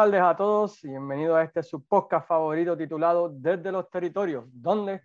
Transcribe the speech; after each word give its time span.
Tardes 0.00 0.22
a 0.22 0.34
todos 0.34 0.82
y 0.82 0.88
bienvenidos 0.88 1.36
a 1.36 1.42
este 1.42 1.62
su 1.62 1.84
podcast 1.84 2.26
favorito 2.26 2.74
titulado 2.74 3.28
Desde 3.28 3.70
los 3.70 3.90
Territorios, 3.90 4.46
donde 4.50 5.02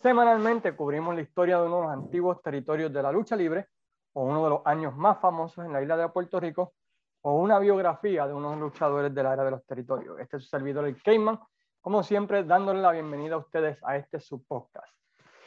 semanalmente 0.00 0.76
cubrimos 0.76 1.16
la 1.16 1.22
historia 1.22 1.58
de 1.58 1.66
uno 1.66 1.78
de 1.78 1.82
los 1.82 1.92
antiguos 1.92 2.40
territorios 2.42 2.92
de 2.92 3.02
la 3.02 3.10
lucha 3.10 3.34
libre 3.34 3.66
o 4.12 4.22
uno 4.22 4.44
de 4.44 4.50
los 4.50 4.60
años 4.64 4.94
más 4.94 5.18
famosos 5.18 5.64
en 5.64 5.72
la 5.72 5.82
isla 5.82 5.96
de 5.96 6.08
Puerto 6.10 6.38
Rico 6.38 6.74
o 7.22 7.32
una 7.40 7.58
biografía 7.58 8.28
de 8.28 8.34
unos 8.34 8.56
luchadores 8.56 9.12
de 9.12 9.20
la 9.20 9.32
era 9.32 9.42
de 9.42 9.50
los 9.50 9.66
territorios. 9.66 10.16
Este 10.20 10.36
es 10.36 10.44
su 10.44 10.48
servidor, 10.48 10.86
el 10.86 11.02
Cayman, 11.02 11.40
como 11.80 12.04
siempre, 12.04 12.44
dándole 12.44 12.80
la 12.80 12.92
bienvenida 12.92 13.34
a 13.34 13.38
ustedes 13.38 13.78
a 13.82 13.96
este 13.96 14.20
su 14.20 14.44
podcast. 14.44 14.94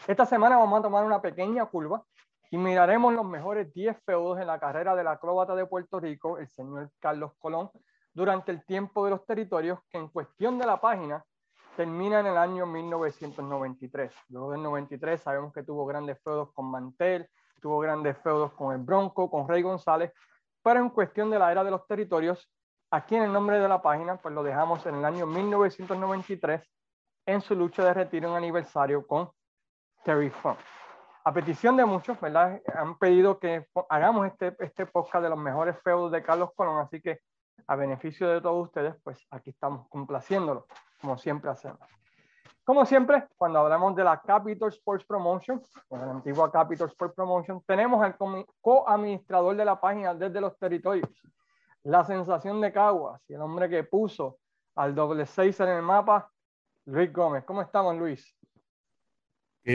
Esta 0.09 0.25
semana 0.25 0.57
vamos 0.57 0.77
a 0.77 0.83
tomar 0.83 1.05
una 1.05 1.21
pequeña 1.21 1.65
curva 1.67 2.03
y 2.51 2.57
miraremos 2.57 3.13
los 3.13 3.23
mejores 3.23 3.73
10 3.73 3.95
feudos 4.03 4.41
en 4.41 4.47
la 4.47 4.59
carrera 4.59 4.93
del 4.93 5.07
acróbata 5.07 5.55
de 5.55 5.65
Puerto 5.65 6.01
Rico, 6.01 6.37
el 6.37 6.49
señor 6.49 6.91
Carlos 6.99 7.31
Colón, 7.39 7.71
durante 8.13 8.51
el 8.51 8.65
tiempo 8.65 9.05
de 9.05 9.11
los 9.11 9.25
territorios, 9.25 9.79
que 9.89 9.97
en 9.97 10.09
cuestión 10.09 10.57
de 10.57 10.65
la 10.65 10.79
página 10.79 11.23
termina 11.75 12.19
en 12.19 12.27
el 12.27 12.37
año 12.37 12.65
1993. 12.65 14.11
Luego 14.29 14.51
del 14.51 14.63
93 14.63 15.21
sabemos 15.21 15.53
que 15.53 15.63
tuvo 15.63 15.85
grandes 15.85 16.21
feudos 16.21 16.51
con 16.53 16.69
Mantel, 16.69 17.29
tuvo 17.61 17.79
grandes 17.79 18.17
feudos 18.17 18.53
con 18.53 18.73
el 18.73 18.79
Bronco, 18.79 19.29
con 19.29 19.47
Rey 19.47 19.61
González, 19.61 20.11
pero 20.61 20.79
en 20.79 20.89
cuestión 20.89 21.29
de 21.29 21.39
la 21.39 21.51
era 21.51 21.63
de 21.63 21.71
los 21.71 21.87
territorios, 21.87 22.51
aquí 22.91 23.15
en 23.15 23.23
el 23.23 23.33
nombre 23.33 23.59
de 23.59 23.67
la 23.67 23.81
página, 23.81 24.17
pues 24.17 24.33
lo 24.33 24.43
dejamos 24.43 24.85
en 24.85 24.95
el 24.95 25.05
año 25.05 25.25
1993 25.25 26.61
en 27.25 27.41
su 27.41 27.55
lucha 27.55 27.85
de 27.85 27.93
retiro 27.93 28.29
en 28.29 28.35
aniversario 28.35 29.05
con 29.05 29.29
Terry 30.03 30.29
Funk. 30.29 30.57
A 31.23 31.33
petición 31.33 31.77
de 31.77 31.85
muchos, 31.85 32.19
¿verdad? 32.19 32.59
Han 32.73 32.97
pedido 32.97 33.39
que 33.39 33.67
hagamos 33.89 34.27
este, 34.27 34.55
este 34.59 34.85
podcast 34.85 35.23
de 35.23 35.29
los 35.29 35.37
mejores 35.37 35.79
feudos 35.83 36.11
de 36.11 36.23
Carlos 36.23 36.49
Colón, 36.55 36.79
así 36.79 37.01
que 37.01 37.19
a 37.67 37.75
beneficio 37.75 38.27
de 38.27 38.41
todos 38.41 38.67
ustedes, 38.67 38.95
pues 39.03 39.25
aquí 39.31 39.51
estamos 39.51 39.87
complaciéndolo, 39.89 40.67
como 41.01 41.17
siempre 41.17 41.49
hacemos. 41.49 41.79
Como 42.63 42.85
siempre, 42.85 43.27
cuando 43.35 43.59
hablamos 43.59 43.95
de 43.95 44.03
la 44.03 44.21
Capital 44.21 44.69
Sports 44.69 45.03
Promotion, 45.05 45.61
la 45.89 46.11
antigua 46.11 46.51
Capital 46.51 46.87
Sports 46.87 47.15
Promotion, 47.15 47.63
tenemos 47.65 48.03
al 48.03 48.15
co-administrador 48.61 49.55
de 49.55 49.65
la 49.65 49.79
página 49.79 50.13
desde 50.13 50.39
los 50.39 50.57
territorios, 50.57 51.09
la 51.83 52.05
sensación 52.05 52.61
de 52.61 52.71
Caguas 52.71 53.21
y 53.27 53.33
el 53.33 53.41
hombre 53.41 53.69
que 53.69 53.83
puso 53.83 54.37
al 54.75 54.93
doble 54.93 55.25
seis 55.25 55.59
en 55.59 55.69
el 55.69 55.81
mapa, 55.81 56.29
Luis 56.85 57.11
Gómez. 57.11 57.43
¿Cómo 57.43 57.61
estamos, 57.61 57.97
Luis? 57.97 58.35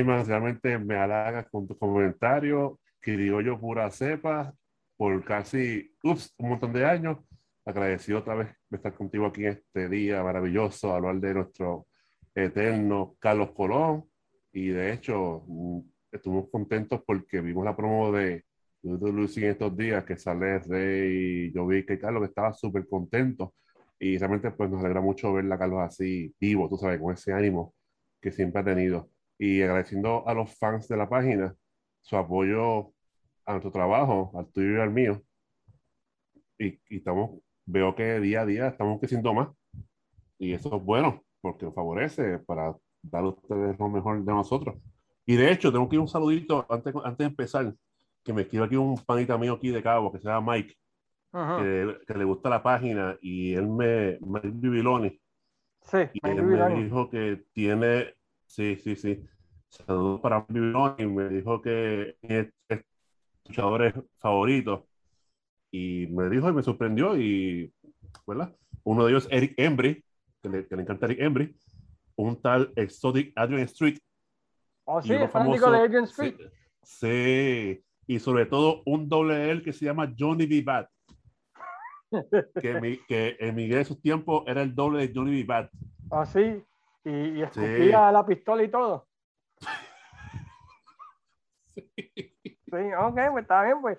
más 0.05 0.27
realmente 0.27 0.79
me 0.79 0.97
halagas 0.97 1.49
con 1.51 1.67
tu 1.67 1.77
comentario, 1.77 2.79
yo 3.03 3.61
pura 3.61 3.91
cepa, 3.91 4.53
por 4.97 5.23
casi 5.25 5.95
ups, 6.03 6.35
un 6.39 6.51
montón 6.51 6.73
de 6.73 6.87
años. 6.87 7.19
Agradecido 7.65 8.19
otra 8.19 8.35
vez 8.35 8.49
de 8.69 8.77
estar 8.77 8.95
contigo 8.95 9.27
aquí 9.27 9.45
en 9.47 9.53
este 9.53 9.89
día 9.89 10.23
maravilloso, 10.23 10.93
hablar 10.95 11.17
de 11.21 11.35
nuestro 11.35 11.87
eterno 12.35 13.17
Carlos 13.19 13.53
Colón. 13.53 14.05
Y 14.53 14.69
de 14.69 14.93
hecho, 14.93 15.45
mm, 15.47 15.81
estuvimos 16.13 16.51
contentos 16.51 17.03
porque 17.07 17.41
vimos 17.41 17.65
la 17.65 17.77
promo 17.77 18.13
de 18.13 18.45
Lucy 18.83 19.45
en 19.45 19.51
estos 19.53 19.77
días, 19.77 20.05
que 20.05 20.17
sale 20.17 20.59
Rey, 20.61 21.53
yo 21.53 21.67
vi 21.67 21.87
que 21.87 21.99
Carlos 21.99 22.29
estaba 22.29 22.53
súper 22.53 22.87
contento. 22.87 23.55
Y 23.99 24.19
realmente 24.19 24.51
pues 24.51 24.71
nos 24.71 24.81
alegra 24.81 25.01
mucho 25.01 25.33
ver 25.33 25.51
a 25.53 25.59
Carlos 25.59 25.81
así 25.83 26.35
vivo, 26.41 26.69
tú 26.69 26.77
sabes, 26.77 27.01
con 27.01 27.15
ese 27.15 27.33
ánimo 27.33 27.75
que 28.21 28.33
siempre 28.33 28.61
ha 28.61 28.65
tenido 28.65 29.11
y 29.39 29.63
agradeciendo 29.63 30.27
a 30.29 30.35
los 30.35 30.57
fans 30.59 30.89
de 30.89 30.97
la 30.97 31.09
página 31.09 31.55
su 32.01 32.17
apoyo 32.17 32.93
a 33.47 33.53
nuestro 33.53 33.71
trabajo, 33.73 34.33
al 34.35 34.51
tuyo 34.53 34.79
y 34.79 34.81
al 34.81 34.91
mío. 34.91 35.23
Y, 36.59 36.79
estamos, 36.97 37.41
veo 37.67 37.95
que 37.95 38.21
día 38.21 38.43
a 38.43 38.47
día 38.47 38.69
estamos 38.69 38.99
creciendo 38.99 39.33
más. 39.35 39.49
Y 40.39 40.53
eso 40.53 40.77
es 40.77 40.83
bueno, 40.83 41.23
porque 41.41 41.67
nos 41.67 41.75
favorece 41.75 42.39
para 42.41 42.75
dar 43.03 43.25
a 43.25 43.29
ustedes 43.29 43.79
lo 43.79 43.89
mejor 43.89 44.25
de 44.25 44.33
nosotros. 44.33 44.77
Y 45.27 45.37
de 45.37 45.53
hecho, 45.53 45.73
tengo 45.73 45.89
que 45.89 45.97
ir 45.97 46.01
un 46.01 46.09
saludito 46.09 46.67
antes, 46.69 46.95
antes 47.05 47.19
de 47.19 47.25
empezar, 47.25 47.75
que 48.23 48.33
me 48.33 48.43
escribe 48.43 48.65
aquí 48.65 48.77
un 48.77 48.97
panita 48.99 49.39
mío 49.39 49.55
aquí 49.55 49.71
de 49.71 49.83
Cabo, 49.83 50.13
que 50.13 50.19
se 50.19 50.29
llama 50.29 50.53
Mike, 50.53 50.77
que, 51.33 51.99
que, 52.07 52.15
le 52.15 52.25
gusta 52.25 52.49
la 52.49 52.63
página, 52.63 53.17
y 53.21 53.55
él 53.55 53.67
me, 53.69 54.19
Mike 54.21 54.51
Bibiloni. 54.53 55.21
Sí, 55.83 55.99
y 56.13 56.29
él 56.29 56.43
me 56.43 56.83
dijo 56.83 57.11
que 57.11 57.45
tiene 57.53 58.15
Sí, 58.55 58.77
sí, 58.77 58.95
sí. 58.95 59.21
Saludos 59.69 60.21
para 60.21 60.47
y 60.49 61.07
me 61.07 61.29
dijo 61.29 61.61
que 61.61 62.17
es 62.23 62.53
luchadores 63.45 63.95
favoritos. 64.17 64.85
Y 65.75 66.07
me 66.07 66.31
dijo 66.31 66.49
y 66.49 66.53
me 66.53 66.63
sorprendió. 66.63 67.17
Y, 67.17 67.73
¿verdad? 68.27 68.55
Uno 68.85 69.05
de 69.05 69.11
ellos, 69.11 69.27
Eric 69.31 69.55
Embry, 69.57 70.05
que 70.41 70.49
le, 70.49 70.69
que 70.69 70.77
le 70.77 70.83
encanta 70.83 71.07
Eric 71.07 71.21
Embry. 71.21 71.57
Un 72.17 72.41
tal 72.41 72.73
Exotic 72.77 73.33
Adrian 73.35 73.63
Street. 73.63 73.99
Oh, 74.85 75.03
sí, 75.03 75.13
es 75.13 75.31
famoso 75.31 75.73
de 75.73 75.79
Adrian 75.79 76.05
Street. 76.05 76.37
Sí, 76.83 77.83
Y 78.07 78.21
sobre 78.21 78.47
todo 78.47 78.83
un 78.87 79.09
doble 79.09 79.51
L 79.51 79.63
que 79.63 79.73
se 79.73 79.87
llama 79.87 80.15
Johnny. 80.17 80.61
Bad. 80.61 80.87
que, 82.61 82.81
mi, 82.81 82.99
que 83.09 83.37
en 83.41 83.57
Miguel 83.57 83.79
de 83.79 83.85
sus 83.87 84.01
tiempos 84.01 84.45
era 84.47 84.63
el 84.63 84.75
doble 84.75 85.09
de 85.09 85.13
Johnny. 85.13 85.43
Bad. 85.43 85.71
Ah, 86.11 86.25
sí 86.25 86.63
y, 87.05 87.11
y 87.11 87.43
escupía 87.43 88.11
la 88.11 88.25
pistola 88.25 88.63
y 88.63 88.69
todo. 88.69 89.07
sí. 91.75 91.93
ok, 92.99 93.21
pues 93.33 93.43
está 93.43 93.65
bien, 93.65 93.81
pues. 93.81 93.99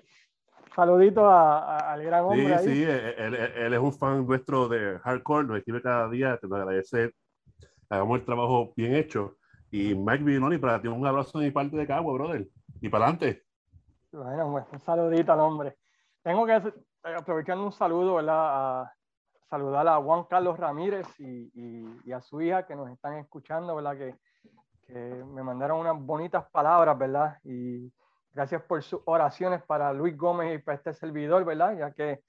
Saludito 0.75 1.29
al 1.29 2.03
gran 2.03 2.25
hombre. 2.25 2.59
Sí, 2.59 2.65
sí, 2.65 2.83
él, 2.83 3.35
él, 3.35 3.73
es 3.73 3.79
un 3.79 3.93
fan 3.93 4.27
nuestro 4.27 4.67
de 4.67 4.99
hardcore, 4.99 5.47
nos 5.47 5.57
escribe 5.57 5.81
cada 5.81 6.09
día, 6.09 6.37
te 6.37 6.47
lo 6.47 6.57
agradece, 6.57 7.13
hagamos 7.89 8.19
el 8.19 8.25
trabajo 8.25 8.73
bien 8.75 8.93
hecho. 8.93 9.37
Y 9.71 9.95
Mike 9.95 10.23
Vinoni, 10.23 10.57
para 10.57 10.81
ti 10.81 10.89
un 10.89 11.05
abrazo 11.05 11.39
de 11.39 11.45
mi 11.45 11.51
parte 11.51 11.77
de 11.77 11.87
Cagua, 11.87 12.13
brother. 12.13 12.47
Y 12.81 12.89
para 12.89 13.05
adelante. 13.05 13.43
Bueno, 14.11 14.51
pues 14.51 14.65
un 14.71 14.79
saludito 14.81 15.31
al 15.31 15.39
hombre. 15.39 15.77
Tengo 16.21 16.45
que 16.45 16.61
aprovechar 17.03 17.57
un 17.57 17.71
saludo, 17.71 18.15
¿verdad? 18.15 18.81
A, 18.81 18.93
saludar 19.49 19.87
a 19.87 19.97
Juan 19.97 20.25
Carlos 20.25 20.57
Ramírez 20.57 21.07
y, 21.19 21.51
y, 22.03 22.11
a 22.11 22.19
su 22.19 22.41
hija 22.41 22.65
que 22.65 22.75
nos 22.75 22.89
están 22.89 23.17
escuchando, 23.17 23.75
¿verdad? 23.75 23.97
Que, 23.97 24.15
que, 24.87 25.23
me 25.23 25.43
mandaron 25.43 25.79
unas 25.79 25.97
bonitas 26.01 26.49
palabras, 26.51 26.97
¿verdad? 26.97 27.37
Y 27.43 27.91
gracias 28.35 28.61
por 28.63 28.83
sus 28.83 28.99
oraciones 29.05 29.63
para 29.63 29.93
Luis 29.93 30.15
Gómez 30.17 30.53
y 30.53 30.57
para 30.61 30.75
este 30.75 30.93
servidor, 30.93 31.45
¿verdad? 31.45 31.77
Ya 31.77 31.91
que 31.91 32.21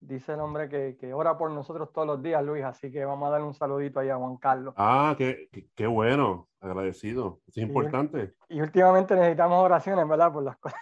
dice 0.00 0.32
el 0.32 0.40
hombre 0.40 0.68
que, 0.68 0.96
que, 0.98 1.14
ora 1.14 1.38
por 1.38 1.52
nosotros 1.52 1.92
todos 1.92 2.06
los 2.06 2.22
días, 2.22 2.44
Luis, 2.44 2.64
así 2.64 2.90
que 2.90 3.04
vamos 3.04 3.28
a 3.28 3.30
darle 3.30 3.46
un 3.46 3.54
saludito 3.54 4.00
ahí 4.00 4.08
a 4.08 4.16
Juan 4.16 4.36
Carlos. 4.36 4.74
Ah, 4.76 5.14
qué, 5.16 5.48
qué, 5.76 5.86
bueno, 5.86 6.48
agradecido, 6.60 7.38
es 7.46 7.58
importante. 7.58 8.34
Y, 8.48 8.60
últimamente 8.60 9.14
necesitamos 9.14 9.64
oraciones, 9.64 10.08
¿verdad? 10.08 10.32
Por 10.32 10.42
las 10.42 10.56
cosas. 10.58 10.80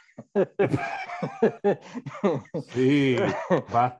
sí, 2.70 3.18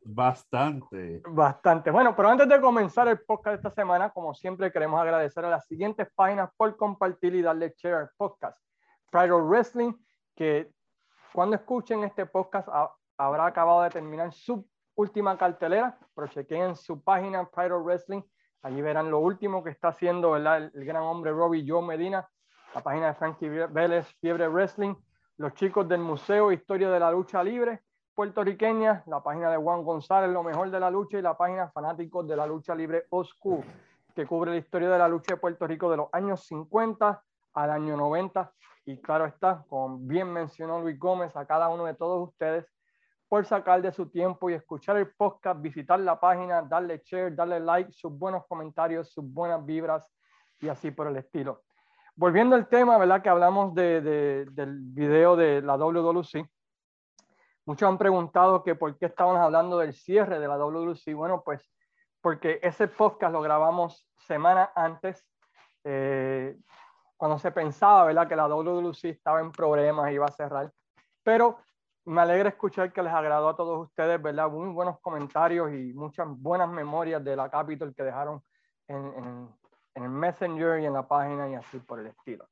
bastante. 0.07 1.21
Bastante. 1.29 1.91
Bueno, 1.91 2.17
pero 2.17 2.31
antes 2.31 2.49
de 2.49 2.59
comenzar 2.59 3.07
el 3.09 3.21
podcast 3.21 3.63
de 3.63 3.69
esta 3.69 3.71
semana, 3.71 4.09
como 4.11 4.33
siempre, 4.33 4.73
queremos 4.73 4.99
agradecer 4.99 5.45
a 5.45 5.51
las 5.51 5.67
siguientes 5.67 6.09
páginas 6.15 6.49
por 6.57 6.75
compartir 6.79 7.35
y 7.35 7.43
darle 7.43 7.75
share 7.77 7.95
al 7.97 8.11
podcast. 8.17 8.59
Pride 9.11 9.33
Wrestling, 9.33 9.93
que 10.41 10.73
cuando 11.35 11.55
escuchen 11.55 12.03
este 12.03 12.25
podcast 12.25 12.67
habrá 13.19 13.45
acabado 13.45 13.83
de 13.83 13.91
terminar 13.91 14.33
su 14.33 14.67
última 14.95 15.37
cartelera, 15.37 15.99
pero 16.15 16.29
chequen 16.29 16.75
su 16.77 17.05
página 17.05 17.47
Pride 17.47 17.75
Wrestling, 17.75 18.23
allí 18.63 18.81
verán 18.81 19.11
lo 19.11 19.19
último 19.19 19.63
que 19.63 19.69
está 19.69 19.89
haciendo 19.89 20.37
El, 20.37 20.47
el, 20.47 20.85
gran 20.87 21.03
hombre 21.03 21.31
Robbie 21.31 21.67
Joe 21.69 21.87
Medina, 21.87 22.27
la 22.75 22.83
página 22.83 23.09
de 23.09 23.15
Frankie 23.17 23.51
Vélez, 23.51 24.07
Fiebre 24.23 24.49
Wrestling, 24.49 24.95
los 25.37 25.53
chicos 25.53 25.87
del 25.87 26.01
Museo 26.01 26.51
Historia 26.53 26.89
de 26.89 27.01
la 27.01 27.11
Lucha 27.11 27.45
Libre 27.45 27.83
puertorriqueña, 28.15 29.03
la 29.09 29.23
página 29.23 29.51
de 29.51 29.59
Juan 29.59 29.85
González, 29.85 30.31
lo 30.31 30.43
mejor 30.43 30.71
de 30.71 30.81
la 30.81 30.91
lucha, 30.91 31.19
y 31.19 31.23
la 31.23 31.37
página 31.37 31.69
Fanáticos 31.69 32.27
de 32.27 32.37
la 32.37 32.47
Lucha 32.47 32.75
Libre 32.75 33.05
Oscu, 33.11 33.63
que 34.15 34.27
cubre 34.27 34.53
la 34.53 34.57
historia 34.57 34.89
de 34.89 34.99
la 34.99 35.07
lucha 35.09 35.35
de 35.35 35.37
Puerto 35.37 35.67
Rico 35.67 35.91
de 35.91 35.99
los 35.99 36.09
años 36.13 36.47
50 36.47 37.23
al 37.53 37.71
año 37.71 37.95
90. 37.99 38.51
Y 38.85 39.01
claro 39.01 39.27
está, 39.27 39.65
como 39.69 39.99
bien 39.99 40.33
mencionó 40.33 40.81
Luis 40.81 40.99
Gómez, 40.99 41.37
a 41.37 41.47
cada 41.47 41.69
uno 41.69 41.85
de 41.85 41.95
todos 41.95 42.29
ustedes 42.29 42.67
por 43.29 43.47
sacar 43.47 43.81
de 43.81 43.93
su 43.93 44.11
tiempo 44.11 44.51
y 44.51 44.55
escuchar 44.55 44.97
el 44.97 45.13
podcast, 45.13 45.61
visitar 45.61 46.01
la 46.01 46.19
página, 46.19 46.63
darle 46.63 47.01
share, 47.05 47.35
darle 47.35 47.61
like, 47.61 47.93
sus 47.93 48.13
buenos 48.13 48.45
comentarios, 48.49 49.13
sus 49.13 49.25
buenas 49.25 49.65
vibras 49.65 50.13
y 50.59 50.69
así 50.69 50.91
por 50.91 51.07
el 51.07 51.17
estilo. 51.17 51.63
Volviendo 52.17 52.57
al 52.57 52.69
tema, 52.69 52.99
¿verdad? 52.99 53.23
Que 53.23 53.29
hablamos 53.29 53.73
de, 53.75 54.01
de, 54.01 54.47
del 54.51 54.81
video 54.81 55.37
de 55.37 55.63
la 55.63 55.77
WWC. 55.77 56.45
Muchos 57.67 57.89
han 57.89 57.99
preguntado 57.99 58.65
que 58.65 58.75
por 58.75 58.99
qué 58.99 59.07
estábamos 59.07 59.39
hablando 59.39 59.79
del 59.79 59.95
cierre 59.95 60.41
de 60.41 60.49
la 60.49 60.59
WWC. 60.59 61.15
Bueno, 61.15 61.43
pues 61.45 61.71
porque 62.21 62.59
ese 62.63 62.89
podcast 62.89 63.33
lo 63.33 63.41
grabamos 63.41 64.07
semana 64.27 64.73
antes, 64.75 65.25
eh, 65.85 66.57
cuando 67.21 67.39
se 67.39 67.53
pensaba, 67.53 68.07
¿verdad? 68.07 68.27
Que 68.27 68.35
la 68.35 68.49
WWC 68.49 69.05
estaba 69.05 69.41
en 69.43 69.53
problemas 69.53 70.11
y 70.11 70.15
iba 70.15 70.25
a 70.25 70.33
cerrar. 70.33 70.73
Pero 71.23 71.59
me 72.07 72.23
alegra 72.23 72.49
escuchar 72.49 72.95
que 72.95 73.03
les 73.03 73.13
agradó 73.13 73.51
a 73.51 73.57
todos 73.57 73.89
ustedes, 73.89 74.23
¿verdad? 74.23 74.49
Muy 74.49 74.71
buenos 74.71 74.99
comentarios 75.01 75.71
y 75.71 75.93
muchas 75.93 76.27
buenas 76.31 76.71
memorias 76.71 77.23
de 77.23 77.37
la 77.37 77.51
Capitol 77.51 77.95
que 77.95 78.05
dejaron 78.05 78.41
en, 78.89 78.97
en, 78.97 79.49
en 79.97 80.03
el 80.03 80.09
Messenger 80.09 80.81
y 80.81 80.87
en 80.87 80.95
la 80.95 81.07
página 81.07 81.47
y 81.51 81.57
así 81.57 81.79
por 81.81 82.01
el 82.01 82.07
estilo. 82.07 82.49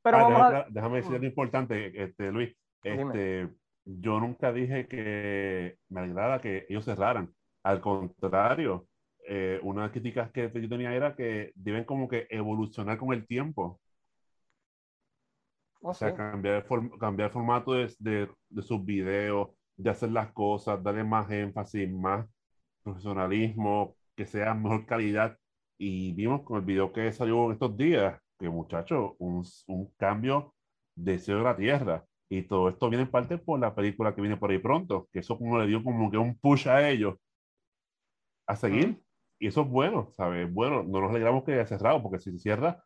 Pero 0.00 0.16
ah, 0.16 0.28
déjame, 0.30 0.56
a... 0.56 0.66
déjame, 0.70 0.96
decir 0.96 1.12
algo 1.12 1.26
importante, 1.26 2.02
este, 2.02 2.32
Luis. 2.32 2.56
Este, 2.82 3.50
yo 3.84 4.18
nunca 4.18 4.50
dije 4.50 4.88
que 4.88 5.76
me 5.90 6.00
alegrara 6.00 6.38
que 6.38 6.64
ellos 6.70 6.86
cerraran. 6.86 7.34
Al 7.62 7.82
contrario, 7.82 8.86
eh, 9.26 9.60
una 9.62 9.82
de 9.82 9.86
las 9.88 9.92
críticas 9.92 10.30
que 10.32 10.50
yo 10.54 10.68
tenía 10.68 10.94
era 10.94 11.14
que 11.16 11.52
deben 11.54 11.84
como 11.84 12.08
que 12.08 12.26
evolucionar 12.30 12.98
con 12.98 13.12
el 13.12 13.26
tiempo. 13.26 13.80
Oh, 15.80 15.90
o 15.90 15.94
sea, 15.94 16.14
cambiar, 16.14 16.64
el 16.68 16.98
cambiar 16.98 17.28
el 17.28 17.32
formato 17.32 17.74
de, 17.74 17.94
de, 17.98 18.28
de, 18.48 18.62
sus 18.62 18.84
videos, 18.84 19.50
de 19.76 19.90
hacer 19.90 20.10
las 20.10 20.32
cosas, 20.32 20.82
darle 20.82 21.04
más 21.04 21.30
énfasis, 21.30 21.90
más 21.90 22.26
profesionalismo, 22.82 23.96
que 24.16 24.26
sea 24.26 24.54
mejor 24.54 24.86
calidad. 24.86 25.38
Y 25.78 26.12
vimos 26.14 26.42
con 26.42 26.58
el 26.58 26.64
video 26.64 26.92
que 26.92 27.12
salió 27.12 27.52
estos 27.52 27.76
días, 27.76 28.18
que 28.38 28.48
muchachos, 28.48 29.12
un, 29.18 29.44
un 29.66 29.90
cambio 29.98 30.54
de 30.94 31.18
cielo 31.18 31.40
a 31.40 31.44
la 31.52 31.56
tierra. 31.56 32.04
Y 32.30 32.42
todo 32.44 32.68
esto 32.70 32.88
viene 32.88 33.04
en 33.04 33.10
parte 33.10 33.36
por 33.38 33.60
la 33.60 33.74
película 33.74 34.14
que 34.14 34.22
viene 34.22 34.36
por 34.38 34.50
ahí 34.50 34.58
pronto, 34.58 35.08
que 35.12 35.18
eso 35.20 35.36
como 35.38 35.58
le 35.58 35.66
dio 35.66 35.82
como 35.84 36.10
que 36.10 36.16
un 36.18 36.38
push 36.38 36.68
a 36.68 36.88
ellos 36.88 37.16
a 38.46 38.56
seguir. 38.56 39.03
Y 39.38 39.48
eso 39.48 39.62
es 39.62 39.68
bueno, 39.68 40.10
¿sabes? 40.12 40.52
Bueno, 40.52 40.82
no 40.82 41.00
nos 41.00 41.10
alegramos 41.10 41.44
que 41.44 41.54
haya 41.54 41.66
cerrado, 41.66 42.02
porque 42.02 42.18
si 42.18 42.32
se 42.32 42.38
cierra, 42.38 42.82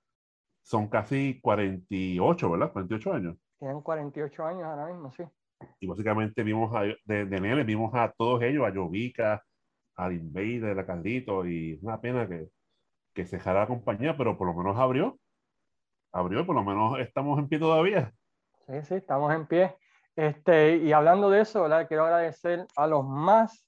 son 0.63 0.89
casi 0.89 1.41
48, 1.41 2.51
¿verdad? 2.51 2.73
48 2.73 3.13
años. 3.13 3.37
Tienen 3.59 3.81
48 3.81 4.45
años 4.45 4.65
ahora 4.65 4.87
mismo, 4.87 5.11
sí. 5.13 5.25
Y 5.81 5.87
básicamente 5.87 6.43
vimos 6.43 6.75
a, 6.75 6.83
de, 6.83 7.27
de 7.27 7.41
Nele, 7.41 7.65
vimos 7.65 7.95
a 7.95 8.13
todos 8.17 8.43
ellos, 8.43 8.67
a 8.67 8.73
Jovica, 8.73 9.43
al 9.97 10.13
Invader, 10.13 10.79
a 10.79 10.87
Caldito, 10.87 11.47
y 11.47 11.75
es 11.75 11.83
una 11.83 12.01
pena 12.01 12.29
que, 12.29 12.49
que 13.15 13.27
cerrara 13.27 13.61
la 13.61 13.67
compañía, 13.67 14.17
pero 14.17 14.39
por 14.39 14.47
lo 14.47 14.55
menos 14.55 14.77
abrió. 14.77 15.19
Abrió, 16.13 16.47
por 16.47 16.55
lo 16.55 16.65
menos 16.65 16.99
estamos 17.01 17.39
en 17.39 17.49
pie 17.49 17.59
todavía. 17.59 18.13
Sí, 18.67 18.83
sí, 18.83 18.95
estamos 18.95 19.35
en 19.35 19.47
pie. 19.47 19.77
Este, 20.15 20.77
y 20.77 20.93
hablando 20.93 21.31
de 21.31 21.41
eso, 21.43 21.63
¿verdad? 21.63 21.87
quiero 21.87 22.05
agradecer 22.05 22.67
a 22.77 22.87
los 22.87 23.05
más 23.05 23.68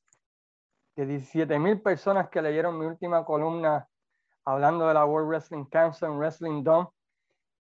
de 1.01 1.07
17 1.07 1.59
mil 1.59 1.81
personas 1.81 2.29
que 2.29 2.43
leyeron 2.43 2.79
mi 2.79 2.85
última 2.85 3.25
columna 3.25 3.89
hablando 4.45 4.87
de 4.87 4.93
la 4.93 5.07
World 5.07 5.29
Wrestling 5.29 5.65
Council 5.65 6.09
en 6.09 6.19
Wrestling 6.19 6.63
Dome, 6.63 6.89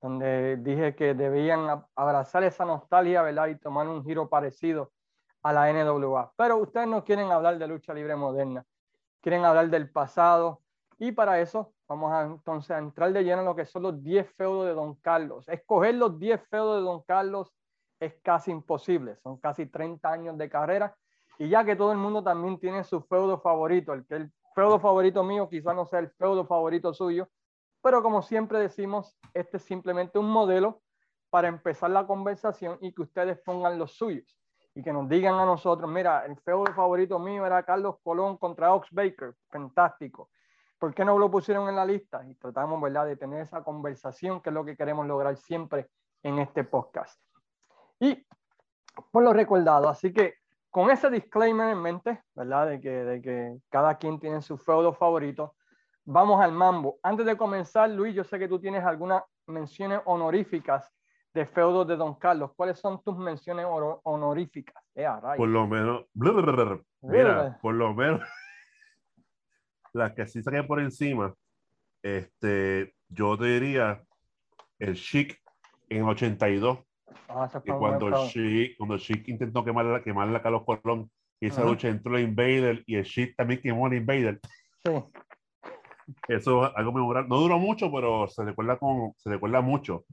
donde 0.01 0.57
dije 0.57 0.93
que 0.93 1.13
debían 1.13 1.85
abrazar 1.95 2.43
esa 2.43 2.65
nostalgia, 2.65 3.21
¿verdad? 3.21 3.47
Y 3.47 3.57
tomar 3.57 3.87
un 3.87 4.03
giro 4.03 4.27
parecido 4.27 4.91
a 5.41 5.53
la 5.53 5.71
NWA. 5.71 6.33
Pero 6.35 6.57
ustedes 6.57 6.87
no 6.87 7.05
quieren 7.05 7.31
hablar 7.31 7.57
de 7.57 7.67
lucha 7.67 7.93
libre 7.93 8.13
moderna, 8.17 8.65
quieren 9.21 9.45
hablar 9.45 9.69
del 9.69 9.89
pasado. 9.89 10.61
Y 10.97 11.13
para 11.13 11.39
eso 11.39 11.71
vamos 11.87 12.11
a 12.11 12.23
entonces 12.23 12.71
a 12.71 12.79
entrar 12.79 13.13
de 13.13 13.23
lleno 13.23 13.39
en 13.39 13.45
lo 13.45 13.55
que 13.55 13.65
son 13.65 13.83
los 13.83 14.03
10 14.03 14.33
feudos 14.35 14.65
de 14.65 14.73
Don 14.73 14.95
Carlos. 14.95 15.47
Escoger 15.47 15.95
los 15.95 16.19
10 16.19 16.41
feudos 16.49 16.79
de 16.79 16.83
Don 16.83 17.03
Carlos 17.03 17.53
es 18.01 18.15
casi 18.21 18.51
imposible, 18.51 19.15
son 19.23 19.37
casi 19.37 19.65
30 19.65 20.11
años 20.11 20.37
de 20.37 20.49
carrera. 20.49 20.93
Y 21.39 21.47
ya 21.47 21.63
que 21.63 21.77
todo 21.77 21.93
el 21.93 21.97
mundo 21.97 22.21
también 22.21 22.59
tiene 22.59 22.83
su 22.83 23.01
feudo 23.01 23.39
favorito, 23.39 23.93
el 23.93 24.05
que 24.05 24.15
el 24.15 24.31
feudo 24.53 24.77
favorito 24.77 25.23
mío 25.23 25.47
quizá 25.47 25.73
no 25.73 25.85
sea 25.85 25.99
el 25.99 26.09
feudo 26.11 26.45
favorito 26.45 26.93
suyo, 26.93 27.29
pero 27.81 28.03
como 28.03 28.21
siempre 28.21 28.59
decimos, 28.59 29.17
este 29.33 29.55
es 29.55 29.63
simplemente 29.63 30.19
un 30.19 30.29
modelo 30.29 30.81
para 31.29 31.47
empezar 31.47 31.91
la 31.91 32.05
conversación 32.05 32.77
y 32.81 32.93
que 32.93 33.03
ustedes 33.03 33.39
pongan 33.39 33.79
los 33.79 33.93
suyos 33.93 34.37
y 34.75 34.83
que 34.83 34.91
nos 34.91 35.07
digan 35.07 35.35
a 35.35 35.45
nosotros, 35.45 35.89
mira, 35.89 36.25
el 36.25 36.37
feudo 36.41 36.73
favorito 36.73 37.17
mío 37.19 37.45
era 37.45 37.63
Carlos 37.63 37.95
Colón 38.03 38.35
contra 38.35 38.73
Ox 38.73 38.89
Baker, 38.91 39.33
fantástico. 39.47 40.29
¿Por 40.77 40.93
qué 40.93 41.05
no 41.05 41.17
lo 41.17 41.31
pusieron 41.31 41.69
en 41.69 41.77
la 41.77 41.85
lista? 41.85 42.21
Y 42.25 42.35
tratamos, 42.35 42.81
¿verdad?, 42.81 43.05
de 43.05 43.15
tener 43.15 43.41
esa 43.41 43.63
conversación, 43.63 44.41
que 44.41 44.49
es 44.49 44.53
lo 44.53 44.65
que 44.65 44.75
queremos 44.75 45.07
lograr 45.07 45.37
siempre 45.37 45.89
en 46.21 46.39
este 46.39 46.65
podcast. 46.65 47.17
Y 47.99 48.25
por 49.11 49.23
lo 49.23 49.31
recordado, 49.31 49.87
así 49.87 50.11
que 50.11 50.35
con 50.69 50.91
ese 50.91 51.09
disclaimer 51.09 51.69
en 51.69 51.81
mente, 51.81 52.21
¿verdad? 52.35 52.67
De 52.67 52.81
que, 52.81 52.89
de 52.89 53.21
que 53.21 53.57
cada 53.69 53.97
quien 53.97 54.19
tiene 54.19 54.41
su 54.41 54.57
feudo 54.57 54.93
favorito, 54.93 55.55
vamos 56.05 56.41
al 56.41 56.51
mambo. 56.51 56.99
Antes 57.03 57.25
de 57.25 57.37
comenzar, 57.37 57.89
Luis, 57.89 58.15
yo 58.15 58.23
sé 58.23 58.37
que 58.39 58.47
tú 58.47 58.59
tienes 58.59 58.83
algunas 58.83 59.23
menciones 59.47 60.01
honoríficas 60.05 60.91
de 61.33 61.45
feudos 61.45 61.87
de 61.87 61.95
Don 61.95 62.15
Carlos. 62.15 62.51
¿Cuáles 62.55 62.79
son 62.79 63.01
tus 63.03 63.17
menciones 63.17 63.65
honoríficas? 64.03 64.83
Eh, 64.95 65.07
por 65.37 65.47
lo 65.47 65.67
menos, 65.67 66.05
mira, 67.01 67.57
por 67.61 67.73
lo 67.73 67.93
menos, 67.93 68.21
las 69.93 70.13
que 70.13 70.27
sí 70.27 70.41
saqué 70.41 70.63
por 70.63 70.79
encima, 70.79 71.33
este, 72.01 72.93
yo 73.07 73.37
te 73.37 73.45
diría 73.45 74.03
el 74.79 74.95
Chic 74.95 75.39
en 75.89 76.03
82 76.03 76.79
Ah, 77.27 77.49
y 77.63 77.71
cuando 77.71 78.25
Sheik, 78.25 78.77
cuando 78.77 78.97
Sheik 78.97 79.27
intentó 79.27 79.63
quemar, 79.63 80.03
quemar 80.03 80.35
a 80.35 80.41
Carlos 80.41 80.63
Colón, 80.65 81.09
y 81.39 81.47
esa 81.47 81.63
lucha 81.63 81.87
entró 81.87 82.17
el 82.17 82.23
Invader 82.23 82.83
y 82.85 82.95
el 82.95 83.03
Sheik 83.03 83.35
también 83.35 83.61
quemó 83.61 83.85
al 83.85 83.93
Invader. 83.93 84.39
Sí. 84.83 84.91
Eso 86.27 86.65
es 86.65 86.71
algo 86.75 86.91
memorable. 86.91 87.29
No 87.29 87.37
duró 87.37 87.59
mucho, 87.59 87.91
pero 87.91 88.27
se 88.27 88.43
recuerda, 88.43 88.77
con, 88.77 89.13
se 89.17 89.29
recuerda 89.29 89.61
mucho. 89.61 90.05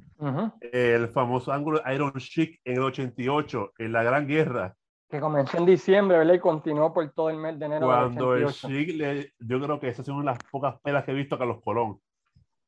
El 0.60 1.08
famoso 1.08 1.52
ángulo 1.52 1.80
Iron 1.92 2.12
Sheik 2.12 2.60
en 2.64 2.74
el 2.74 2.82
88, 2.82 3.72
en 3.78 3.92
la 3.92 4.02
Gran 4.02 4.26
Guerra. 4.26 4.74
Que 5.08 5.20
comenzó 5.20 5.58
en 5.58 5.66
diciembre, 5.66 6.18
¿verdad? 6.18 6.34
Y 6.34 6.40
continuó 6.40 6.92
por 6.92 7.08
todo 7.12 7.30
el 7.30 7.38
mes 7.38 7.58
de 7.58 7.66
enero. 7.66 7.86
Cuando 7.86 8.34
el 8.34 8.46
Sheik, 8.48 8.96
le, 8.96 9.32
yo 9.38 9.60
creo 9.60 9.80
que 9.80 9.88
esa 9.88 10.02
es 10.02 10.08
una 10.08 10.20
de 10.20 10.26
las 10.26 10.38
pocas 10.50 10.80
pelas 10.80 11.04
que 11.04 11.12
he 11.12 11.14
visto 11.14 11.36
a 11.36 11.38
Carlos 11.38 11.60
Colón. 11.62 11.98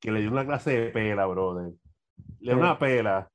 Que 0.01 0.13
le 0.13 0.21
dio 0.21 0.31
una 0.31 0.47
clase 0.47 0.79
de 0.79 0.91
pela, 0.91 1.27
brother. 1.27 1.73
Le 2.41 2.55
dio 2.55 2.63
una 2.63 2.79
pela 2.79 3.29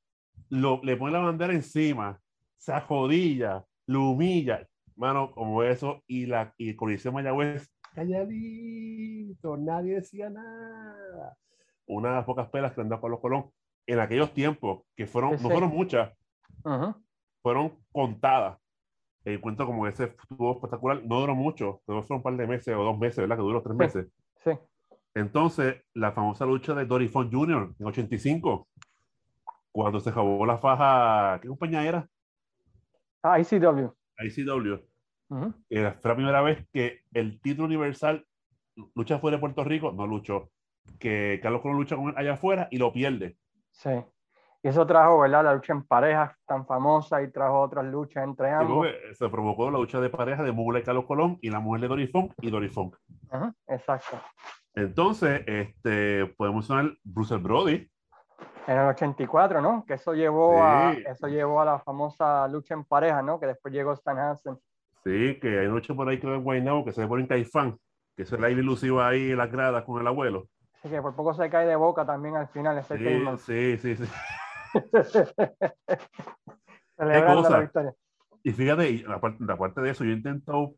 le 0.50 0.98
pone 0.98 1.14
la 1.14 1.20
bandera 1.20 1.54
encima, 1.54 2.20
se 2.58 2.80
jodilla, 2.82 3.66
lo 3.88 4.10
humilla, 4.12 4.68
mano, 4.96 5.32
como 5.32 5.64
eso, 5.64 6.02
y, 6.08 6.26
la, 6.26 6.54
y 6.58 6.70
el 6.70 6.76
Coliseo 6.76 7.12
Mayagüez, 7.12 7.74
calladito, 7.94 9.58
nadie 9.58 9.96
decía 9.96 10.30
nada. 10.30 11.38
Una 11.86 12.10
de 12.10 12.16
las 12.16 12.26
pocas 12.26 12.50
pelas 12.50 12.74
que 12.74 12.82
andó 12.82 13.00
Carlos 13.00 13.20
Colón 13.20 13.50
en 13.86 14.00
aquellos 14.00 14.34
tiempos, 14.34 14.84
que 14.96 15.06
fueron, 15.06 15.32
no 15.32 15.50
fueron 15.50 15.70
muchas, 15.70 16.12
fueron 17.42 17.80
contadas. 17.92 18.58
Encuentro 19.26 19.66
como 19.66 19.88
ese 19.88 20.06
estuvo 20.06 20.54
espectacular, 20.54 21.02
no 21.06 21.20
duró 21.22 21.36
mucho, 21.36 21.82
duró 21.88 22.06
un 22.10 22.22
par 22.22 22.36
de 22.36 22.48
meses 22.48 22.76
o 22.76 22.84
dos 22.84 22.98
meses, 22.98 23.18
¿verdad? 23.18 23.38
Que 23.38 23.42
duró 23.42 23.62
tres 23.62 23.76
meses. 23.76 24.08
Sí. 24.44 24.52
Entonces, 25.16 25.82
la 25.94 26.12
famosa 26.12 26.46
lucha 26.46 26.74
de 26.74 26.86
Dory 26.86 27.08
Font 27.08 27.34
Jr. 27.34 27.74
en 27.80 27.86
85, 27.86 28.68
cuando 29.74 30.00
se 30.00 30.12
jabó 30.12 30.46
la 30.46 30.58
faja, 30.58 31.40
¿qué 31.42 31.48
compañía 31.48 31.86
era? 31.86 32.08
Ah, 33.24 33.40
ICW. 33.40 33.92
ICW. 34.20 34.80
Era, 35.70 35.94
fue 35.94 36.10
la 36.10 36.16
primera 36.16 36.42
vez 36.42 36.66
que 36.72 37.02
el 37.14 37.42
título 37.42 37.66
universal 37.66 38.26
lucha 38.94 39.18
fuera 39.18 39.38
de 39.38 39.42
Puerto 39.42 39.64
Rico, 39.64 39.92
no 39.92 40.06
luchó. 40.06 40.52
Que 41.00 41.40
Carlos 41.42 41.62
Colón 41.62 41.78
lucha 41.78 41.96
con 41.96 42.10
él 42.10 42.14
allá 42.18 42.34
afuera 42.34 42.68
y 42.70 42.78
lo 42.78 42.94
pierde. 42.94 43.38
Sí. 43.72 43.90
Y 44.62 44.68
eso 44.68 44.86
trajo, 44.86 45.20
¿verdad? 45.20 45.44
La 45.44 45.56
lucha 45.56 45.74
en 45.74 45.84
parejas 45.84 46.38
tan 46.46 46.66
famosa 46.68 47.22
y 47.24 47.32
trajo 47.32 47.62
otras 47.62 47.86
luchas 47.86 48.24
entre 48.24 48.52
ambos. 48.52 48.88
se 49.14 49.30
provocó 49.30 49.72
la 49.72 49.80
lucha 49.80 50.00
de 50.00 50.10
pareja 50.10 50.44
de 50.44 50.52
Mugler 50.52 50.84
y 50.84 50.86
Carlos 50.86 51.06
Colón 51.06 51.40
y 51.42 51.50
la 51.50 51.60
mujer 51.60 51.82
de 51.82 51.88
Dory 51.88 52.08
Funk 52.08 52.34
y 52.42 52.52
Dory 52.52 52.70
Funk. 52.70 52.96
Exacto. 53.68 54.22
Entonces, 54.76 55.44
este, 55.48 56.28
podemos 56.38 56.70
mencionar 56.70 56.98
Bruce 57.04 57.36
Brody, 57.38 57.90
en 58.68 58.78
el 58.78 58.88
84, 58.88 59.62
¿no? 59.62 59.84
Que 59.86 59.96
eso 59.96 60.14
llevó, 60.14 60.64
a, 60.64 60.94
eso 60.94 61.28
llevó 61.28 61.62
a 61.62 61.66
la 61.66 61.80
famosa 61.80 62.48
lucha 62.48 62.74
en 62.74 62.84
pareja, 62.84 63.22
¿no? 63.22 63.40
Que 63.40 63.48
después 63.48 63.74
llegó 63.74 63.94
Stan 63.94 64.18
Hansen. 64.18 64.58
Sí, 65.04 65.38
que 65.42 65.60
hay 65.60 65.68
noche 65.68 65.94
por 65.94 66.08
ahí 66.08 66.20
creo 66.20 66.36
en 66.36 66.44
Guaynabo 66.44 66.86
que 66.86 66.94
se 66.94 67.06
pone 67.08 67.24
en 67.24 67.28
Caifán, 67.28 67.78
que 68.16 68.26
se 68.26 68.38
la 68.38 68.50
ilusivo 68.50 69.02
ahí 69.02 69.32
en 69.32 69.38
las 69.38 69.52
gradas 69.52 69.84
con 69.84 70.00
el 70.00 70.08
abuelo. 70.08 70.48
Sí, 70.82 70.90
que 70.90 71.02
por 71.02 71.16
poco 71.16 71.34
se 71.34 71.50
cae 71.50 71.68
de 71.68 71.76
boca 71.76 72.06
también 72.06 72.36
al 72.36 72.48
final 72.48 72.78
ese 72.78 72.98
sí, 72.98 73.78
sí, 73.78 73.96
sí, 73.96 74.06
sí. 74.06 74.12
Celebrando 76.98 77.50
la 77.50 77.60
victoria. 77.60 77.94
Y 78.44 78.52
fíjate, 78.52 79.06
aparte, 79.08 79.44
aparte 79.48 79.82
de 79.82 79.92
eso, 79.92 80.04
yo 80.04 80.12
he 80.12 80.16
intentado 80.16 80.74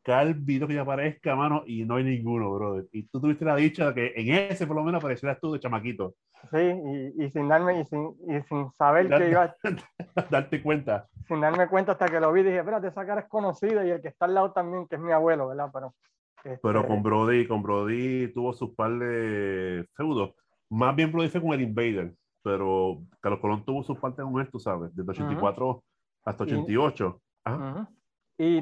buscar 0.00 0.34
video 0.34 0.66
que 0.66 0.78
aparezca, 0.78 1.36
mano, 1.36 1.62
y 1.66 1.84
no 1.84 1.96
hay 1.96 2.04
ninguno, 2.04 2.52
brother. 2.52 2.86
Y 2.92 3.04
tú 3.04 3.20
tuviste 3.20 3.44
la 3.44 3.56
dicha 3.56 3.92
de 3.92 3.94
que 3.94 4.12
en 4.16 4.50
ese 4.50 4.66
por 4.66 4.76
lo 4.76 4.82
menos 4.82 5.00
aparecieras 5.00 5.38
tú 5.40 5.52
de 5.52 5.60
chamaquito. 5.60 6.14
Sí, 6.50 6.58
y, 6.58 7.24
y 7.24 7.30
sin 7.30 7.48
darme, 7.48 7.80
y 7.80 7.84
sin, 7.84 8.14
y 8.26 8.40
sin 8.48 8.70
saber 8.72 9.08
que 9.08 9.30
iba 9.30 9.54
Darte 10.30 10.62
cuenta. 10.62 11.06
Sin 11.28 11.40
darme 11.40 11.68
cuenta 11.68 11.92
hasta 11.92 12.06
que 12.06 12.18
lo 12.18 12.32
vi, 12.32 12.42
dije, 12.42 12.58
espérate, 12.58 12.88
esa 12.88 13.06
cara 13.06 13.22
es 13.22 13.28
conocida 13.28 13.86
y 13.86 13.90
el 13.90 14.00
que 14.00 14.08
está 14.08 14.24
al 14.24 14.34
lado 14.34 14.52
también, 14.52 14.86
que 14.86 14.96
es 14.96 15.00
mi 15.00 15.12
abuelo, 15.12 15.48
¿verdad? 15.48 15.70
Pero, 15.72 15.94
este... 16.44 16.60
Pero 16.62 16.86
con 16.86 17.02
Brody, 17.02 17.46
con 17.46 17.62
Brody 17.62 18.32
tuvo 18.32 18.52
sus 18.54 18.70
par 18.70 18.92
de 18.92 19.86
feudos. 19.94 20.34
Más 20.70 20.96
bien 20.96 21.12
Brody 21.12 21.28
fue 21.28 21.42
con 21.42 21.52
el 21.52 21.60
Invader, 21.60 22.14
pero 22.42 23.02
Carlos 23.20 23.40
Colón 23.40 23.64
tuvo 23.64 23.82
sus 23.82 23.98
partes 23.98 24.24
con 24.24 24.40
él, 24.40 24.48
tú 24.50 24.58
sabes. 24.58 24.94
Desde 24.96 25.10
84 25.10 25.84
Hasta 26.24 26.44
88. 26.44 27.20
Y 27.46 27.99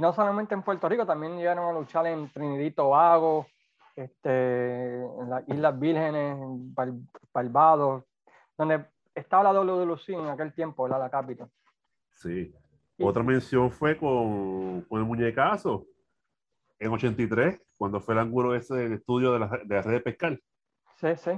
no 0.01 0.13
solamente 0.13 0.55
en 0.55 0.63
Puerto 0.63 0.89
Rico, 0.89 1.07
también 1.07 1.37
llegaron 1.37 1.69
a 1.69 1.79
luchar 1.79 2.07
en 2.09 2.29
Trinidad 2.31 2.65
y 2.65 2.71
Tobago, 2.73 3.47
este, 3.95 4.97
en 5.05 5.31
las 5.31 5.49
Islas 5.49 5.79
Vírgenes, 5.79 6.37
en 6.37 6.75
Barbados, 7.33 8.03
donde 8.57 8.87
estaba 9.15 9.53
la 9.53 9.61
WWC 9.61 10.09
en 10.11 10.27
aquel 10.27 10.53
tiempo, 10.53 10.89
la, 10.89 10.99
la 10.99 11.09
Capitol. 11.09 11.49
Sí. 12.11 12.53
Otra 13.01 13.23
mención 13.23 13.71
fue 13.71 13.97
con, 13.97 14.83
con, 14.83 15.01
el 15.01 15.07
muñecazo 15.07 15.87
en 16.81 16.91
83, 16.91 17.63
cuando 17.77 18.01
fue 18.01 18.15
el 18.15 18.21
ángulo 18.21 18.57
ese 18.57 18.75
del 18.75 18.95
estudio 18.95 19.33
de 19.33 19.39
la, 19.39 19.47
de 19.47 19.75
la 19.77 19.83
red 19.83 19.93
de 19.93 20.01
pescar. 20.01 20.41
Sí, 20.97 21.15
sí. 21.15 21.31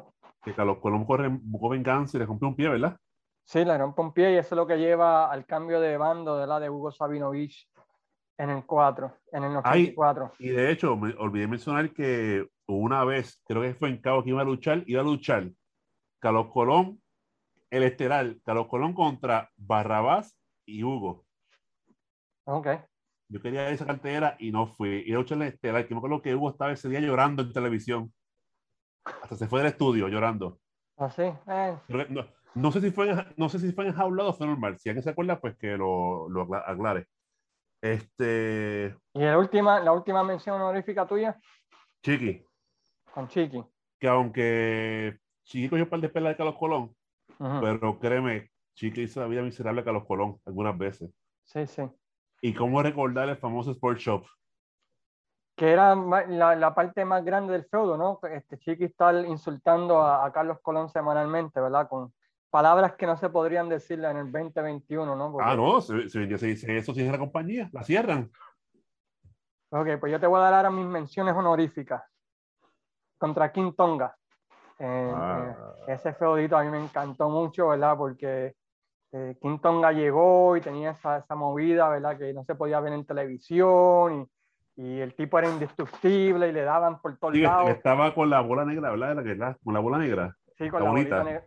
Que 0.42 0.54
Carlos 0.54 0.78
Colón 0.78 1.04
corre, 1.04 1.28
buscó 1.28 1.68
venganza 1.68 2.16
y 2.16 2.20
le 2.20 2.26
rompió 2.26 2.48
un 2.48 2.56
pie, 2.56 2.70
¿verdad? 2.70 2.96
Sí, 3.44 3.64
le 3.64 3.76
rompió 3.76 4.04
un 4.04 4.14
pie 4.14 4.32
y 4.32 4.36
eso 4.36 4.54
es 4.54 4.56
lo 4.56 4.66
que 4.66 4.78
lleva 4.78 5.30
al 5.30 5.44
cambio 5.44 5.80
de 5.80 5.98
bando 5.98 6.38
de 6.38 6.46
la 6.46 6.58
de 6.58 6.70
Hugo 6.70 6.90
Sabinovich 6.90 7.68
en 8.40 8.48
el 8.48 8.64
4, 8.64 9.18
en 9.32 9.44
el 9.44 9.52
94. 9.52 10.32
y 10.38 10.48
de 10.48 10.70
hecho, 10.70 10.96
me 10.96 11.14
olvidé 11.18 11.46
mencionar 11.46 11.92
que 11.92 12.48
una 12.66 13.04
vez, 13.04 13.42
creo 13.46 13.60
que 13.60 13.74
fue 13.74 13.90
en 13.90 13.98
Cabo 13.98 14.24
que 14.24 14.30
iba 14.30 14.40
a 14.40 14.44
luchar, 14.44 14.82
iba 14.86 15.02
a 15.02 15.04
luchar 15.04 15.50
Carlos 16.18 16.46
Colón, 16.50 17.02
el 17.68 17.82
estelar, 17.82 18.36
Carlos 18.42 18.68
Colón 18.68 18.94
contra 18.94 19.50
Barrabás 19.56 20.38
y 20.64 20.82
Hugo. 20.82 21.26
Ok. 22.44 22.68
Yo 23.28 23.42
quería 23.42 23.68
esa 23.68 23.86
cartera 23.86 24.36
y 24.38 24.50
no 24.50 24.66
fui. 24.66 25.04
Y 25.06 25.12
a 25.12 25.16
luchar 25.16 25.36
el 25.42 25.48
estelar, 25.48 25.86
que 25.86 25.94
me 25.94 25.98
acuerdo 25.98 26.22
que 26.22 26.34
Hugo 26.34 26.50
estaba 26.50 26.72
ese 26.72 26.88
día 26.88 27.00
llorando 27.00 27.42
en 27.42 27.52
televisión. 27.52 28.12
Hasta 29.04 29.36
se 29.36 29.48
fue 29.48 29.60
del 29.60 29.68
estudio 29.68 30.08
llorando. 30.08 30.58
Así. 30.96 31.24
Ah, 31.46 31.78
eh. 31.88 32.06
no, 32.08 32.26
no, 32.54 32.72
sé 32.72 32.80
si 32.80 32.90
fue 32.90 33.14
no 33.36 33.48
sé 33.50 33.58
si 33.58 33.72
fue 33.72 33.86
enjaulado 33.86 34.30
o 34.30 34.34
fue 34.34 34.46
normal. 34.46 34.78
Si 34.78 34.88
alguien 34.88 35.04
se 35.04 35.10
acuerda, 35.10 35.38
pues 35.38 35.56
que 35.58 35.76
lo, 35.76 36.26
lo 36.30 36.54
aclare. 36.54 37.06
Este. 37.80 38.94
¿Y 39.14 39.20
la 39.20 39.38
última, 39.38 39.80
la 39.80 39.92
última 39.92 40.22
mención 40.22 40.60
honorífica 40.60 41.06
tuya? 41.06 41.38
Chiqui. 42.02 42.44
Con 43.12 43.28
Chiqui. 43.28 43.64
Que 43.98 44.08
aunque 44.08 45.18
Chiqui 45.44 45.68
cogió 45.68 45.84
un 45.84 45.90
par 45.90 46.00
de 46.00 46.08
pelas 46.08 46.32
de 46.32 46.36
Carlos 46.36 46.56
Colón, 46.58 46.94
pero 47.60 47.98
créeme, 47.98 48.50
Chiqui 48.74 49.02
hizo 49.02 49.20
la 49.20 49.26
vida 49.26 49.42
miserable 49.42 49.80
a 49.80 49.84
Carlos 49.84 50.06
Colón 50.06 50.38
algunas 50.44 50.76
veces. 50.76 51.10
Sí, 51.44 51.66
sí. 51.66 51.82
¿Y 52.42 52.54
cómo 52.54 52.82
recordar 52.82 53.28
el 53.28 53.36
famoso 53.36 53.70
Sport 53.72 53.98
Shop? 53.98 54.24
Que 55.56 55.72
era 55.72 55.94
la, 55.94 56.56
la 56.56 56.74
parte 56.74 57.04
más 57.04 57.24
grande 57.24 57.52
del 57.52 57.66
feudo, 57.66 57.96
¿no? 57.96 58.18
Este 58.30 58.58
Chiqui 58.58 58.84
está 58.84 59.12
insultando 59.26 60.00
a, 60.00 60.24
a 60.24 60.32
Carlos 60.32 60.58
Colón 60.62 60.88
semanalmente, 60.88 61.60
¿verdad? 61.60 61.88
Con, 61.88 62.14
palabras 62.50 62.94
que 62.96 63.06
no 63.06 63.16
se 63.16 63.30
podrían 63.30 63.68
decirle 63.68 64.10
en 64.10 64.16
el 64.18 64.32
2021, 64.32 65.16
¿no? 65.16 65.36
Ah, 65.40 65.54
no, 65.54 65.80
dice 65.80 66.76
eso 66.76 66.92
si 66.92 67.02
es 67.02 67.10
la 67.10 67.18
compañía, 67.18 67.70
la 67.72 67.82
cierran. 67.82 68.30
Ok, 69.70 69.88
pues 70.00 70.10
yo 70.10 70.18
te 70.18 70.26
voy 70.26 70.38
a 70.38 70.42
dar 70.42 70.54
ahora 70.54 70.70
mis 70.70 70.86
menciones 70.86 71.34
honoríficas. 71.34 72.02
Contra 73.18 73.52
King 73.52 73.72
Tonga. 73.76 74.16
Eh, 74.78 75.12
ah. 75.14 75.54
eh, 75.86 75.92
ese 75.92 76.12
feudito 76.14 76.56
a 76.56 76.64
mí 76.64 76.70
me 76.70 76.82
encantó 76.82 77.28
mucho, 77.28 77.68
¿verdad? 77.68 77.96
Porque 77.96 78.56
eh, 79.12 79.36
King 79.40 79.58
Tonga 79.58 79.92
llegó 79.92 80.56
y 80.56 80.60
tenía 80.60 80.90
esa, 80.90 81.18
esa, 81.18 81.34
movida, 81.36 81.88
¿verdad? 81.88 82.18
Que 82.18 82.32
no 82.32 82.44
se 82.44 82.54
podía 82.56 82.80
ver 82.80 82.94
en 82.94 83.04
televisión 83.04 84.26
y, 84.76 84.82
y 84.82 85.00
el 85.00 85.14
tipo 85.14 85.38
era 85.38 85.50
indestructible 85.50 86.48
y 86.48 86.52
le 86.52 86.62
daban 86.62 87.00
por 87.00 87.16
todos 87.18 87.36
lados. 87.36 87.70
Estaba 87.70 88.12
con 88.12 88.28
la 88.28 88.40
bola 88.40 88.64
negra, 88.64 88.90
¿verdad? 88.90 89.56
Con 89.62 89.74
la 89.74 89.80
bola 89.80 89.98
negra. 89.98 90.34
Sí, 90.56 90.68
con 90.68 90.80
la, 90.80 90.86
la 90.86 90.90
bonita. 90.90 91.22
negra 91.22 91.44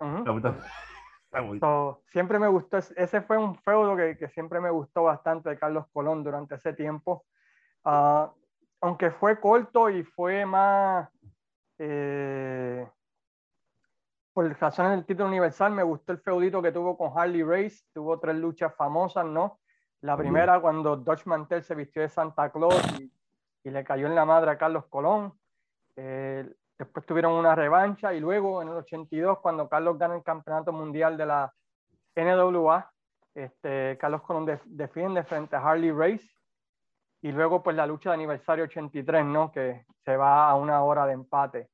siempre 2.11 2.39
me 2.39 2.47
gustó, 2.47 2.77
ese 2.77 3.21
fue 3.21 3.37
un 3.37 3.55
feudo 3.55 3.95
que, 3.95 4.17
que, 4.17 4.27
siempre 4.29 4.59
me 4.59 4.69
gustó 4.69 5.03
bastante 5.03 5.49
de 5.49 5.57
Carlos 5.57 5.85
Colón 5.91 6.23
durante 6.23 6.55
ese 6.55 6.73
tiempo. 6.73 7.25
Uh, 7.85 8.27
aunque 8.81 9.11
fue 9.11 9.39
corto 9.39 9.89
y 9.89 10.03
fue 10.03 10.45
más, 10.45 11.09
eh, 11.77 12.87
por 14.33 14.49
razones 14.59 14.91
del 14.91 15.05
título 15.05 15.27
universal, 15.29 15.71
me 15.71 15.83
gustó 15.83 16.11
el 16.11 16.19
feudito 16.19 16.61
que 16.61 16.71
tuvo 16.71 16.97
con 16.97 17.17
Harley 17.17 17.43
Race, 17.43 17.83
tuvo 17.93 18.19
tres 18.19 18.35
luchas 18.35 18.75
famosas, 18.75 19.25
¿no? 19.25 19.59
La 20.01 20.17
primera 20.17 20.59
cuando 20.59 20.97
Dutch 20.97 21.25
Mantel 21.25 21.63
se 21.63 21.75
vistió 21.75 22.01
de 22.01 22.09
Santa 22.09 22.51
Claus 22.51 22.75
y, 22.99 23.09
y 23.63 23.69
le 23.69 23.83
cayó 23.85 24.07
en 24.07 24.15
la 24.15 24.25
madre 24.25 24.51
a 24.51 24.57
Carlos 24.57 24.85
Colón. 24.87 25.33
Eh, 25.95 26.51
Después 26.83 27.05
tuvieron 27.05 27.31
una 27.31 27.55
revancha 27.55 28.13
y 28.13 28.19
luego 28.19 28.61
en 28.61 28.67
el 28.67 28.75
82, 28.75 29.39
cuando 29.39 29.69
Carlos 29.69 29.97
gana 29.97 30.17
el 30.17 30.23
campeonato 30.23 30.73
mundial 30.73 31.15
de 31.15 31.25
la 31.25 31.53
NWA, 32.13 32.91
este, 33.33 33.97
Carlos 33.97 34.21
Colón 34.23 34.59
defiende 34.65 35.23
frente 35.23 35.55
a 35.55 35.59
Harley 35.59 35.91
Race 35.91 36.29
y 37.21 37.31
luego 37.31 37.63
pues 37.63 37.77
la 37.77 37.87
lucha 37.87 38.09
de 38.09 38.15
aniversario 38.15 38.65
83, 38.65 39.23
¿no? 39.23 39.49
Que 39.49 39.85
se 40.03 40.17
va 40.17 40.49
a 40.49 40.55
una 40.55 40.83
hora 40.83 41.05
de 41.05 41.13
empate. 41.13 41.69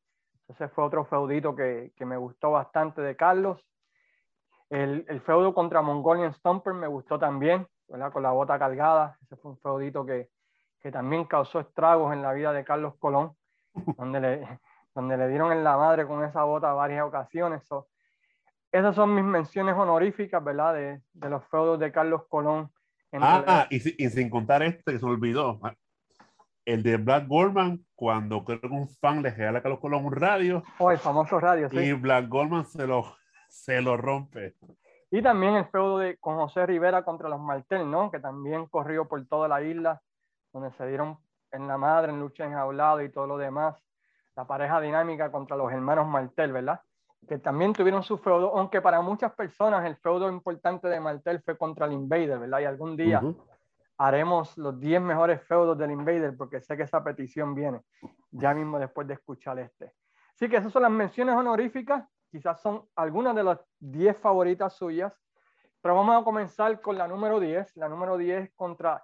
Ese 0.48 0.68
fue 0.68 0.84
otro 0.84 1.04
feudito 1.06 1.56
que, 1.56 1.92
que 1.96 2.06
me 2.06 2.16
gustó 2.16 2.52
bastante 2.52 3.02
de 3.02 3.16
Carlos. 3.16 3.60
El, 4.70 5.06
el, 5.10 5.22
feudo 5.22 5.56
contra 5.56 5.82
Mongolian 5.82 6.36
Stomper 6.36 6.76
me 6.76 6.86
gustó 6.86 7.18
también, 7.18 7.68
¿verdad? 7.88 8.12
Con 8.12 8.22
la 8.22 8.30
bota 8.30 8.60
cargada. 8.60 9.18
Ese 9.24 9.38
fue 9.38 9.52
un 9.52 9.58
feudito 9.58 10.06
que, 10.06 10.30
que 10.80 10.92
también 10.92 11.26
causó 11.26 11.60
estragos 11.62 12.14
en 12.14 12.22
la 12.22 12.32
vida 12.32 12.54
de 12.54 12.64
Carlos 12.64 12.94
Colón, 13.00 13.36
donde 13.98 14.20
le, 14.20 14.60
donde 14.94 15.18
le 15.18 15.28
dieron 15.28 15.52
en 15.52 15.64
la 15.64 15.78
madre 15.78 16.06
con 16.06 16.24
esa 16.24 16.44
bota 16.44 16.74
varias 16.74 17.04
ocasiones. 17.06 17.64
esas 18.72 18.96
son 18.96 19.16
mis 19.16 19.24
menciones 19.24 19.76
honoríficas, 19.76 20.44
¿verdad? 20.44 20.74
De, 20.74 21.02
de 21.14 21.30
los 21.30 21.46
feudos 21.48 21.80
de 21.80 21.92
Carlos 21.92 22.24
Colón. 22.28 22.72
Ah, 23.14 23.68
y, 23.72 23.80
sin 23.80 24.30
contar 24.30 24.62
este 24.62 24.92
que 24.92 25.00
se 25.00 25.06
olvidó, 25.06 25.60
ah, 25.64 25.74
el 26.66 26.84
de 26.84 26.98
Black 26.98 27.28
Goldman, 27.28 27.84
cuando 27.96 28.44
creo 28.44 28.62
que 28.62 28.68
un 28.68 28.88
fan 28.88 29.24
le 29.24 29.32
regala 29.32 29.60
a 29.60 29.62
Carlos 29.64 29.80
Colón 29.80 30.06
un 30.06 30.14
radio. 30.14 30.64
Oh, 30.78 30.92
el 30.92 31.00
famoso 31.00 31.40
radio, 31.40 31.70
sí. 31.70 31.78
Y 31.78 31.94
Black 31.94 32.28
Goldman 32.28 32.66
se 32.66 32.86
lo, 32.86 33.16
se 33.48 33.82
lo 33.82 33.98
rompe. 33.98 34.56
Y 35.10 35.24
también 35.24 35.56
el 35.56 35.66
feudo 35.66 35.98
de, 35.98 36.18
con 36.18 36.36
José 36.36 36.68
Rivera 36.68 37.04
contra 37.04 37.30
los 37.30 37.40
Martel, 37.40 37.90
¿no? 37.90 38.12
Que 38.12 38.20
también 38.20 38.68
corrió 38.68 39.08
por 39.08 39.26
toda 39.26 39.48
la 39.48 39.64
isla, 39.64 40.02
donde 40.54 40.72
se 40.74 40.86
dieron 40.88 41.18
en 41.52 41.68
la 41.68 41.80
madre, 41.80 42.12
en 42.12 42.20
lucha 42.20 42.46
enjaulada 42.46 43.04
y 43.04 43.10
todo 43.10 43.26
lo 43.26 43.38
demás 43.40 43.76
la 44.36 44.46
pareja 44.46 44.80
dinámica 44.80 45.32
contra 45.32 45.58
los 45.58 45.72
hermanos 45.72 46.08
Martel, 46.08 46.52
¿verdad? 46.52 46.82
Que 47.28 47.38
también 47.38 47.74
tuvieron 47.74 48.04
su 48.04 48.18
feudo, 48.18 48.58
aunque 48.58 48.82
para 48.82 49.02
muchas 49.02 49.34
personas 49.34 49.86
el 49.86 49.98
feudo 49.98 50.30
importante 50.30 50.88
de 50.88 51.00
Martel 51.00 51.42
fue 51.42 51.58
contra 51.58 51.86
el 51.86 51.94
Invader, 51.94 52.40
¿verdad? 52.40 52.60
Y 52.60 52.66
algún 52.66 52.96
día 52.96 53.22
haremos 53.98 54.58
los 54.58 54.80
10 54.80 55.02
mejores 55.02 55.44
feudos 55.44 55.78
del 55.78 55.92
Invader, 55.92 56.36
porque 56.38 56.62
sé 56.62 56.78
que 56.78 56.84
esa 56.84 57.04
petición 57.04 57.54
viene 57.54 57.82
ya 58.32 58.54
mismo 58.54 58.80
después 58.80 59.08
de 59.08 59.16
escuchar 59.16 59.60
este. 59.60 59.94
Así 60.34 60.48
que 60.48 60.56
esas 60.56 60.72
son 60.72 60.84
las 60.84 60.92
menciones 60.92 61.36
honoríficas, 61.36 62.08
quizás 62.32 62.62
son 62.62 62.86
algunas 62.96 63.36
de 63.36 63.44
las 63.44 63.60
10 63.80 64.18
favoritas 64.18 64.74
suyas, 64.74 65.14
pero 65.82 65.96
vamos 65.96 66.22
a 66.22 66.24
comenzar 66.24 66.80
con 66.80 66.98
la 66.98 67.08
número 67.08 67.40
10, 67.40 67.76
la 67.76 67.90
número 67.90 68.18
10 68.18 68.54
contra 68.56 69.04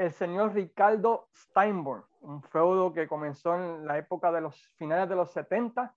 el 0.00 0.12
señor 0.12 0.54
Ricardo 0.54 1.28
Steinborn, 1.36 2.02
un 2.22 2.42
feudo 2.42 2.90
que 2.90 3.06
comenzó 3.06 3.54
en 3.54 3.86
la 3.86 3.98
época 3.98 4.32
de 4.32 4.40
los 4.40 4.56
finales 4.78 5.10
de 5.10 5.14
los 5.14 5.30
70 5.30 5.94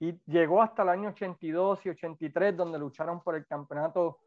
y 0.00 0.20
llegó 0.26 0.60
hasta 0.60 0.82
el 0.82 0.90
año 0.90 1.08
82 1.08 1.86
y 1.86 1.88
83, 1.88 2.54
donde 2.54 2.78
lucharon 2.78 3.22
por 3.22 3.34
el 3.34 3.46
campeonato 3.46 4.18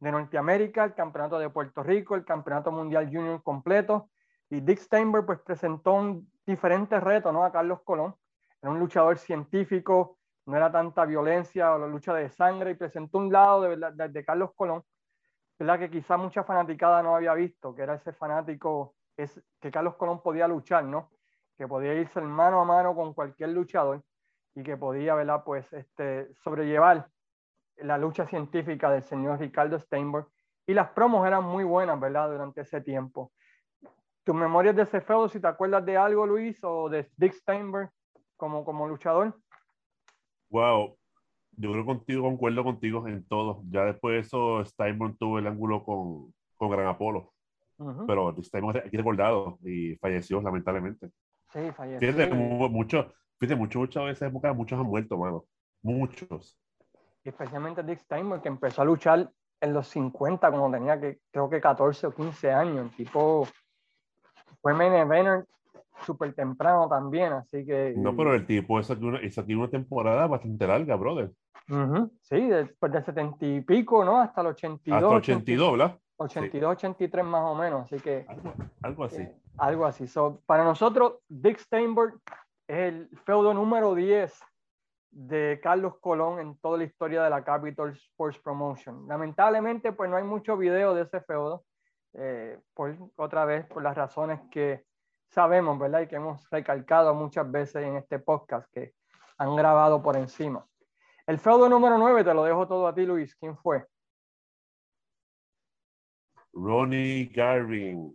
de 0.00 0.10
Norteamérica, 0.10 0.82
el 0.82 0.94
campeonato 0.94 1.38
de 1.38 1.50
Puerto 1.50 1.84
Rico, 1.84 2.16
el 2.16 2.24
campeonato 2.24 2.72
mundial 2.72 3.06
junior 3.06 3.40
completo. 3.44 4.10
Y 4.50 4.60
Dick 4.60 4.80
Steinberg 4.80 5.24
pues 5.24 5.38
presentó 5.42 5.92
un 5.92 6.28
diferente 6.44 6.98
reto 6.98 7.30
¿no? 7.30 7.44
a 7.44 7.52
Carlos 7.52 7.82
Colón. 7.84 8.16
Era 8.60 8.72
un 8.72 8.80
luchador 8.80 9.18
científico, 9.18 10.18
no 10.46 10.56
era 10.56 10.72
tanta 10.72 11.04
violencia 11.04 11.72
o 11.76 11.78
la 11.78 11.86
lucha 11.86 12.12
de 12.12 12.28
sangre, 12.28 12.72
y 12.72 12.74
presentó 12.74 13.18
un 13.18 13.32
lado 13.32 13.62
de, 13.62 14.24
Carlos 14.24 14.50
Colón 14.56 14.82
¿verdad? 15.62 15.78
que 15.78 15.90
quizá 15.90 16.16
mucha 16.16 16.42
fanaticada 16.42 17.02
no 17.02 17.14
había 17.14 17.34
visto, 17.34 17.74
que 17.74 17.82
era 17.82 17.94
ese 17.94 18.12
fanático 18.12 18.94
es, 19.16 19.40
que 19.60 19.70
Carlos 19.70 19.94
Colón 19.96 20.20
podía 20.20 20.48
luchar, 20.48 20.84
¿no? 20.84 21.10
que 21.56 21.68
podía 21.68 21.94
irse 21.94 22.20
mano 22.20 22.60
a 22.60 22.64
mano 22.64 22.94
con 22.96 23.14
cualquier 23.14 23.50
luchador 23.50 24.02
y 24.54 24.62
que 24.62 24.76
podía 24.76 25.14
¿verdad? 25.14 25.44
Pues, 25.44 25.72
este, 25.72 26.34
sobrellevar 26.34 27.08
la 27.76 27.96
lucha 27.96 28.26
científica 28.26 28.90
del 28.90 29.02
señor 29.02 29.38
Ricardo 29.38 29.78
Steinberg. 29.78 30.26
Y 30.66 30.74
las 30.74 30.90
promos 30.90 31.26
eran 31.26 31.44
muy 31.44 31.64
buenas 31.64 31.98
¿verdad? 32.00 32.30
durante 32.30 32.62
ese 32.62 32.80
tiempo. 32.80 33.32
¿Tus 34.24 34.34
memorias 34.34 34.74
de 34.74 34.82
ese 34.82 35.00
feudo, 35.00 35.28
si 35.28 35.40
te 35.40 35.46
acuerdas 35.46 35.84
de 35.84 35.96
algo, 35.96 36.26
Luis, 36.26 36.58
o 36.62 36.88
de 36.88 37.08
Dick 37.16 37.34
Steinberg 37.34 37.90
como, 38.36 38.64
como 38.64 38.88
luchador? 38.88 39.36
Wow, 40.50 40.96
yo 41.56 41.72
creo 41.72 41.84
contigo, 41.84 42.22
concuerdo 42.22 42.64
contigo 42.64 43.06
en 43.08 43.24
todo. 43.24 43.62
Ya 43.70 43.84
después 43.84 44.14
de 44.14 44.20
eso, 44.20 44.64
Steinborn 44.64 45.16
tuvo 45.16 45.38
el 45.38 45.46
ángulo 45.46 45.84
con, 45.84 46.32
con 46.56 46.70
Gran 46.70 46.86
Apolo. 46.86 47.32
Pero 48.06 48.34
Steinborn 48.40 48.78
aquí 48.78 48.96
recordado 48.96 49.58
y 49.64 49.96
falleció, 49.96 50.40
lamentablemente. 50.40 51.10
Sí, 51.52 51.60
falleció. 51.76 52.12
Fíjate, 52.12 52.32
mucho, 52.34 53.12
fíjate, 53.38 53.58
mucho, 53.58 53.86
de 53.86 54.12
esa 54.12 54.26
época, 54.26 54.52
muchos 54.52 54.78
han 54.78 54.86
muerto, 54.86 55.18
mano. 55.18 55.44
Muchos. 55.82 56.58
Especialmente 57.24 57.82
Dick 57.82 57.98
Steinborn, 58.00 58.40
que 58.40 58.48
empezó 58.48 58.82
a 58.82 58.84
luchar 58.84 59.30
en 59.60 59.72
los 59.72 59.88
50, 59.88 60.50
como 60.50 60.70
tenía 60.70 61.00
que, 61.00 61.18
creo 61.30 61.48
que 61.48 61.60
14 61.60 62.08
o 62.08 62.14
15 62.14 62.52
años. 62.52 62.90
El 62.90 62.96
tipo 62.96 63.46
fue 64.60 64.74
main 64.74 64.92
eventer 64.92 65.46
súper 66.04 66.34
temprano 66.34 66.88
también, 66.88 67.32
así 67.32 67.64
que... 67.64 67.94
No, 67.96 68.16
pero 68.16 68.34
el 68.34 68.46
tipo 68.46 68.80
es 68.80 68.90
aquí 68.90 69.04
una, 69.04 69.18
es 69.20 69.38
aquí 69.38 69.54
una 69.54 69.68
temporada 69.68 70.26
bastante 70.26 70.66
larga, 70.66 70.96
brother. 70.96 71.30
Sí, 72.20 72.40
después 72.48 72.92
del 72.92 73.04
70 73.04 73.46
y 73.46 73.60
pico, 73.62 74.04
¿no? 74.04 74.20
Hasta 74.20 74.40
el 74.40 74.48
82. 74.48 75.02
Hasta 75.02 75.16
82, 75.16 75.72
¿verdad? 75.72 75.98
82, 76.16 76.72
83 76.72 77.24
más 77.24 77.42
o 77.42 77.54
menos, 77.54 77.84
así 77.84 78.00
que... 78.00 78.26
Algo, 78.82 79.04
así. 79.04 79.22
Eh, 79.22 79.36
algo 79.58 79.86
así. 79.86 80.06
So, 80.06 80.40
para 80.46 80.64
nosotros, 80.64 81.14
Dick 81.28 81.58
Steinberg 81.58 82.14
es 82.68 82.76
el 82.76 83.08
feudo 83.24 83.54
número 83.54 83.94
10 83.94 84.32
de 85.10 85.60
Carlos 85.62 85.98
Colón 86.00 86.40
en 86.40 86.56
toda 86.58 86.78
la 86.78 86.84
historia 86.84 87.22
de 87.22 87.30
la 87.30 87.44
Capital 87.44 87.90
Sports 87.90 88.38
Promotion. 88.38 89.06
Lamentablemente, 89.06 89.92
pues 89.92 90.08
no 90.08 90.16
hay 90.16 90.24
mucho 90.24 90.56
video 90.56 90.94
de 90.94 91.02
ese 91.02 91.20
feudo, 91.20 91.64
eh, 92.14 92.58
por, 92.74 92.96
otra 93.16 93.44
vez 93.44 93.66
por 93.66 93.82
las 93.82 93.96
razones 93.96 94.40
que 94.50 94.84
sabemos, 95.28 95.78
¿verdad? 95.78 96.00
Y 96.02 96.06
que 96.06 96.16
hemos 96.16 96.48
recalcado 96.50 97.14
muchas 97.14 97.50
veces 97.50 97.84
en 97.84 97.96
este 97.96 98.18
podcast 98.18 98.70
que 98.72 98.94
han 99.38 99.54
grabado 99.56 100.02
por 100.02 100.16
encima. 100.16 100.66
El 101.32 101.38
feudo 101.38 101.66
número 101.66 101.96
9, 101.96 102.24
te 102.24 102.34
lo 102.34 102.44
dejo 102.44 102.68
todo 102.68 102.86
a 102.86 102.94
ti, 102.94 103.06
Luis. 103.06 103.34
¿Quién 103.36 103.56
fue? 103.56 103.86
Ronnie 106.52 107.30
Garvin, 107.34 108.14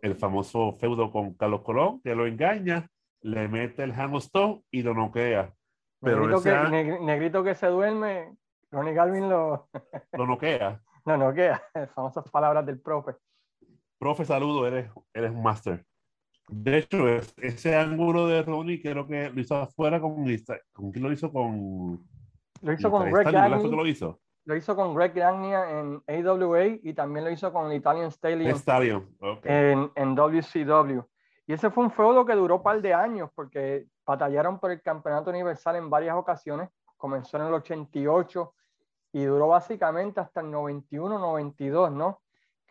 el 0.00 0.16
famoso 0.16 0.76
feudo 0.80 1.12
con 1.12 1.34
Carlos 1.34 1.62
Colón, 1.62 2.00
que 2.02 2.12
lo 2.12 2.26
engaña, 2.26 2.88
le 3.20 3.46
mete 3.46 3.84
el 3.84 3.92
hamstone 3.92 4.64
y 4.72 4.82
lo 4.82 4.94
noquea. 4.94 5.54
Pero 6.00 6.26
negrito, 6.26 6.42
que, 6.42 6.98
negrito 7.04 7.44
que 7.44 7.54
se 7.54 7.68
duerme, 7.68 8.34
Ronnie 8.72 8.94
Garvin 8.94 9.28
lo... 9.28 9.68
lo 10.14 10.26
noquea. 10.26 10.82
no 11.04 11.16
noquea, 11.16 11.62
famosas 11.94 12.28
palabras 12.32 12.66
del 12.66 12.80
profe. 12.80 13.12
Profe, 13.96 14.24
saludo, 14.24 14.66
eres, 14.66 14.90
eres 15.14 15.30
un 15.30 15.44
máster. 15.44 15.86
De 16.48 16.78
hecho, 16.78 17.06
ese 17.36 17.76
ángulo 17.76 18.26
de 18.26 18.42
Ronnie 18.42 18.82
creo 18.82 19.06
que 19.06 19.30
lo 19.30 19.40
hizo 19.40 19.54
afuera 19.54 20.00
con... 20.00 20.24
¿Con 20.72 20.90
quién 20.90 21.04
lo 21.04 21.12
hizo? 21.12 21.32
Con... 21.32 22.09
Lo 22.62 22.72
hizo 22.72 22.90
con 22.90 23.10
Greg 23.10 23.30
Gagne. 23.30 23.68
lo 23.68 23.86
hizo? 23.86 24.20
Lo 24.44 24.56
hizo 24.56 24.74
con 24.74 24.94
Greg 24.94 25.14
Gagne 25.14 25.54
en 25.54 26.02
AWA 26.06 26.64
y 26.82 26.94
también 26.94 27.24
lo 27.24 27.30
hizo 27.30 27.52
con 27.52 27.70
el 27.70 27.76
Italian 27.76 28.10
Stallion, 28.10 29.08
en, 29.44 29.90
en, 29.94 30.14
WCW. 30.14 31.00
Y 31.46 31.52
ese 31.52 31.70
fue 31.70 31.84
un 31.84 31.90
feudo 31.90 32.24
que 32.24 32.34
duró 32.34 32.56
un 32.56 32.62
par 32.62 32.80
de 32.80 32.94
años 32.94 33.30
porque 33.34 33.86
batallaron 34.06 34.58
por 34.58 34.70
el 34.70 34.82
campeonato 34.82 35.30
universal 35.30 35.76
en 35.76 35.90
varias 35.90 36.16
ocasiones. 36.16 36.68
Comenzó 36.96 37.36
en 37.36 37.44
el 37.44 37.54
88 37.54 38.54
y 39.12 39.24
duró 39.24 39.48
básicamente 39.48 40.20
hasta 40.20 40.40
el 40.40 40.48
91-92, 40.48 41.92
¿no? 41.92 42.20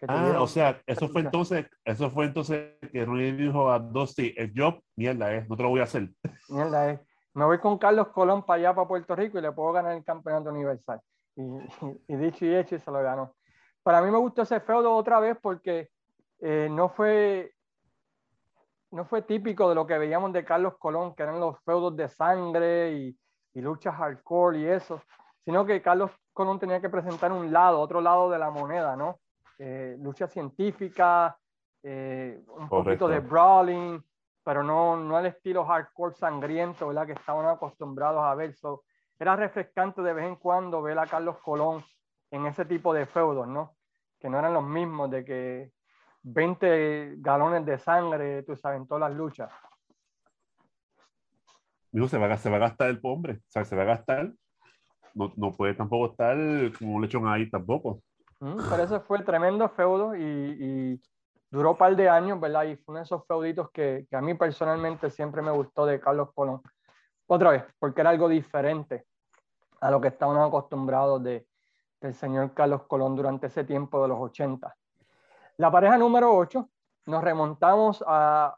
ah, 0.07 0.37
o 0.39 0.47
sea, 0.47 0.81
eso 0.85 1.09
fue 1.09 1.21
entonces, 1.21 1.65
eso 1.83 2.09
fue 2.09 2.25
entonces 2.25 2.75
que 2.91 3.03
Rudy 3.03 3.31
dijo 3.33 3.69
a 3.69 3.79
Dusty, 3.79 4.33
el 4.37 4.53
job, 4.55 4.81
mierda 4.95 5.33
es, 5.33 5.49
no 5.49 5.57
te 5.57 5.63
lo 5.63 5.69
voy 5.69 5.81
a 5.81 5.83
hacer. 5.83 6.09
Mierda 6.47 6.91
es. 6.91 6.99
Me 7.39 7.45
voy 7.45 7.57
con 7.59 7.77
Carlos 7.77 8.09
Colón 8.09 8.43
para 8.43 8.59
allá, 8.59 8.75
para 8.75 8.85
Puerto 8.85 9.15
Rico, 9.15 9.39
y 9.39 9.41
le 9.41 9.53
puedo 9.53 9.71
ganar 9.71 9.93
el 9.93 10.03
campeonato 10.03 10.49
universal. 10.49 10.99
Y, 11.37 12.15
dicho 12.17 12.45
y 12.45 12.53
hecho, 12.53 12.75
y 12.75 12.79
se 12.79 12.91
lo 12.91 13.01
ganó. 13.01 13.33
Para 13.81 14.01
mí 14.01 14.11
me 14.11 14.17
gustó 14.17 14.41
ese 14.41 14.59
feudo 14.59 14.93
otra 14.93 15.21
vez 15.21 15.37
porque 15.41 15.89
eh, 16.41 16.67
no 16.69 16.89
fue 16.89 17.53
no 18.91 19.05
fue 19.05 19.21
típico 19.21 19.69
de 19.69 19.75
lo 19.75 19.87
que 19.87 19.97
veíamos 19.97 20.33
de 20.33 20.43
Carlos 20.43 20.73
Colón, 20.79 21.15
que 21.15 21.23
eran 21.23 21.39
los 21.39 21.57
feudos 21.63 21.95
de 21.95 22.09
sangre 22.09 22.91
y, 22.91 23.17
y 23.53 23.61
luchas 23.61 23.95
hardcore 23.95 24.59
y 24.59 24.65
eso, 24.65 25.01
sino 25.45 25.65
que 25.65 25.81
Carlos 25.81 26.11
Colón 26.33 26.59
tenía 26.59 26.81
que 26.81 26.89
presentar 26.89 27.31
un 27.31 27.53
lado, 27.53 27.79
otro 27.79 28.01
lado 28.01 28.29
de 28.29 28.39
la 28.39 28.49
moneda, 28.49 28.97
¿no? 28.97 29.21
Eh, 29.59 29.95
lucha 30.01 30.27
científica, 30.27 31.37
eh, 31.83 32.43
un 32.47 32.67
poquito 32.67 33.07
de 33.07 33.21
brawling, 33.21 34.03
pero 34.49 34.63
no, 34.63 34.97
no 34.97 35.15
al 35.15 35.27
estilo 35.27 35.63
hardcore 35.63 36.15
sangriento, 36.15 36.87
¿verdad? 36.87 37.05
Que 37.05 37.13
estaban 37.13 37.45
acostumbrados 37.45 38.23
a 38.23 38.33
ver. 38.33 38.55
So, 38.55 38.83
era 39.19 39.35
refrescante 39.35 40.01
de 40.01 40.11
vez 40.11 40.25
en 40.25 40.37
cuando 40.37 40.81
ver 40.81 40.97
a 40.97 41.05
Carlos 41.05 41.37
Colón 41.43 41.83
en 42.31 42.47
ese 42.47 42.65
tipo 42.65 42.91
de 42.91 43.05
feudos, 43.05 43.47
¿no? 43.47 43.75
Que 44.19 44.27
no 44.27 44.39
eran 44.39 44.55
los 44.55 44.63
mismos, 44.63 45.11
de 45.11 45.23
que 45.23 45.71
20 46.23 47.17
galones 47.17 47.63
de 47.63 47.77
sangre, 47.77 48.41
tú 48.41 48.55
sabes, 48.55 48.81
en 48.81 48.87
todas 48.87 49.07
las 49.07 49.15
luchas. 49.15 49.51
Digo, 51.91 52.07
se 52.07 52.17
va, 52.17 52.35
se 52.35 52.49
va 52.49 52.55
a 52.55 52.61
gastar 52.61 52.89
el 52.89 52.99
hombre, 53.03 53.33
o 53.33 53.51
sea, 53.51 53.63
se 53.63 53.75
va 53.75 53.83
a 53.83 53.85
gastar. 53.85 54.33
No, 55.13 55.31
no 55.35 55.51
puede 55.51 55.75
tampoco 55.75 56.07
estar 56.09 56.35
como 56.79 56.95
un 56.95 57.03
lechón 57.03 57.27
ahí 57.27 57.47
tampoco. 57.51 58.01
Mm, 58.39 58.57
pero 58.67 58.81
eso 58.81 58.99
fue 59.01 59.21
tremendo 59.21 59.69
feudo 59.69 60.15
y, 60.15 60.99
duró 61.51 61.71
un 61.71 61.77
par 61.77 61.95
de 61.95 62.09
años, 62.09 62.39
¿verdad? 62.39 62.63
Y 62.65 62.75
fue 62.75 62.93
uno 62.93 62.99
de 62.99 63.03
esos 63.05 63.25
feuditos 63.25 63.69
que, 63.71 64.07
a 64.11 64.21
mí 64.21 64.33
personalmente 64.35 65.09
siempre 65.09 65.41
me 65.41 65.51
gustó 65.51 65.85
de 65.85 65.99
Carlos 65.99 66.29
Colón. 66.33 66.61
Otra 67.27 67.51
vez, 67.51 67.63
porque 67.79 68.01
era 68.01 68.11
algo 68.11 68.27
diferente 68.27 69.05
a 69.81 69.91
lo 69.91 70.01
que 70.01 70.09
estábamos 70.09 70.47
acostumbrados 70.47 71.23
de, 71.23 71.47
del 72.01 72.13
señor 72.13 72.53
Carlos 72.53 72.83
Colón 72.83 73.15
durante 73.15 73.47
ese 73.47 73.63
tiempo 73.63 74.01
de 74.01 74.07
los 74.09 74.19
80. 74.19 74.75
La 75.57 75.71
pareja 75.71 75.97
número 75.97 76.35
8, 76.35 76.69
nos 77.07 77.23
remontamos 77.23 78.03
a... 78.07 78.55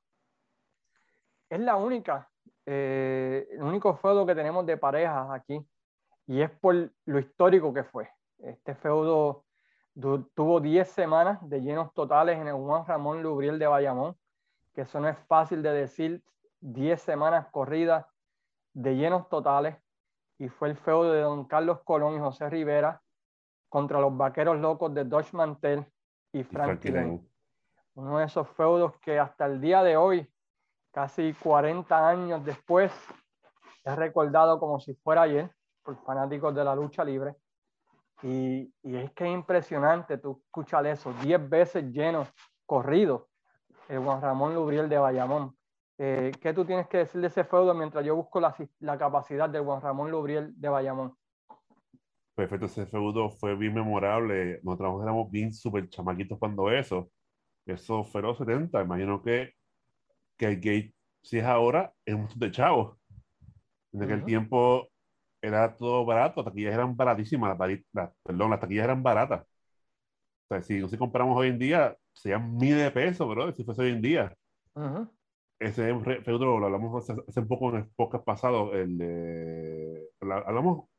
Es 1.49 1.59
la 1.59 1.75
única, 1.75 2.29
eh, 2.65 3.47
el 3.51 3.61
único 3.63 3.95
feudo 3.95 4.25
que 4.25 4.35
tenemos 4.35 4.65
de 4.65 4.77
parejas 4.77 5.29
aquí, 5.31 5.65
y 6.27 6.41
es 6.41 6.49
por 6.49 6.75
lo 7.05 7.19
histórico 7.19 7.73
que 7.73 7.83
fue. 7.83 8.09
Este 8.37 8.73
feudo 8.75 9.43
tuvo 10.35 10.59
10 10.59 10.89
semanas 10.89 11.39
de 11.49 11.61
llenos 11.61 11.93
totales 11.93 12.39
en 12.39 12.47
el 12.47 12.53
Juan 12.53 12.85
Ramón 12.85 13.21
Lubriel 13.21 13.59
de 13.59 13.67
Bayamón, 13.67 14.15
que 14.73 14.81
eso 14.81 14.99
no 14.99 15.09
es 15.09 15.17
fácil 15.27 15.61
de 15.61 15.71
decir, 15.71 16.23
10 16.61 17.01
semanas 17.01 17.47
corridas 17.51 18.05
de 18.73 18.95
llenos 18.95 19.27
totales, 19.29 19.75
y 20.37 20.47
fue 20.47 20.69
el 20.69 20.77
feudo 20.77 21.11
de 21.11 21.21
don 21.21 21.45
Carlos 21.45 21.81
Colón 21.83 22.15
y 22.15 22.19
José 22.19 22.49
Rivera 22.49 23.01
contra 23.69 23.99
los 23.99 24.15
vaqueros 24.15 24.59
locos 24.59 24.93
de 24.93 25.03
Dodge 25.03 25.33
Mantel 25.33 25.85
y 26.31 26.43
Franklin. 26.43 27.27
Uno 27.93 28.19
de 28.19 28.25
esos 28.25 28.47
feudos 28.49 28.97
que 29.01 29.19
hasta 29.19 29.45
el 29.45 29.59
día 29.59 29.83
de 29.83 29.97
hoy, 29.97 30.27
casi 30.91 31.33
40 31.33 32.07
años 32.07 32.45
después, 32.45 32.91
es 33.83 33.95
recordado 33.95 34.59
como 34.59 34.79
si 34.79 34.93
fuera 34.95 35.23
ayer 35.23 35.51
por 35.83 35.95
fanáticos 36.03 36.55
de 36.55 36.63
la 36.63 36.75
lucha 36.75 37.03
libre 37.03 37.35
y, 38.23 38.73
y, 38.83 38.95
es 38.95 39.11
que 39.11 39.25
es 39.25 39.33
impresionante, 39.33 40.17
tú 40.17 40.41
escuchas 40.45 40.85
eso, 40.85 41.13
10 41.21 41.49
veces 41.49 41.83
lleno, 41.91 42.27
corrido, 42.65 43.29
el 43.89 43.99
Juan 43.99 44.21
Ramón 44.21 44.55
Lubriel 44.55 44.87
de 44.89 44.97
Bayamón. 44.97 45.55
Eh, 45.97 46.31
¿Qué 46.41 46.53
tú 46.53 46.65
tienes 46.65 46.87
que 46.87 46.99
decir 46.99 47.21
de 47.21 47.27
ese 47.27 47.43
feudo 47.43 47.73
mientras 47.73 48.05
yo 48.05 48.15
busco 48.15 48.39
la, 48.39 48.55
la 48.79 48.97
capacidad 48.97 49.49
del 49.49 49.63
Juan 49.63 49.81
Ramón 49.81 50.09
Lubriel 50.09 50.53
de 50.55 50.69
Bayamón? 50.69 51.15
Perfecto, 52.33 52.65
ese 52.65 52.85
feudo 52.85 53.29
fue 53.29 53.55
bien 53.55 53.73
memorable. 53.73 54.59
Nosotros 54.63 55.03
éramos 55.03 55.29
bien 55.29 55.53
súper 55.53 55.89
chamaquitos 55.89 56.39
cuando 56.39 56.71
eso. 56.71 57.11
Eso 57.65 58.03
fue 58.03 58.21
los 58.21 58.37
70. 58.37 58.81
Imagino 58.81 59.21
que, 59.21 59.51
que 60.37 60.45
el 60.47 60.55
gate, 60.55 60.95
si 61.21 61.39
es 61.39 61.45
ahora, 61.45 61.93
es 62.05 62.15
un 62.15 62.27
de 62.35 62.51
chavos. 62.51 62.97
En 63.93 64.03
aquel 64.03 64.23
tiempo 64.23 64.90
era 65.41 65.75
todo 65.75 66.05
barato, 66.05 66.41
las 66.41 66.45
taquillas 66.45 66.73
eran 66.73 66.95
baratísimas, 66.95 67.57
perdón, 68.23 68.51
las 68.51 68.59
taquillas 68.59 68.85
eran 68.85 69.01
baratas. 69.03 69.41
O 69.41 70.47
sea, 70.49 70.61
si 70.61 70.87
si 70.87 70.97
compramos 70.97 71.37
hoy 71.37 71.47
en 71.47 71.59
día, 71.59 71.97
serían 72.13 72.55
miles 72.57 72.83
de 72.83 72.91
pesos, 72.91 73.27
bro, 73.27 73.51
si 73.53 73.63
fuese 73.63 73.81
hoy 73.81 73.91
en 73.91 74.01
día. 74.01 74.35
Ese 75.59 75.93
feudo 76.23 76.59
lo 76.59 76.65
hablamos 76.65 77.09
hace, 77.09 77.39
un 77.39 77.47
poco 77.47 77.69
en 77.69 77.75
el 77.77 77.87
podcast 77.95 78.23
pasado, 78.25 78.73
el 78.73 78.97
de... 78.97 80.09
¿Hablamos? 80.21 80.89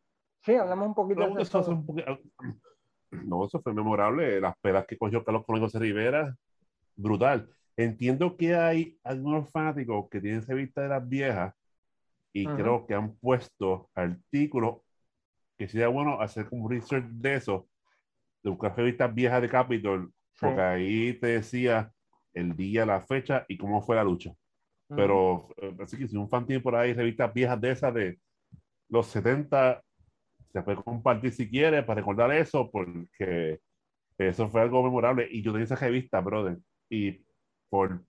Sí, 0.41 0.55
hablamos 0.55 0.89
un 0.89 0.95
poquito 0.95 1.35
de 1.35 1.43
eso. 1.43 1.85
no, 3.11 3.45
eso 3.45 3.61
fue 3.61 3.75
memorable, 3.75 4.41
las 4.41 4.57
pelas 4.61 4.87
que 4.87 4.99
cogió 4.99 5.25
Carlos 5.25 5.45
Colón 5.45 5.63
José 5.63 5.79
Rivera, 5.79 6.35
brutal. 6.97 7.49
Entiendo 7.77 8.37
que 8.37 8.55
hay 8.55 8.99
algunos 9.03 9.51
fanáticos 9.51 10.09
que 10.11 10.21
tienen 10.21 10.45
vista 10.57 10.83
de 10.83 10.89
las 10.89 11.09
viejas 11.09 11.55
y 12.33 12.47
creo 12.47 12.87
que 12.87 12.95
han 12.95 13.15
puesto 13.17 13.91
artículos 13.95 14.79
que 15.59 15.69
sería 15.69 15.89
bueno 15.89 16.21
hacer 16.21 16.49
como 16.49 16.69
research 16.69 17.07
de 17.07 17.35
eso, 17.35 17.69
de 18.43 18.51
buscar 18.51 18.77
revistas 18.77 19.15
viejas 19.15 19.43
de 19.43 19.49
Capitol, 19.49 20.13
porque 20.41 20.61
ahí 20.61 21.13
te 21.15 21.27
decía 21.29 21.93
el 22.35 22.57
día, 22.57 22.87
la 22.87 23.01
fecha 23.03 23.45
y 23.49 23.57
cómo 23.59 23.83
fue 23.83 23.97
la 23.97 24.05
lucha. 24.05 24.33
Pero 24.89 25.49
eh, 25.57 25.77
así 25.81 25.97
que 25.99 26.09
si 26.09 26.17
un 26.17 26.29
fan 26.29 26.47
tiene 26.47 26.63
por 26.63 26.75
ahí 26.75 26.93
revistas 26.93 27.33
viejas 27.33 27.61
de 27.61 27.71
esas 27.71 27.95
de 27.95 28.19
los 28.89 29.07
70, 29.07 29.83
se 30.53 30.63
puede 30.63 30.83
compartir 30.83 31.33
si 31.33 31.49
quiere 31.49 31.83
para 31.83 32.01
recordar 32.01 32.33
eso, 32.33 32.71
porque 32.71 33.61
eso 34.19 34.49
fue 34.49 34.61
algo 34.61 34.83
memorable. 34.83 35.29
Y 35.31 35.43
yo 35.43 35.53
tenía 35.53 35.65
esa 35.65 35.77
revista, 35.77 36.21
brother, 36.21 36.59
y 36.91 37.25
por 37.71 38.05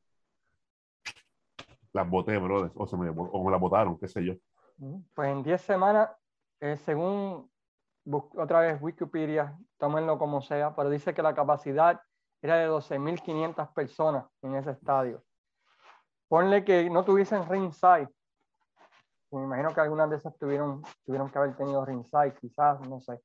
las 1.94 2.10
boté, 2.10 2.38
bro, 2.38 2.72
o, 2.76 2.98
me, 2.98 3.10
o 3.10 3.44
me 3.44 3.52
las 3.52 3.62
botaron, 3.62 3.98
qué 3.98 4.08
sé 4.08 4.26
yo. 4.26 4.34
Pues 5.14 5.30
en 5.30 5.44
10 5.44 5.62
semanas, 5.62 6.10
eh, 6.60 6.76
según 6.78 7.50
otra 8.36 8.62
vez 8.62 8.82
Wikipedia, 8.82 9.58
tómenlo 9.78 10.18
como 10.18 10.42
sea, 10.42 10.76
pero 10.76 10.90
dice 10.90 11.14
que 11.14 11.22
la 11.22 11.34
capacidad 11.34 12.02
era 12.42 12.58
de 12.58 12.68
12.500 12.68 13.74
personas 13.74 14.26
en 14.42 14.56
ese 14.56 14.72
estadio. 14.72 15.24
Ponle 16.28 16.66
que 16.66 16.90
no 16.90 17.06
tuviesen 17.06 17.48
ringside. 17.48 18.10
Me 19.32 19.44
imagino 19.44 19.74
que 19.74 19.82
algunas 19.82 20.10
de 20.10 20.18
esas 20.18 20.38
tuvieron, 20.38 20.84
tuvieron 21.06 21.30
que 21.30 21.38
haber 21.38 21.56
tenido 21.56 21.86
ringside, 21.86 22.36
quizás, 22.40 22.82
no 22.82 23.00
sé. 23.00 23.20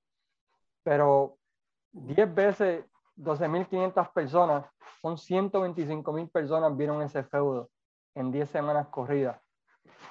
Pero 0.84 1.36
10 1.92 2.34
veces 2.34 2.84
12.500 3.16 4.12
personas, 4.12 4.66
son 5.00 5.16
125.000 5.16 6.30
personas 6.30 6.76
vieron 6.76 7.02
ese 7.02 7.24
feudo 7.24 7.70
en 8.18 8.32
10 8.32 8.50
semanas 8.50 8.88
corridas. 8.88 9.40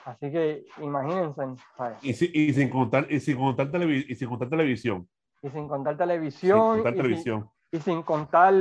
Así 0.06 0.32
que 0.32 0.65
imagínense. 0.82 1.41
Y, 2.02 2.12
y, 2.12 2.54
sin 2.54 2.70
contar, 2.70 3.12
y, 3.12 3.20
sin 3.20 3.38
contar 3.38 3.67
y 3.84 4.15
sin 4.15 4.30
contar 4.30 4.50
televisión. 4.50 5.08
Y 5.41 5.50
sin 5.50 5.67
contar 5.67 5.98
televisión. 5.98 6.76
Sin 6.76 6.84
televisión. 6.84 7.50
y 7.72 7.80
sin 7.80 8.02
contar 8.04 8.54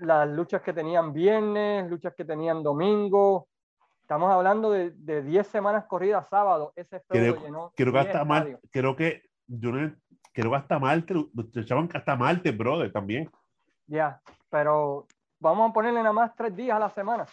las 0.00 0.28
luchas 0.28 0.60
que 0.62 0.72
tenían 0.72 1.12
viernes, 1.12 1.88
luchas 1.88 2.14
que 2.14 2.24
tenían 2.24 2.62
domingo. 2.62 3.48
Estamos 4.02 4.30
hablando 4.30 4.70
de, 4.72 4.90
de 4.90 5.22
10 5.22 5.46
semanas 5.46 5.86
corridas 5.86 6.28
sábado. 6.28 6.72
Ese 6.76 7.02
creo, 7.08 7.40
llenó. 7.42 7.72
Creo 7.74 7.92
que 7.92 7.98
hasta 7.98 8.24
mal, 8.24 8.58
creo 8.70 8.94
que 8.94 9.22
yo 9.46 9.72
no, 9.72 9.94
creo 10.32 10.50
que 10.50 10.56
hasta 10.56 10.78
Marte, 10.78 11.14
lo 11.14 11.30
echaban 11.54 11.88
hasta 11.94 12.16
Marte, 12.16 12.50
brother, 12.52 12.92
también. 12.92 13.30
Ya, 13.86 14.20
pero 14.48 15.06
vamos 15.38 15.70
a 15.70 15.72
ponerle 15.72 16.00
nada 16.00 16.12
más 16.12 16.34
tres 16.34 16.54
días 16.54 16.76
a 16.76 16.80
la 16.80 16.90
semana. 16.90 17.26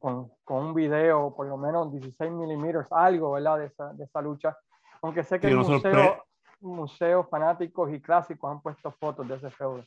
con, 0.00 0.32
con 0.42 0.66
un 0.66 0.74
video, 0.74 1.32
por 1.34 1.46
lo 1.46 1.56
menos 1.56 1.92
16 1.92 2.32
milímetros, 2.32 2.88
algo, 2.90 3.30
¿verdad? 3.30 3.58
De 3.58 3.66
esa, 3.66 3.92
de 3.92 4.04
esa 4.04 4.20
lucha. 4.20 4.58
Aunque 5.00 5.22
sé 5.22 5.38
que 5.38 5.46
el 5.46 5.56
museo, 5.56 6.24
museos 6.60 7.28
fanáticos 7.30 7.92
y 7.92 8.02
clásicos 8.02 8.50
han 8.50 8.60
puesto 8.60 8.90
fotos 8.90 9.28
de 9.28 9.36
ese 9.36 9.50
feudo. 9.50 9.84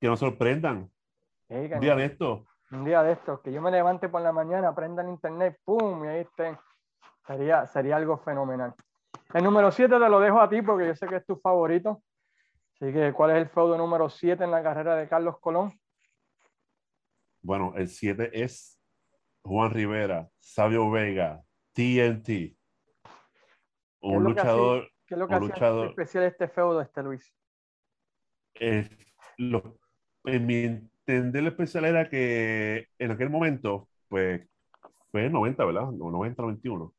Que 0.00 0.08
nos 0.08 0.18
sorprendan. 0.18 0.90
un 1.48 1.80
día 1.80 1.94
de 1.94 2.06
esto. 2.06 2.44
Un 2.72 2.84
día 2.84 3.04
de 3.04 3.12
esto, 3.12 3.40
que 3.40 3.52
yo 3.52 3.62
me 3.62 3.70
levante 3.70 4.08
por 4.08 4.20
la 4.20 4.32
mañana, 4.32 4.74
prenda 4.74 5.02
el 5.02 5.10
internet, 5.10 5.60
¡pum! 5.64 6.04
Y 6.04 6.08
ahí 6.08 6.20
estén. 6.22 6.58
Sería, 7.24 7.64
sería 7.66 7.94
algo 7.94 8.18
fenomenal. 8.18 8.74
El 9.32 9.44
número 9.44 9.70
7 9.70 9.96
te 9.96 10.08
lo 10.08 10.18
dejo 10.18 10.40
a 10.40 10.48
ti 10.48 10.60
porque 10.62 10.88
yo 10.88 10.96
sé 10.96 11.06
que 11.06 11.16
es 11.16 11.26
tu 11.26 11.36
favorito. 11.36 12.02
Así 12.78 12.92
que, 12.92 13.12
¿cuál 13.14 13.30
es 13.30 13.36
el 13.38 13.48
feudo 13.48 13.78
número 13.78 14.10
7 14.10 14.44
en 14.44 14.50
la 14.50 14.62
carrera 14.62 14.96
de 14.96 15.08
Carlos 15.08 15.38
Colón? 15.40 15.72
Bueno, 17.40 17.72
el 17.76 17.88
7 17.88 18.30
es 18.32 18.78
Juan 19.42 19.70
Rivera, 19.70 20.28
Sabio 20.38 20.90
Vega, 20.90 21.42
TNT. 21.72 22.54
Un 24.00 24.24
luchador. 24.24 24.90
¿Qué 25.06 25.14
es 25.14 25.18
lo 25.18 25.28
que 25.28 25.38
luchador, 25.38 25.88
especial 25.88 26.24
este 26.24 26.48
feudo, 26.48 26.80
este 26.80 27.02
Luis? 27.02 27.32
lo, 29.38 29.78
en 30.24 30.46
mi 30.46 30.64
entender, 30.64 31.42
lo 31.42 31.50
especial 31.50 31.84
era 31.84 32.08
que 32.08 32.88
en 32.98 33.10
aquel 33.10 33.30
momento, 33.30 33.88
pues, 34.08 34.46
fue 35.10 35.26
en 35.26 35.32
90, 35.32 35.64
¿verdad? 35.64 35.86
90, 35.92 36.42
91. 36.42 36.94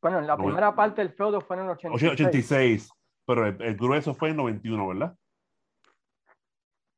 Bueno, 0.00 0.20
la 0.20 0.36
primera 0.36 0.74
parte 0.74 1.02
del 1.02 1.12
feudo 1.12 1.40
fue 1.40 1.56
en 1.56 1.62
el 1.62 1.70
86. 1.70 2.12
86, 2.12 2.90
pero 3.30 3.46
el, 3.46 3.76
grueso 3.76 4.12
fue 4.12 4.30
en 4.30 4.38
91, 4.38 4.88
¿verdad? 4.88 5.16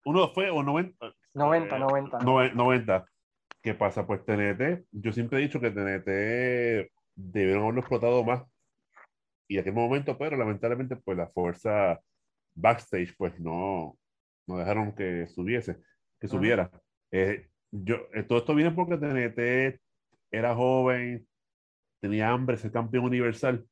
Uno 0.06 0.28
fue 0.32 0.48
o 0.48 0.62
90. 0.62 1.14
90, 1.34 1.78
90. 1.78 2.18
90. 2.54 3.04
¿Qué 3.60 3.74
pasa? 3.74 4.06
Pues 4.06 4.24
TNT, 4.24 4.86
yo 4.92 5.12
siempre 5.12 5.38
he 5.38 5.42
dicho 5.42 5.60
que 5.60 5.70
TNT 5.70 6.90
debieron 7.14 7.64
haberlo 7.64 7.80
explotado 7.80 8.24
más. 8.24 8.44
Y 9.46 9.56
en 9.56 9.60
aquel 9.60 9.74
momento, 9.74 10.16
pero 10.16 10.38
lamentablemente, 10.38 10.96
pues 10.96 11.18
la 11.18 11.26
fuerza 11.26 12.00
backstage, 12.54 13.14
pues 13.18 13.38
no, 13.38 13.98
no 14.46 14.56
dejaron 14.56 14.94
que 14.94 15.26
subiese, 15.26 15.82
que 16.18 16.28
subiera. 16.28 16.70
Eh, 17.10 17.50
yo, 17.70 17.96
eh, 18.14 18.22
todo 18.22 18.38
esto 18.38 18.54
viene 18.54 18.70
porque 18.70 18.96
TNT 18.96 19.78
era 20.30 20.54
joven, 20.54 21.28
tenía 22.00 22.30
hambre, 22.30 22.56
ser 22.56 22.72
campeón 22.72 23.04
universal. 23.04 23.66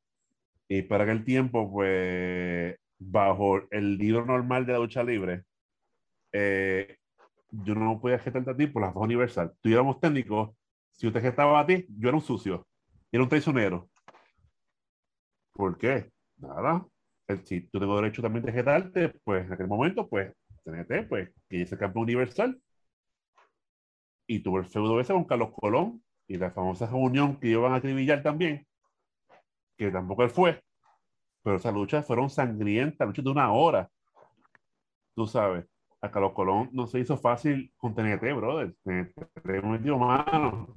Y 0.73 0.83
para 0.83 1.03
aquel 1.03 1.25
tiempo, 1.25 1.69
pues, 1.69 2.77
bajo 2.97 3.61
el 3.73 3.99
libro 3.99 4.25
normal 4.25 4.65
de 4.65 4.73
la 4.73 4.79
lucha 4.79 5.03
libre, 5.03 5.43
eh, 6.33 6.97
yo 7.51 7.75
no 7.75 8.01
podía 8.01 8.21
gestar 8.21 8.49
a 8.49 8.57
ti 8.57 8.69
por 8.69 8.83
la 8.83 8.93
faja 8.93 9.05
universal. 9.05 9.53
Tú 9.61 9.69
éramos 9.69 9.99
técnicos, 9.99 10.51
si 10.93 11.09
usted 11.09 11.23
gestaba 11.23 11.59
a 11.59 11.67
ti, 11.67 11.87
yo 11.89 12.09
era 12.09 12.17
un 12.17 12.23
sucio, 12.23 12.69
era 13.11 13.21
un 13.21 13.29
traicionero. 13.29 13.91
¿Por 15.53 15.77
qué? 15.77 16.13
Nada. 16.37 16.87
Si 17.43 17.63
tú 17.63 17.81
tengo 17.81 17.97
derecho 17.97 18.23
también 18.23 18.45
de 18.45 18.53
gestarte, 18.53 19.09
pues 19.25 19.47
en 19.47 19.53
aquel 19.53 19.67
momento, 19.67 20.09
pues, 20.09 20.33
tenete, 20.63 21.03
pues, 21.03 21.31
que 21.49 21.63
es 21.63 21.73
el 21.73 21.79
campeón 21.79 22.05
universal. 22.05 22.63
Y 24.29 24.39
tuvo 24.39 24.59
el 24.59 24.67
feudo 24.67 25.01
ese 25.01 25.13
con 25.15 25.25
Carlos 25.25 25.51
Colón, 25.53 26.01
y 26.29 26.37
la 26.37 26.53
famosa 26.53 26.87
reunión 26.87 27.41
que 27.41 27.49
iban 27.49 27.73
a 27.73 27.77
acribillar 27.77 28.23
también, 28.23 28.65
que 29.81 29.91
tampoco 29.91 30.23
él 30.23 30.29
fue, 30.29 30.63
pero 31.43 31.57
esas 31.57 31.73
luchas 31.73 32.07
fueron 32.07 32.29
sangrientas, 32.29 33.09
luchas 33.09 33.25
de 33.25 33.31
una 33.31 33.51
hora. 33.51 33.91
Tú 35.15 35.27
sabes, 35.27 35.65
a 36.03 36.11
Carlos 36.11 36.35
Colón 36.35 36.69
no 36.73 36.87
se 36.87 37.01
hizo 37.01 37.17
fácil 37.17 37.73
con 37.79 37.95
TNT, 37.95 38.21
brother. 38.37 38.75
TNT 38.85 39.65
metió 39.65 39.97
mano. 39.97 40.77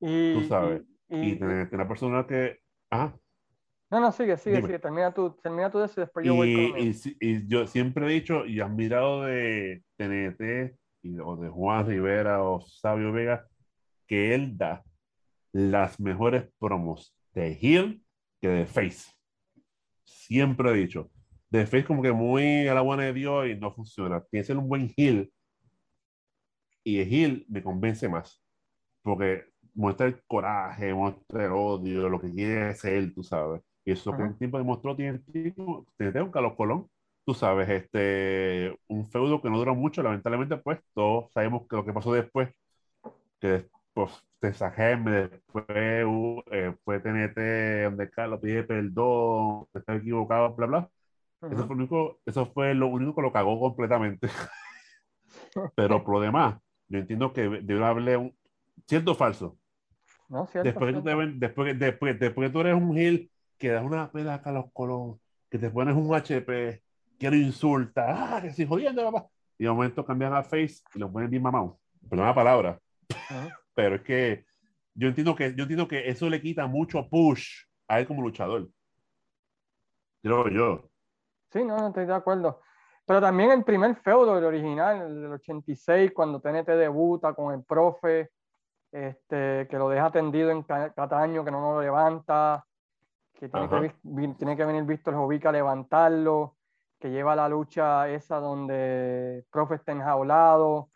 Y, 0.00 0.34
tú 0.34 0.42
sabes. 0.42 0.82
Y, 1.08 1.38
y, 1.38 1.42
una 1.72 1.88
persona 1.88 2.26
que. 2.26 2.58
Ah. 2.90 3.14
No, 3.90 4.00
no, 4.00 4.12
sigue, 4.12 4.36
sigue, 4.36 4.60
sigue. 4.60 4.78
Termina 4.78 5.14
tú, 5.14 5.34
termina 5.42 5.70
tú 5.70 5.80
eso 5.80 5.98
y 5.98 6.04
después 6.04 6.26
yo 6.26 6.34
voy 6.34 6.72
con 6.72 6.78
y, 6.78 6.92
y, 7.20 7.48
yo 7.48 7.66
siempre 7.66 8.04
he 8.04 8.10
dicho 8.10 8.44
y 8.44 8.60
admirado 8.60 9.22
de 9.22 9.82
TNT 9.96 10.76
y, 11.02 11.18
o 11.20 11.36
de 11.36 11.48
Juan 11.48 11.86
Rivera 11.86 12.42
o 12.42 12.60
Sabio 12.60 13.12
Vega 13.12 13.46
que 14.06 14.34
él 14.34 14.58
da 14.58 14.84
las 15.52 15.98
mejores 15.98 16.50
promos 16.58 17.15
de 17.36 17.58
Hill 17.60 18.02
que 18.40 18.48
de 18.48 18.66
Face. 18.66 19.12
Siempre 20.04 20.70
he 20.70 20.74
dicho, 20.74 21.10
de 21.50 21.66
Face 21.66 21.84
como 21.84 22.02
que 22.02 22.12
muy 22.12 22.66
a 22.68 22.74
la 22.74 22.80
buena 22.80 23.04
de 23.04 23.12
Dios 23.12 23.48
y 23.48 23.54
no 23.56 23.72
funciona. 23.72 24.20
Tiene 24.30 24.42
que 24.42 24.46
ser 24.46 24.56
un 24.56 24.68
buen 24.68 24.92
Hill. 24.96 25.32
Y 26.84 27.00
el 27.00 27.12
Hill 27.12 27.46
me 27.48 27.62
convence 27.62 28.08
más. 28.08 28.42
Porque 29.02 29.44
muestra 29.74 30.06
el 30.06 30.22
coraje, 30.26 30.94
muestra 30.94 31.46
el 31.46 31.52
odio, 31.52 32.08
lo 32.08 32.20
que 32.20 32.32
quiere 32.32 32.74
ser, 32.74 33.14
tú 33.14 33.22
sabes. 33.22 33.62
Y 33.84 33.92
eso 33.92 34.16
que 34.16 34.22
el 34.24 34.36
tiempo 34.38 34.58
demostró 34.58 34.96
tiene, 34.96 35.20
tiene 35.30 35.54
un 35.56 36.30
Carlos 36.32 36.54
Colón, 36.56 36.88
tú 37.24 37.34
sabes, 37.34 37.68
este, 37.68 38.76
un 38.88 39.08
feudo 39.10 39.40
que 39.40 39.50
no 39.50 39.58
duró 39.58 39.74
mucho, 39.76 40.02
lamentablemente, 40.02 40.56
pues 40.56 40.80
todos 40.94 41.30
sabemos 41.32 41.68
que 41.68 41.76
lo 41.76 41.84
que 41.84 41.92
pasó 41.92 42.12
después, 42.12 42.50
que 43.40 43.68
pues 43.94 44.10
Tesajeme, 44.46 45.28
después 45.28 45.64
eh, 45.68 46.74
fue 46.84 47.00
TNT, 47.00 47.84
donde 47.84 48.08
Carlos 48.10 48.40
pide 48.40 48.62
perdón, 48.62 49.66
está 49.74 49.96
equivocado, 49.96 50.54
bla, 50.54 50.66
bla. 50.66 50.90
eso, 51.50 51.66
fue 51.66 51.74
lo 51.74 51.74
único, 51.74 52.20
eso 52.24 52.46
fue 52.46 52.74
lo 52.74 52.86
único 52.86 53.14
que 53.14 53.22
lo 53.22 53.32
cagó 53.32 53.58
completamente. 53.58 54.28
Pero 55.74 56.04
por 56.04 56.14
lo 56.14 56.20
demás, 56.20 56.60
yo 56.88 56.98
entiendo 57.00 57.32
que 57.32 57.48
debe 57.48 57.84
haberle 57.84 58.16
un 58.16 58.36
cierto 58.86 59.16
falso. 59.16 59.58
No, 60.28 60.46
cierto, 60.46 60.68
Después 60.68 60.94
que 60.94 61.00
tú 61.00 61.04
ven, 61.04 61.40
después, 61.40 61.78
después, 61.78 62.20
después 62.20 62.48
que 62.48 62.52
tú 62.52 62.60
eres 62.60 62.74
un 62.74 62.94
Gil 62.94 63.30
que 63.58 63.70
das 63.70 63.84
una 63.84 64.12
pela 64.12 64.34
a 64.34 64.42
Carlos 64.42 64.66
Colón, 64.72 65.18
que 65.50 65.58
te 65.58 65.70
pones 65.70 65.96
un 65.96 66.14
HP, 66.14 66.82
que 67.18 67.30
lo 67.30 67.36
insulta, 67.36 68.36
ah, 68.36 68.42
que 68.42 68.50
si 68.52 68.64
jodiendo, 68.64 69.10
papá. 69.10 69.28
Y 69.58 69.64
de 69.64 69.70
momento 69.70 70.04
cambian 70.04 70.34
a 70.34 70.42
Face 70.42 70.82
y 70.94 70.98
lo 70.98 71.10
ponen 71.10 71.30
bien 71.30 71.42
mamado. 71.42 71.80
Palabra. 72.08 72.78
Pero 73.76 73.96
es 73.96 74.02
que 74.02 74.46
yo 74.94 75.08
entiendo 75.08 75.36
que 75.36 75.54
yo 75.54 75.62
entiendo 75.64 75.86
que 75.86 76.08
eso 76.08 76.28
le 76.30 76.40
quita 76.40 76.66
mucho 76.66 77.06
push 77.08 77.46
a 77.86 78.00
él 78.00 78.06
como 78.06 78.22
luchador. 78.22 78.68
Creo 80.22 80.48
yo. 80.48 80.90
Sí, 81.52 81.62
no, 81.62 81.76
no 81.76 81.88
estoy 81.88 82.06
de 82.06 82.14
acuerdo. 82.14 82.60
Pero 83.04 83.20
también 83.20 83.52
el 83.52 83.62
primer 83.62 83.94
feudo, 83.96 84.36
el 84.38 84.44
original, 84.44 85.02
el 85.02 85.22
del 85.22 85.32
86, 85.34 86.10
cuando 86.12 86.40
TNT 86.40 86.70
debuta 86.70 87.34
con 87.34 87.54
el 87.54 87.62
profe, 87.62 88.30
este, 88.90 89.68
que 89.68 89.76
lo 89.76 89.88
deja 89.90 90.10
tendido 90.10 90.50
en 90.50 90.62
Ca- 90.62 90.92
Cataño, 90.92 91.44
que 91.44 91.50
no 91.50 91.60
lo 91.60 91.80
levanta, 91.82 92.66
que 93.34 93.48
tiene, 93.48 93.68
que, 93.68 93.76
Ajá. 93.76 93.94
tiene 94.38 94.56
que 94.56 94.64
venir 94.64 94.82
Víctor 94.84 95.14
Jovica 95.14 95.50
a 95.50 95.52
levantarlo, 95.52 96.56
que 96.98 97.10
lleva 97.10 97.36
la 97.36 97.48
lucha 97.48 98.08
esa 98.08 98.40
donde 98.40 99.36
el 99.38 99.44
profe 99.52 99.74
está 99.76 99.92
enjaulado. 99.92 100.90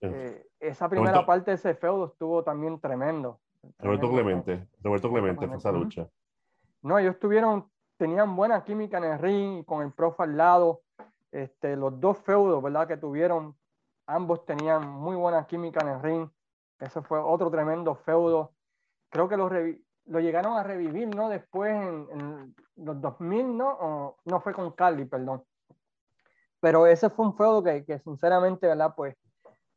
Eh, 0.00 0.46
esa 0.60 0.88
primera 0.88 1.12
Roberto- 1.12 1.26
parte 1.26 1.50
de 1.50 1.54
ese 1.56 1.74
feudo 1.74 2.06
estuvo 2.06 2.42
también 2.42 2.78
tremendo. 2.80 3.40
Roberto 3.78 4.08
Tremendo. 4.10 4.44
Clemente, 4.44 4.68
Roberto 4.82 5.10
Clemente 5.10 5.46
fue 5.48 5.56
esa 5.56 5.72
lucha. 5.72 6.08
No, 6.82 6.98
ellos 6.98 7.18
tuvieron, 7.18 7.70
tenían 7.96 8.36
buena 8.36 8.62
química 8.62 8.98
en 8.98 9.04
el 9.04 9.18
ring, 9.18 9.64
con 9.64 9.82
el 9.82 9.92
profe 9.92 10.22
al 10.24 10.36
lado. 10.36 10.82
Este, 11.32 11.74
los 11.74 11.98
dos 11.98 12.18
feudos, 12.18 12.62
¿verdad? 12.62 12.86
Que 12.86 12.96
tuvieron, 12.98 13.56
ambos 14.06 14.44
tenían 14.44 14.86
muy 14.88 15.16
buena 15.16 15.46
química 15.46 15.80
en 15.80 15.88
el 15.88 16.02
ring. 16.02 16.28
Eso 16.78 17.02
fue 17.02 17.18
otro 17.18 17.50
tremendo 17.50 17.94
feudo. 17.94 18.52
Creo 19.08 19.28
que 19.28 19.36
lo, 19.38 19.48
lo 19.48 20.20
llegaron 20.20 20.58
a 20.58 20.62
revivir, 20.62 21.08
¿no? 21.16 21.30
Después 21.30 21.72
en, 21.74 22.06
en 22.10 22.54
los 22.76 23.00
2000, 23.00 23.56
¿no? 23.56 23.70
O- 23.80 24.16
no 24.26 24.40
fue 24.40 24.52
con 24.52 24.70
Carly, 24.72 25.06
perdón. 25.06 25.42
Pero 26.60 26.86
ese 26.86 27.08
fue 27.10 27.26
un 27.26 27.34
feudo 27.36 27.62
que, 27.62 27.84
que 27.84 27.98
sinceramente, 28.00 28.66
¿verdad? 28.66 28.92
Pues 28.94 29.16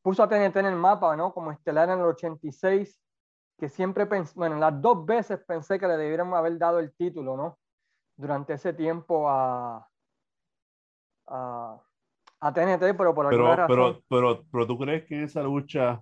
puso 0.08 0.24
a 0.24 0.30
TNT 0.30 0.56
en 0.56 0.68
el 0.68 0.76
mapa, 0.78 1.18
¿no? 1.18 1.34
Como 1.34 1.52
estelar 1.52 1.90
en 1.90 2.00
el 2.00 2.06
86 2.06 2.98
que 3.60 3.68
siempre 3.68 4.06
pensé, 4.06 4.32
bueno, 4.38 4.56
las 4.56 4.82
dos 4.82 5.06
veces 5.06 5.38
pensé 5.46 5.78
que 5.78 5.86
le 5.86 5.98
debieran 5.98 6.34
haber 6.34 6.58
dado 6.58 6.80
el 6.80 6.94
título, 6.96 7.36
¿no? 7.36 7.60
Durante 8.16 8.54
ese 8.54 8.72
tiempo 8.72 9.28
a, 9.28 9.86
a, 11.28 11.82
a 12.40 12.54
TNT, 12.54 12.96
pero 12.98 13.14
por 13.14 13.26
alguna 13.26 13.68
Pero, 13.68 13.68
razón. 13.68 13.68
pero, 13.68 14.02
pero, 14.08 14.46
pero 14.50 14.66
tú 14.68 14.78
crees 14.78 15.04
que 15.04 15.16
en 15.16 15.24
esa 15.24 15.44
lucha 15.44 16.02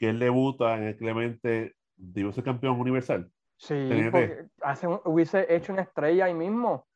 que 0.00 0.08
él 0.08 0.18
debuta 0.18 0.76
en 0.76 0.82
el 0.82 0.96
Clemente, 0.96 1.76
debió 1.94 2.32
ser 2.32 2.42
campeón 2.42 2.80
universal. 2.80 3.30
sí, 3.56 3.74
TNT. 3.74 4.10
porque 4.10 4.46
hace 4.62 4.88
hubiese 5.04 5.46
hecho 5.54 5.72
una 5.72 5.82
estrella 5.82 6.24
ahí 6.24 6.34
mismo. 6.34 6.88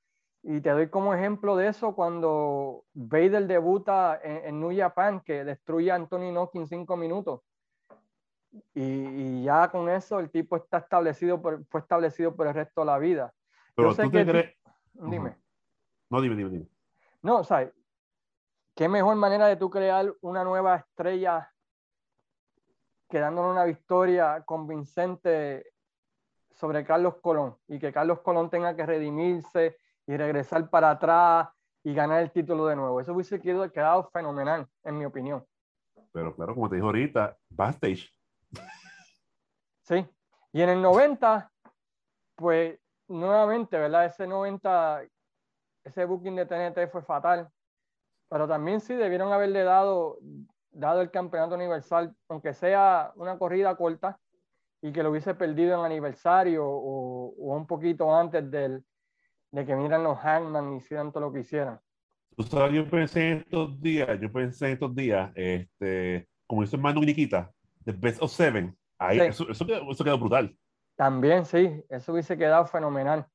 Y 0.48 0.61
te 0.61 0.70
doy 0.70 0.88
como 0.88 1.12
ejemplo 1.12 1.56
de 1.56 1.66
eso 1.66 1.92
cuando 1.96 2.85
Vader 2.94 3.48
debuta 3.48 4.20
en, 4.22 4.44
en 4.44 4.61
New 4.61 4.70
Japan, 4.76 5.20
que 5.20 5.42
destruye 5.42 5.90
a 5.90 5.96
Anthony 5.96 6.28
Inoki 6.28 6.59
en 6.59 6.68
cinco 6.68 6.96
minutos. 6.96 7.40
Y, 8.72 8.82
y 8.82 9.42
ya 9.42 9.68
con 9.72 9.88
eso 9.90 10.20
el 10.20 10.30
tipo 10.30 10.54
está 10.54 10.78
establecido 10.78 11.42
por, 11.42 11.64
fue 11.66 11.80
establecido 11.80 12.37
por 12.37 12.46
el 12.46 12.54
resto 12.54 12.82
de 12.82 12.87
la 12.87 12.96
vida. 12.98 13.35
Pero 13.74 13.92
sé 13.92 14.04
tú 14.04 14.12
que 14.12 14.24
te 14.24 14.30
crees. 14.30 14.56
Dime. 14.92 15.37
No, 16.11 16.20
dime, 16.20 16.37
dime, 16.37 16.50
dime. 16.50 16.68
No, 17.22 17.38
o 17.38 17.44
sea, 17.44 17.68
qué 18.76 18.88
mejor 18.88 19.16
manera 19.16 19.48
de 19.48 19.56
tú 19.56 19.68
crear 19.68 20.14
una 20.20 20.44
nueva 20.44 20.76
estrella 20.76 21.52
que 23.09 23.18
dándole 23.18 23.50
una 23.50 23.64
victoria 23.64 24.44
convincente 24.46 25.72
sobre 26.54 26.85
Carlos 26.85 27.16
Colón 27.16 27.56
y 27.66 27.80
que 27.80 27.92
Carlos 27.92 28.20
Colón 28.20 28.48
tenga 28.48 28.76
que 28.76 28.87
redimirse 28.87 29.76
y 30.07 30.16
regresar 30.16 30.69
para 30.71 30.90
atrás 30.90 31.49
y 31.83 31.95
ganar 31.95 32.23
el 32.23 32.31
título 32.31 32.66
de 32.66 32.77
nuevo. 32.77 33.01
Eso 33.01 33.12
hubiese 33.12 33.40
quedado, 33.40 33.71
quedado 33.71 34.11
fenomenal, 34.12 34.66
en 34.85 34.99
mi 34.99 35.05
opinión. 35.05 35.45
Pero 36.12 36.35
claro, 36.35 36.55
como 36.55 36.69
te 36.69 36.77
dijo 36.77 36.87
ahorita, 36.87 37.37
backstage. 37.51 38.12
Sí. 39.83 40.07
Y 40.53 40.62
en 40.62 40.71
el 40.71 40.83
90, 40.83 41.51
pues 42.35 42.79
nuevamente, 43.09 43.79
¿verdad? 43.79 44.07
Ese 44.07 44.27
90, 44.27 45.03
ese 45.85 46.05
booking 46.05 46.37
de 46.37 46.47
TNT 46.47 46.90
fue 46.90 47.03
fatal. 47.03 47.49
Pero 48.29 48.49
también 48.49 48.81
sí 48.81 48.95
debieron 48.95 49.33
haberle 49.33 49.62
dado, 49.62 50.19
dado 50.71 51.01
el 51.01 51.11
campeonato 51.11 51.55
universal, 51.55 52.16
aunque 52.29 52.55
sea 52.55 53.12
una 53.14 53.38
corrida 53.38 53.77
corta, 53.77 54.19
y 54.83 54.92
que 54.92 55.03
lo 55.03 55.11
hubiese 55.11 55.35
perdido 55.35 55.79
en 55.79 55.85
aniversario 55.85 56.66
o, 56.66 57.29
o 57.29 57.57
un 57.57 57.66
poquito 57.66 58.12
antes 58.14 58.51
del, 58.51 58.85
de 59.57 59.64
que 59.64 59.75
miran 59.75 60.03
los 60.05 60.19
Hangman 60.19 60.75
y 60.75 60.77
hicieran 60.77 61.11
todo 61.12 61.23
lo 61.25 61.33
que 61.33 61.40
hicieran. 61.40 61.81
Tú 62.37 62.42
sabes, 62.42 62.75
yo 62.75 62.87
pensé 62.90 63.31
en 63.31 63.38
estos 63.38 63.81
días, 63.81 64.21
yo 64.21 64.31
pensé 64.31 64.66
en 64.66 64.73
estos 64.73 64.95
días, 64.95 65.33
este, 65.35 66.29
como 66.47 66.62
hizo 66.62 66.77
Manu 66.77 67.03
y 67.03 67.07
Nikita, 67.07 67.51
The 67.85 67.92
Best 67.92 68.23
of 68.23 68.31
Seven. 68.31 68.77
Ahí, 68.99 69.19
Sí. 69.19 69.25
eso, 69.27 69.49
eso, 69.51 69.66
quedó, 69.66 69.90
eso 69.90 70.05
quedó 70.05 70.19
brutal. 70.19 70.55
También 70.95 71.47
sí, 71.47 71.71
eso 71.88 72.12
hubiese 72.12 72.37
quedado 72.37 72.66
fenomenal. 72.66 73.27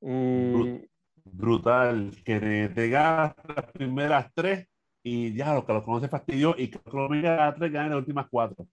Y 0.00 0.52
Brut- 0.52 0.88
Brutal. 1.24 2.10
Que 2.24 2.70
te 2.72 2.88
ganas 2.88 3.34
las 3.56 3.72
primeras 3.72 4.30
tres 4.32 4.68
y 5.02 5.34
ya 5.34 5.54
lo 5.54 5.64
que 5.66 5.72
los 5.72 5.82
conoce 5.84 6.06
fastidió 6.08 6.54
y 6.56 6.68
que 6.68 6.78
los 6.92 7.08
primeras 7.08 7.54
tres 7.56 7.72
ganan 7.72 7.90
las 7.90 7.98
últimas 7.98 8.26
cuatro. 8.30 8.66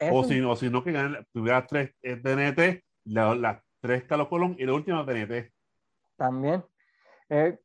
eso- 0.00 0.14
O 0.14 0.24
si, 0.24 0.40
o 0.40 0.56
si 0.56 0.68
no, 0.70 0.82
que 0.82 0.92
ganen 0.92 1.12
las 1.12 1.26
primeras 1.32 1.66
tres 1.68 1.92
eh, 2.02 2.16
TNT, 2.16 2.82
la- 3.04 3.34
las 3.36 3.62
tres 3.80 4.02
Carlos 4.04 4.28
Colón 4.28 4.56
y 4.58 4.64
la 4.64 4.72
última 4.74 5.04
TNT. 5.06 5.52
También. 6.18 6.62
Eh, 7.30 7.58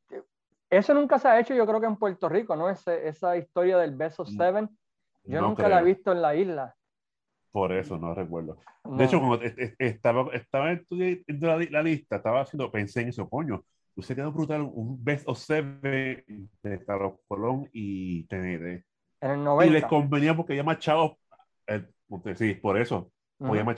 eso 0.69 0.93
nunca 0.93 1.19
se 1.19 1.27
ha 1.27 1.39
hecho, 1.39 1.53
yo 1.53 1.65
creo 1.65 1.81
que 1.81 1.87
en 1.87 1.97
Puerto 1.97 2.29
Rico, 2.29 2.55
¿no? 2.55 2.69
Ese- 2.69 3.07
esa 3.07 3.35
historia 3.35 3.77
del 3.77 3.95
Beso 3.95 4.25
Seven, 4.25 4.69
yo 5.25 5.41
No 5.41 5.49
nunca 5.49 5.67
la 5.67 5.79
he 5.79 5.81
creo. 5.83 5.95
visto 5.95 6.11
en 6.13 6.21
la 6.21 6.35
isla. 6.35 6.75
Por 7.51 7.71
eso 7.71 7.97
no 7.97 8.13
recuerdo. 8.15 8.57
No. 8.83 8.97
De 8.97 9.05
hecho, 9.05 9.19
cuando 9.19 9.41
es- 9.43 9.57
es- 9.57 9.75
estaba, 9.77 10.33
estaba 10.33 10.71
estudiando 10.71 11.47
la, 11.47 11.57
la 11.69 11.83
lista, 11.83 12.15
estaba 12.17 12.41
haciendo, 12.41 12.71
pensé 12.71 13.01
en 13.01 13.09
eso, 13.09 13.29
coño, 13.29 13.63
se 13.99 14.15
quedó 14.15 14.31
brutal 14.31 14.61
un 14.61 15.03
Best 15.03 15.27
of 15.27 15.37
Seven 15.37 15.79
de 16.63 16.85
Carlos 16.85 17.13
Colón 17.27 17.69
y 17.73 18.23
TNT. 18.27 18.83
en 19.21 19.31
el 19.31 19.39
Y 19.39 19.43
90. 19.43 19.73
les 19.73 19.85
convenía 19.85 20.35
porque 20.35 20.55
ya 20.55 20.63
más 20.63 20.79
chavos, 20.79 21.13
eh, 21.67 21.85
usted- 22.09 22.35
sí, 22.35 22.53
por 22.55 22.77
eso, 22.79 23.11
porque 23.37 23.55
ya 23.57 23.61
Ujú. 23.61 23.65
más 23.65 23.75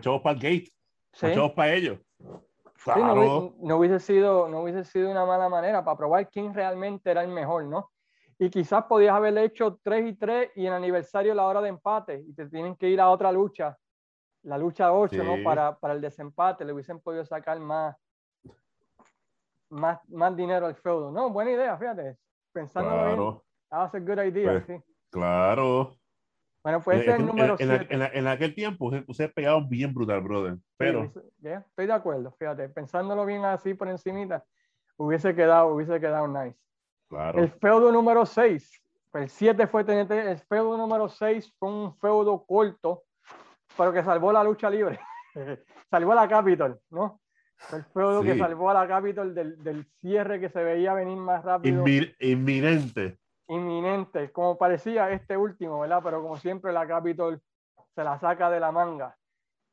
chavos 0.00 0.20
para 0.22 0.36
el 0.36 0.40
gate, 0.40 0.70
Sí. 1.12 1.26
más 1.26 1.34
chavos 1.34 1.52
para 1.52 1.74
ellos. 1.74 1.98
Sí, 2.84 2.90
no, 2.90 3.14
Claro, 3.14 3.54
no 3.60 3.76
hubiese 3.78 3.98
sido, 3.98 4.46
no 4.48 4.60
hubiese 4.60 4.84
sido 4.84 5.10
una 5.10 5.24
mala 5.24 5.48
manera 5.48 5.82
para 5.82 5.96
probar 5.96 6.28
quién 6.28 6.52
realmente 6.52 7.10
era 7.10 7.22
el 7.22 7.28
mejor, 7.28 7.64
¿no? 7.64 7.90
Y 8.38 8.50
quizás 8.50 8.84
podías 8.84 9.14
haber 9.14 9.38
hecho 9.38 9.78
3 9.82 10.06
y 10.06 10.14
3 10.14 10.50
y 10.54 10.66
en 10.66 10.74
aniversario 10.74 11.34
la 11.34 11.46
hora 11.46 11.62
de 11.62 11.70
empate 11.70 12.22
y 12.26 12.34
te 12.34 12.46
tienen 12.46 12.76
que 12.76 12.88
ir 12.90 13.00
a 13.00 13.08
otra 13.08 13.32
lucha, 13.32 13.78
la 14.42 14.58
lucha 14.58 14.92
8, 14.92 15.24
¿no? 15.24 15.36
Sí. 15.36 15.42
Para, 15.42 15.78
para 15.78 15.94
el 15.94 16.00
desempate, 16.02 16.64
le 16.64 16.74
hubiesen 16.74 17.00
podido 17.00 17.24
sacar 17.24 17.58
más, 17.58 17.96
más, 19.70 19.98
más 20.10 20.36
dinero 20.36 20.66
al 20.66 20.74
feudo. 20.74 21.10
No, 21.10 21.30
buena 21.30 21.52
idea, 21.52 21.78
fíjate. 21.78 22.18
Pensándolo 22.52 22.96
bien, 22.96 23.16
claro, 23.16 23.44
that 23.70 23.78
was 23.78 23.94
a 23.94 23.98
good 23.98 24.18
idea, 24.22 24.52
Pues, 24.52 24.66
sí. 24.66 24.84
claro. 25.10 25.96
Bueno, 26.64 26.80
pues 26.82 27.00
ese 27.00 27.10
Eh, 27.10 27.12
es 27.12 27.14
el 27.16 27.20
en, 27.20 27.26
número 27.26 27.56
en- 27.58 27.62
en 27.62 27.68
la- 27.68 27.78
7. 27.78 27.94
en 27.94 28.00
la- 28.00 28.06
en 28.08 28.26
aquel 28.26 28.54
tiempo, 28.54 28.90
ustedes 29.06 29.32
pegaban 29.34 29.68
bien 29.68 29.92
brutal, 29.92 30.22
brother. 30.22 30.56
Pero, 30.78 31.12
estoy 31.42 31.86
de 31.86 31.92
acuerdo, 31.92 32.34
fíjate, 32.38 32.70
pensándolo 32.70 33.26
bien 33.26 33.44
así 33.44 33.74
por 33.74 33.86
encimita, 33.88 34.42
hubiese 34.96 35.34
quedado, 35.34 35.68
hubiese 35.74 36.00
quedado 36.00 36.26
nice. 36.26 36.56
claro. 37.10 37.38
El 37.38 37.50
feudo 37.50 37.92
número 37.92 38.24
6, 38.24 38.82
el 39.12 39.28
7 39.28 39.66
fue 39.66 39.84
TNT, 39.84 40.10
el 40.30 40.38
feudo 40.38 40.76
número 40.78 41.08
6 41.08 41.52
fue 41.58 41.68
un 41.68 41.94
feudo 41.98 42.44
corto, 42.46 43.02
pero 43.76 43.92
que 43.92 44.02
salvó 44.02 44.32
la 44.32 44.42
lucha 44.42 44.70
libre. 44.70 44.98
salvó 45.90 46.12
a 46.12 46.14
la 46.14 46.26
Capitol, 46.28 46.80
¿no? 46.90 47.20
Fue 47.56 47.78
el 47.80 47.84
feudo 47.84 48.22
que 48.22 48.32
Sí. 48.32 48.38
salvó 48.38 48.70
a 48.70 48.74
la 48.74 48.88
Capitol 48.88 49.34
del, 49.34 49.62
del 49.62 49.84
cierre 50.00 50.40
que 50.40 50.48
se 50.48 50.62
veía 50.64 50.94
venir 50.94 51.16
más 51.18 51.44
rápido, 51.44 51.84
Inmi- 51.84 52.14
inminente. 52.20 53.18
Inminente, 53.48 54.30
como 54.32 54.56
parecía 54.56 55.10
este 55.10 55.36
último, 55.36 55.80
¿verdad? 55.80 56.00
Pero 56.02 56.22
como 56.22 56.36
siempre 56.38 56.72
la 56.72 56.86
Capitol 56.86 57.40
se 57.94 58.04
la 58.04 58.18
saca 58.18 58.50
de 58.50 58.60
la 58.60 58.72
manga. 58.72 59.16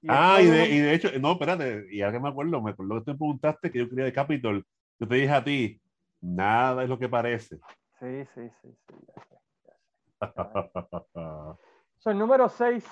Y 0.01 0.07
Ah, 0.09 0.41
y 0.41 0.47
de, 0.47 0.69
y 0.69 0.79
de 0.79 0.93
hecho, 0.93 1.09
no, 1.19 1.33
espérate, 1.33 1.87
y 1.91 2.01
ahora 2.01 2.17
que 2.17 2.23
me 2.23 2.29
acuerdo, 2.29 2.61
me 2.61 2.71
acuerdo 2.71 2.95
que 2.95 3.01
tú 3.01 3.11
me 3.11 3.17
preguntaste 3.17 3.71
que 3.71 3.79
yo 3.79 3.89
quería 3.89 4.05
de 4.05 4.13
Capitol. 4.13 4.65
Yo 4.99 5.07
te 5.07 5.15
dije 5.15 5.31
a 5.31 5.43
ti, 5.43 5.81
nada 6.21 6.83
es 6.83 6.89
lo 6.89 6.97
que 6.97 7.09
parece. 7.09 7.59
Sí, 7.99 8.25
sí, 8.33 8.49
sí, 8.61 8.75
sí. 8.87 8.95
ya 9.07 9.23
sé, 9.23 9.39
ya 9.65 9.73
sé. 9.73 11.57
So, 11.99 12.09
el 12.09 12.17
número 12.17 12.49
6 12.49 12.83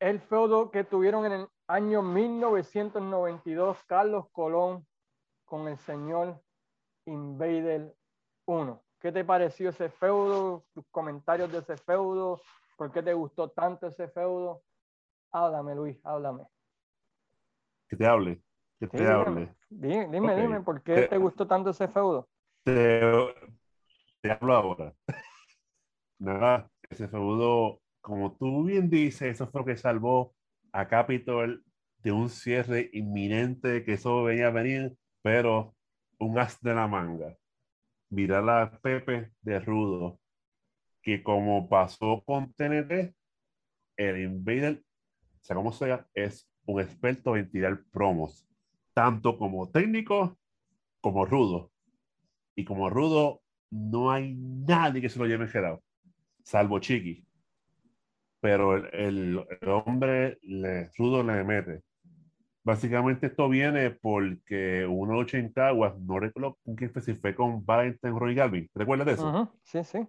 el 0.00 0.18
feudo 0.20 0.70
que 0.70 0.82
tuvieron 0.82 1.26
en 1.26 1.32
el 1.32 1.48
año 1.68 2.02
1992 2.02 3.84
Carlos 3.86 4.26
Colón 4.32 4.86
con 5.44 5.68
el 5.68 5.76
señor 5.78 6.42
Invader 7.04 7.94
1. 8.46 8.82
¿Qué 9.00 9.10
te 9.10 9.24
pareció 9.24 9.70
ese 9.70 9.88
feudo? 9.88 10.64
Tus 10.74 10.84
comentarios 10.90 11.50
de 11.50 11.58
ese 11.58 11.76
feudo. 11.78 12.40
¿Por 12.76 12.92
qué 12.92 13.02
te 13.02 13.14
gustó 13.14 13.48
tanto 13.48 13.86
ese 13.86 14.08
feudo? 14.08 14.62
Háblame, 15.32 15.74
Luis, 15.74 15.96
háblame. 16.04 16.44
Que 17.88 17.96
te 17.96 18.06
hable. 18.06 18.42
Que 18.78 18.86
Sí, 18.86 18.98
te 18.98 19.06
hable. 19.06 19.54
Dime, 19.70 20.08
dime, 20.10 20.32
Ok. 20.32 20.42
dime, 20.42 20.60
¿por 20.60 20.82
qué 20.82 20.94
Te- 20.96 21.08
te 21.08 21.18
gustó 21.18 21.46
tanto 21.46 21.70
ese 21.70 21.88
feudo? 21.88 22.28
Te, 22.64 23.00
te 24.20 24.30
hablo 24.30 24.54
ahora. 24.54 24.94
Nada, 26.18 26.70
ese 26.90 27.08
feudo, 27.08 27.80
como 28.02 28.36
tú 28.36 28.64
bien 28.64 28.90
dices, 28.90 29.22
eso 29.22 29.46
fue 29.50 29.62
lo 29.62 29.64
que 29.66 29.76
salvó 29.76 30.34
a 30.72 30.86
Capitol 30.88 31.64
de 32.02 32.12
un 32.12 32.28
cierre 32.28 32.90
inminente, 32.92 33.84
que 33.84 33.94
eso 33.94 34.24
venía 34.24 34.48
a 34.48 34.50
venir, 34.50 34.94
pero 35.22 35.74
un 36.18 36.38
as 36.38 36.60
de 36.60 36.74
la 36.74 36.86
manga. 36.86 37.34
Mirar 38.10 38.48
a 38.50 38.70
Pepe 38.80 39.32
de 39.42 39.60
Rudo, 39.60 40.20
que 41.02 41.22
como 41.22 41.68
pasó 41.68 42.22
con 42.26 42.52
TNT, 42.54 43.14
el 43.96 44.22
Invader, 44.22 44.84
sea 45.42 45.56
como 45.56 45.72
sea, 45.72 46.06
es 46.14 46.48
un 46.66 46.80
experto 46.82 47.36
en 47.36 47.50
tirar 47.50 47.84
promos, 47.92 48.46
tanto 48.94 49.38
como 49.38 49.70
técnico 49.70 50.38
como 51.02 51.26
rudo. 51.26 51.72
Y 52.56 52.64
como 52.64 52.90
rudo, 52.90 53.42
no 53.70 54.10
hay 54.12 54.34
nadie 54.36 55.00
que 55.02 55.08
se 55.10 55.18
lo 55.18 55.26
lleve 55.26 55.44
enredado, 55.46 55.82
salvo 56.44 56.80
Chiqui. 56.80 57.26
Pero 58.40 58.76
el, 58.76 58.86
el- 58.94 59.46
el 59.62 59.68
hombre 59.70 60.38
le, 60.42 60.90
rudo 60.98 61.22
le 61.22 61.42
mete. 61.44 61.82
Básicamente 62.70 63.26
esto 63.26 63.48
viene 63.48 63.90
porque 63.90 64.86
una 64.86 65.14
lucha 65.14 65.38
en 65.38 65.52
Caguas, 65.52 65.98
no 65.98 66.20
recuerdo 66.20 66.56
con 66.64 66.76
quién 66.76 66.92
fue, 66.92 67.02
si 67.02 67.14
fue 67.14 67.34
con 67.34 67.66
Valentine 67.66 68.16
Roy 68.16 68.32
Galvin. 68.36 68.68
¿Te 68.72 68.78
recuerdas 68.78 69.08
de 69.08 69.12
eso? 69.14 69.28
Ujú, 69.28 69.50
Sí, 69.64 69.82
sí. 69.82 70.06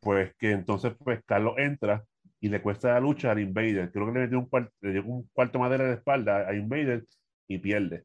Pues 0.00 0.34
que 0.38 0.52
entonces 0.52 0.94
pues 0.98 1.20
Carlos 1.26 1.52
entra 1.58 2.04
y 2.40 2.48
le 2.48 2.62
cuesta 2.62 2.94
la 2.94 3.00
lucha 3.00 3.32
al 3.32 3.40
Invader. 3.40 3.92
Creo 3.92 4.06
que 4.06 4.12
le 4.12 4.20
metió 4.20 4.38
un, 4.38 4.48
cuar- 4.48 4.70
le 4.80 4.92
dio 4.92 5.04
un 5.04 5.28
cuarto 5.34 5.58
de 5.58 5.62
madera 5.62 5.84
de 5.84 5.94
espalda 5.96 6.48
a 6.48 6.54
Invader 6.54 7.04
y 7.46 7.58
pierde. 7.58 8.04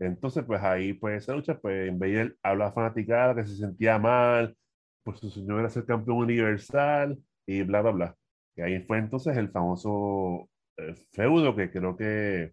Entonces, 0.00 0.42
pues 0.44 0.60
ahí, 0.60 0.94
pues 0.94 1.22
esa 1.22 1.32
lucha, 1.34 1.56
pues 1.60 1.88
Invader 1.88 2.36
habla 2.42 2.64
la 2.64 2.72
fanaticada 2.72 3.36
que 3.36 3.46
se 3.46 3.54
sentía 3.54 4.00
mal, 4.00 4.56
pues 5.04 5.20
su 5.20 5.30
sueño 5.30 5.60
era 5.60 5.70
ser 5.70 5.86
campeón 5.86 6.16
universal 6.16 7.16
y 7.46 7.62
bla, 7.62 7.82
bla, 7.82 7.92
bla. 7.92 8.16
Y 8.56 8.62
ahí 8.62 8.80
fue 8.82 8.98
entonces 8.98 9.36
el 9.36 9.50
famoso 9.52 10.48
eh, 10.76 10.94
feudo 11.12 11.54
que 11.54 11.70
creo 11.70 11.96
que 11.96 12.52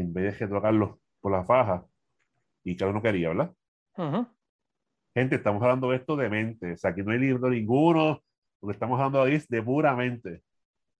Invader 0.00 0.36
quedó 0.36 0.58
a 0.58 0.62
Carlos 0.62 0.98
por 1.20 1.32
la 1.32 1.44
faja 1.44 1.84
y 2.64 2.76
Carlos 2.76 2.94
no 2.94 3.02
quería, 3.02 3.28
¿verdad? 3.28 3.52
Ujú. 3.96 4.26
Gente, 5.14 5.36
estamos 5.36 5.62
hablando 5.62 5.90
de 5.90 5.96
esto 5.96 6.16
de 6.16 6.28
mente. 6.30 6.72
O 6.72 6.76
sea, 6.76 6.90
aquí 6.90 7.02
no 7.02 7.12
hay 7.12 7.18
libro 7.18 7.50
ninguno. 7.50 8.22
Lo 8.60 8.68
que 8.68 8.72
estamos 8.72 8.98
hablando 8.98 9.22
ahí 9.22 9.34
es 9.34 9.48
de 9.48 9.62
pura 9.62 9.94
mente. 9.94 10.42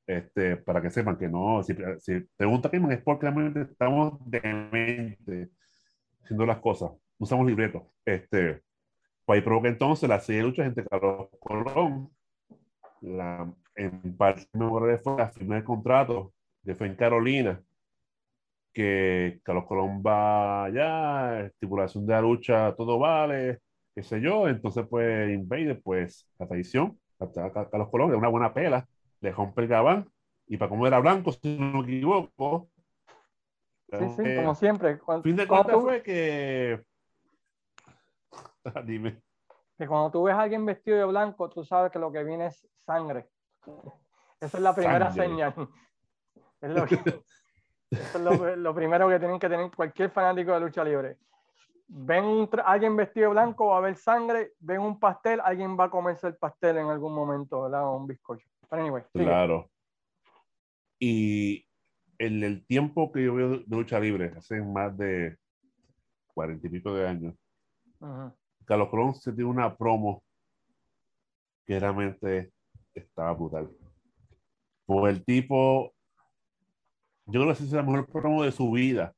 Este, 0.06 0.56
para 0.56 0.82
que 0.82 0.90
sepan 0.90 1.16
que 1.16 1.28
no, 1.28 1.62
si, 1.62 1.74
si 2.00 2.20
pregunta 2.36 2.68
que 2.70 2.76
es 2.76 3.02
porque 3.02 3.30
realmente 3.30 3.62
estamos 3.62 4.18
de 4.28 4.40
mente 4.42 5.50
haciendo 6.22 6.44
las 6.44 6.58
cosas. 6.58 6.90
No 6.90 7.24
usamos 7.24 7.46
libretos. 7.46 7.82
Este, 8.04 8.62
pues 9.24 9.38
ahí 9.38 9.42
provoca 9.42 9.68
entonces 9.68 10.08
la 10.08 10.20
serie 10.20 10.42
de 10.42 10.48
luchas 10.48 10.66
entre 10.66 10.86
Carlos 10.86 11.28
Colón. 11.40 12.10
La, 13.00 13.52
en 13.74 14.16
parte 14.16 14.46
memorable 14.52 14.98
fue 14.98 15.16
la 15.16 15.30
firma 15.30 15.56
de 15.56 15.64
contrato 15.64 16.34
que 16.64 16.74
fue 16.74 16.88
en 16.88 16.96
Carolina. 16.96 17.62
Que 18.72 19.40
Carlos 19.42 19.66
Colón 19.66 20.02
va 20.06 20.64
allá, 20.64 21.46
estipulación 21.46 22.06
de 22.06 22.12
la 22.14 22.20
lucha, 22.20 22.74
todo 22.74 22.98
vale 22.98 23.60
qué 23.94 24.02
sé 24.02 24.20
yo, 24.20 24.48
entonces 24.48 24.86
pues 24.88 25.30
Invader, 25.30 25.80
pues 25.82 26.26
la 26.38 26.46
hasta 26.46 27.44
a 27.44 27.52
Carlos 27.52 27.90
Colón, 27.90 28.10
de 28.10 28.16
una 28.16 28.28
buena 28.28 28.52
pela, 28.52 28.86
le 29.20 29.30
rompe 29.32 29.62
el 29.62 29.68
gabán, 29.68 30.10
y 30.46 30.56
para 30.56 30.68
como 30.68 30.86
era 30.86 30.98
blanco, 30.98 31.32
si 31.32 31.56
no 31.58 31.82
me 31.82 31.82
equivoco, 31.82 32.68
Sí, 33.90 34.08
sí, 34.16 34.22
eh, 34.24 34.36
como 34.36 34.54
siempre. 34.54 34.98
Cuando, 34.98 35.22
fin 35.22 35.36
de 35.36 35.46
cuentas 35.46 35.74
tú, 35.74 35.82
fue 35.82 36.02
que, 36.02 36.82
dime, 38.86 39.20
que 39.76 39.86
cuando 39.86 40.10
tú 40.10 40.22
ves 40.22 40.34
a 40.34 40.40
alguien 40.40 40.64
vestido 40.64 40.96
de 40.96 41.04
blanco, 41.04 41.50
tú 41.50 41.62
sabes 41.62 41.92
que 41.92 41.98
lo 41.98 42.10
que 42.10 42.24
viene 42.24 42.46
es 42.46 42.66
sangre. 42.86 43.28
Esa 44.40 44.56
es 44.56 44.62
la 44.62 44.74
primera 44.74 45.12
Sangre. 45.12 45.28
señal. 45.28 45.54
Es 46.62 46.70
lo, 46.70 46.86
que- 46.86 46.96
eso 47.92 48.18
es 48.18 48.24
lo, 48.24 48.56
lo 48.56 48.74
primero 48.74 49.08
que 49.08 49.18
tienen 49.18 49.38
que 49.38 49.48
tener 49.48 49.70
cualquier 49.70 50.10
fanático 50.10 50.52
de 50.52 50.60
lucha 50.60 50.84
libre. 50.84 51.18
Ven 51.88 52.24
un 52.24 52.48
alguien 52.64 52.96
vestido 52.96 53.30
blanco, 53.30 53.66
va 53.66 53.76
a 53.76 53.78
haber 53.78 53.96
sangre, 53.96 54.52
ven 54.60 54.80
un 54.80 54.98
pastel, 54.98 55.40
alguien 55.40 55.78
va 55.78 55.84
a 55.84 55.90
comerse 55.90 56.26
el 56.26 56.36
pastel 56.36 56.78
en 56.78 56.86
algún 56.86 57.14
momento, 57.14 57.62
¿verdad? 57.62 57.86
O 57.86 57.96
un 57.96 58.06
bizcocho. 58.06 58.48
Pero 58.68 58.82
anyway, 58.82 59.02
claro. 59.12 59.70
Y 60.98 61.66
en 62.18 62.42
el 62.42 62.64
tiempo 62.66 63.12
que 63.12 63.24
yo 63.24 63.34
veo 63.34 63.58
de 63.58 63.76
lucha 63.76 64.00
libre, 64.00 64.32
hace 64.36 64.62
más 64.62 64.96
de 64.96 65.36
cuarenta 66.32 66.66
y 66.66 66.70
pico 66.70 66.94
de 66.94 67.06
años, 67.08 67.34
Ujú. 68.02 68.32
Carlos 68.64 68.88
Colón 68.88 69.14
se 69.14 69.32
dio 69.32 69.48
una 69.48 69.76
promo 69.76 70.22
que 71.64 71.78
realmente 71.78 72.52
estaba 72.94 73.32
brutal. 73.32 73.70
Por 74.86 75.08
el 75.08 75.24
tipo, 75.24 75.94
yo 77.26 77.40
creo 77.40 77.46
que 77.46 77.52
esa 77.54 77.64
es 77.64 77.72
la 77.72 77.82
mejor 77.82 78.06
promo 78.08 78.44
de 78.44 78.52
su 78.52 78.70
vida 78.70 79.14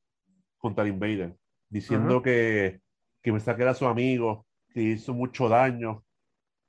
contra 0.57 0.83
el 0.85 0.91
Invader, 0.91 1.37
diciendo 1.69 2.17
Ujú. 2.17 2.23
que, 2.23 2.81
que 3.21 3.31
Mestaki 3.31 3.61
era 3.63 3.73
su 3.73 3.87
amigo, 3.87 4.47
que 4.69 4.81
hizo 4.83 5.13
mucho 5.13 5.49
daño, 5.49 6.05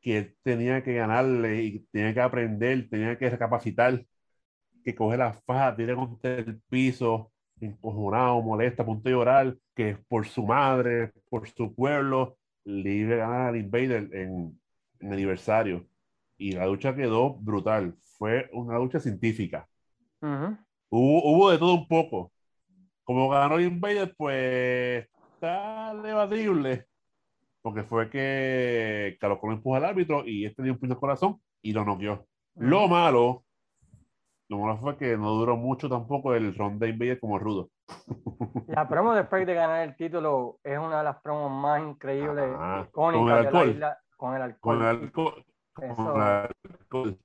que 0.00 0.18
él 0.18 0.36
tenía 0.42 0.82
que 0.84 0.94
ganarle 0.94 1.62
y 1.64 1.80
tenía 1.92 2.14
que 2.14 2.20
aprender, 2.20 2.88
tenía 2.90 3.18
que 3.18 3.30
recapacitar, 3.30 4.04
que 4.84 4.94
coge 4.94 5.16
la 5.16 5.32
faja, 5.46 5.76
tira 5.76 5.94
contra 5.96 6.36
el 6.38 6.60
piso, 6.68 7.32
encojonado, 7.60 8.42
molesta, 8.42 8.82
a 8.82 8.86
punto 8.86 9.08
de 9.08 9.14
llorar, 9.14 9.56
que 9.74 9.96
por 10.08 10.26
su 10.26 10.46
madre, 10.46 11.12
por 11.28 11.48
su 11.48 11.74
pueblo, 11.74 12.38
le 12.64 12.92
iba 12.94 13.14
a 13.14 13.18
ganar 13.18 13.48
al 13.48 13.56
Invader 13.56 14.10
en, 14.14 14.60
en 15.00 15.12
aniversario. 15.12 15.88
Y 16.38 16.52
la 16.52 16.66
lucha 16.66 16.94
quedó 16.94 17.34
brutal. 17.36 17.96
Fue 18.18 18.48
una 18.52 18.78
lucha 18.78 19.00
científica. 19.00 19.68
Hubo, 20.90 21.22
hubo 21.24 21.50
de 21.50 21.58
todo 21.58 21.74
un 21.74 21.88
poco. 21.88 22.32
Como 23.04 23.28
ganó 23.28 23.60
Invader, 23.60 24.14
pues 24.16 25.08
está 25.34 25.94
debatible. 26.02 26.86
Porque 27.62 27.82
fue 27.82 28.08
que 28.10 29.16
Carlos 29.20 29.38
Colón 29.40 29.56
empujó 29.56 29.76
al 29.76 29.84
árbitro 29.84 30.24
y 30.26 30.44
este 30.46 30.62
dio 30.62 30.72
un 30.72 30.78
al 30.78 30.98
corazón 30.98 31.40
y 31.62 31.72
lo 31.72 31.84
noqueó. 31.84 32.26
Lo 32.54 32.86
malo, 32.88 33.44
lo 34.48 34.58
malo 34.58 34.78
fue 34.78 34.96
que 34.96 35.16
no 35.16 35.30
duró 35.32 35.56
mucho 35.56 35.88
tampoco 35.88 36.34
el 36.34 36.54
round 36.54 36.80
de 36.80 36.88
Invader 36.90 37.20
como 37.20 37.38
rudo. 37.38 37.70
La 38.68 38.88
promo 38.88 39.14
después 39.14 39.46
de 39.46 39.54
ganar 39.54 39.82
el 39.88 39.96
título 39.96 40.58
es 40.64 40.78
una 40.78 40.98
de 40.98 41.04
las 41.04 41.20
promos 41.22 41.50
más 41.50 41.82
increíbles, 41.82 42.44
Ah, 42.56 42.84
icónicas 42.88 43.20
con 43.20 43.30
el 43.30 43.36
de 43.36 43.42
la 43.42 43.48
alcohol. 43.48 43.70
isla, 43.70 43.98
con 44.16 44.34
el 44.36 44.42
alcohol. 44.42 44.60
Con 44.60 44.82
el 44.82 44.88
alcohol. 44.88 45.44
Con 45.74 46.16
el 46.16 46.22
alcohol. 46.22 47.18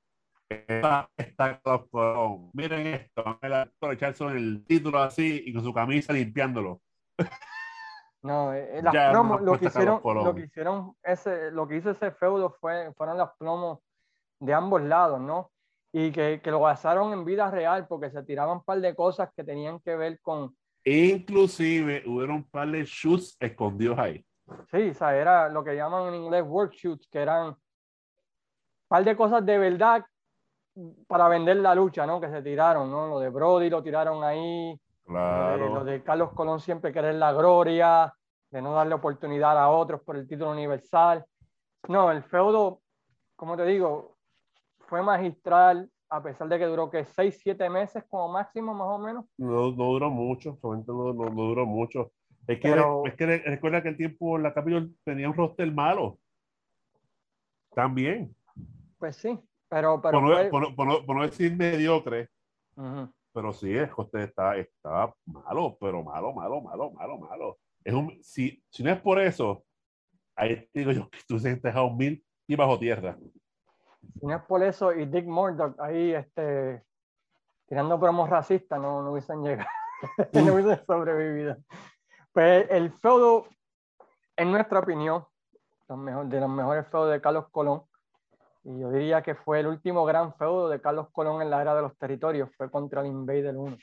Está, 0.52 1.62
Colón. 1.90 2.52
Miren 2.54 2.88
esto, 2.88 3.40
el 3.42 3.54
actor 3.54 3.94
echarse 3.94 4.26
el 4.26 4.66
título 4.66 5.00
así 5.00 5.44
y 5.46 5.54
con 5.54 5.64
su 5.64 5.74
camisa 5.74 6.14
limpiándolo. 6.14 6.82
No, 8.24 8.54
eh, 8.54 8.78
eh, 8.78 8.82
las 8.84 8.94
Ya 8.94 9.10
promos, 9.10 9.42
no 9.42 9.54
lo 9.54 9.58
que 9.58 9.66
hicieron, 9.66 10.00
lo 10.04 10.36
que 10.36 10.42
hicieron 10.42 10.94
ese, 11.02 11.50
lo 11.50 11.68
que 11.68 11.78
hizo 11.78 11.90
ese 11.90 12.12
feudo 12.12 12.52
fue, 12.52 12.94
fueron 12.94 13.18
las 13.18 13.32
promos 13.36 13.80
de 14.40 14.54
ambos 14.54 14.80
lados, 14.84 15.20
¿no? 15.20 15.52
Y 15.92 16.12
que, 16.12 16.40
que 16.40 16.52
lo 16.52 16.60
basaron 16.60 17.14
en 17.14 17.26
vida 17.26 17.50
real 17.50 17.88
porque 17.88 18.12
se 18.12 18.22
tiraban 18.22 18.58
un 18.58 18.64
par 18.64 18.80
de 18.80 18.94
cosas 18.96 19.32
que 19.36 19.44
tenían 19.44 19.80
que 19.80 19.96
ver 19.96 20.20
con, 20.22 20.56
Inclusive 20.84 22.04
hubieron 22.08 22.38
un 22.38 22.44
par 22.44 22.70
de 22.70 22.84
shoots 22.86 23.38
escondidos 23.40 24.00
ahí. 24.00 24.26
sí, 24.72 24.90
o 24.90 24.94
sea, 24.94 25.16
era 25.16 25.48
lo 25.50 25.64
que 25.64 25.76
llaman 25.76 26.08
en 26.14 26.24
inglés 26.24 26.44
workshoots, 26.46 27.08
que 27.08 27.20
eran 27.20 27.50
un 27.50 27.58
par 28.88 29.04
de 29.04 29.16
cosas 29.16 29.46
de 29.46 29.58
verdad 29.58 30.04
para 31.08 31.28
vender 31.28 31.58
la 31.58 31.74
lucha, 31.76 32.06
¿no? 32.06 32.20
Que 32.22 32.30
se 32.30 32.42
tiraron, 32.42 32.90
¿no? 32.90 33.08
Lo 33.08 33.20
de 33.20 33.30
Brody 33.30 33.70
lo 33.70 33.82
tiraron 33.84 34.24
ahí, 34.24 34.72
de, 34.74 34.80
Claro. 35.06 35.74
lo 35.76 35.84
de 35.84 36.04
Carlos 36.04 36.32
Colón 36.34 36.60
siempre 36.60 36.92
querer 36.94 37.16
la 37.16 37.34
gloria, 37.34 38.14
de 38.50 38.62
no 38.62 38.74
darle 38.74 38.96
oportunidad 38.96 39.58
a 39.58 39.70
otros 39.70 40.02
por 40.02 40.18
el 40.18 40.28
título 40.28 40.52
universal. 40.52 41.26
No, 41.88 42.12
el 42.12 42.24
feudo, 42.24 42.82
como 43.36 43.56
te 43.58 43.66
digo, 43.66 44.18
fue 44.88 45.02
magistral, 45.02 45.90
a 46.10 46.22
pesar 46.22 46.50
de 46.50 46.60
que 46.60 46.66
duró 46.66 46.90
que 46.90 47.06
6, 47.06 47.40
7 47.42 47.70
meses 47.70 48.04
como 48.10 48.28
máximo, 48.30 48.74
más 48.74 48.88
o 48.90 49.00
menos. 49.00 49.26
No, 49.38 49.72
no 49.72 49.86
duró 49.86 50.10
mucho, 50.10 50.58
realmente 50.62 50.92
no, 50.92 51.14
no- 51.14 51.30
no 51.30 51.42
duró 51.44 51.66
mucho. 51.66 52.12
Es 52.48 52.60
que, 52.60 52.70
Pero- 52.70 53.04
es 53.06 53.16
que 53.16 53.26
re- 53.26 53.44
recuerda 53.46 53.82
que 53.82 53.90
el 53.90 53.98
tiempo 53.98 54.38
la 54.38 54.54
Capitol 54.54 54.94
tenía 55.06 55.30
un 55.30 55.36
roster 55.36 55.72
malo. 55.72 56.18
También. 57.74 58.36
Pues 59.00 59.16
sí, 59.16 59.40
pero, 59.72 60.02
pero 60.02 60.20
por, 60.20 60.22
no, 60.30 60.36
fue- 60.36 60.50
por 60.50 60.76
por 60.76 60.88
no- 60.88 61.06
por 61.06 61.16
no 61.16 61.24
decir 61.24 61.56
mediocre, 61.56 62.30
Ujú. 62.76 63.10
pero 63.34 63.54
sí, 63.54 63.72
el 63.76 63.90
roster 63.90 64.22
está, 64.22 64.58
está 64.58 65.14
malo, 65.26 65.78
pero 65.80 66.04
malo, 66.04 66.34
malo, 66.34 66.62
malo, 66.62 66.92
malo, 66.92 67.18
malo. 67.18 67.58
Es 67.84 67.94
un, 67.94 68.22
si, 68.22 68.62
si 68.70 68.84
no 68.84 68.92
es 68.92 69.00
por 69.02 69.20
eso, 69.20 69.64
ahí 70.36 70.70
digo 70.74 70.92
yo 70.92 71.10
que 71.10 71.20
tú 71.28 71.40
se 71.40 71.52
has 71.52 71.62
dejado 71.62 71.90
mil 71.92 72.24
y 72.48 72.56
bajo 72.56 72.78
tierra. 72.78 73.18
Si 74.20 74.26
no 74.26 74.36
es 74.36 74.42
por 74.44 74.62
eso, 74.64 74.92
y 74.94 75.06
Dick 75.06 75.26
Murdoch 75.26 75.80
ahí 75.80 76.12
este, 76.14 76.84
tirando 77.68 78.00
promos 78.00 78.30
racistas, 78.30 78.80
no, 78.80 79.02
no 79.02 79.12
hubiesen 79.12 79.42
llegado. 79.42 79.70
no 80.34 80.54
hubiese 80.54 80.84
sobrevivido. 80.86 81.56
Pues 82.34 82.68
el 82.70 82.92
feudo, 83.00 83.48
en 84.36 84.52
nuestra 84.52 84.80
opinión, 84.80 85.26
de 85.88 86.40
los 86.40 86.50
mejores 86.50 86.88
feudos 86.88 87.12
de 87.12 87.22
Carlos 87.22 87.48
Colón, 87.52 87.84
y 88.64 88.80
yo 88.80 88.92
diría 88.92 89.22
que 89.22 89.36
fue 89.36 89.60
el 89.60 89.68
último 89.68 90.06
gran 90.06 90.34
feudo 90.36 90.70
de 90.70 90.80
Carlos 90.80 91.10
Colón 91.12 91.42
en 91.42 91.50
la 91.50 91.62
era 91.62 91.74
de 91.76 91.82
los 91.82 91.98
territorios, 91.98 92.50
fue 92.56 92.70
contra 92.70 93.02
el 93.02 93.08
Invader 93.08 93.58
1. 93.58 93.78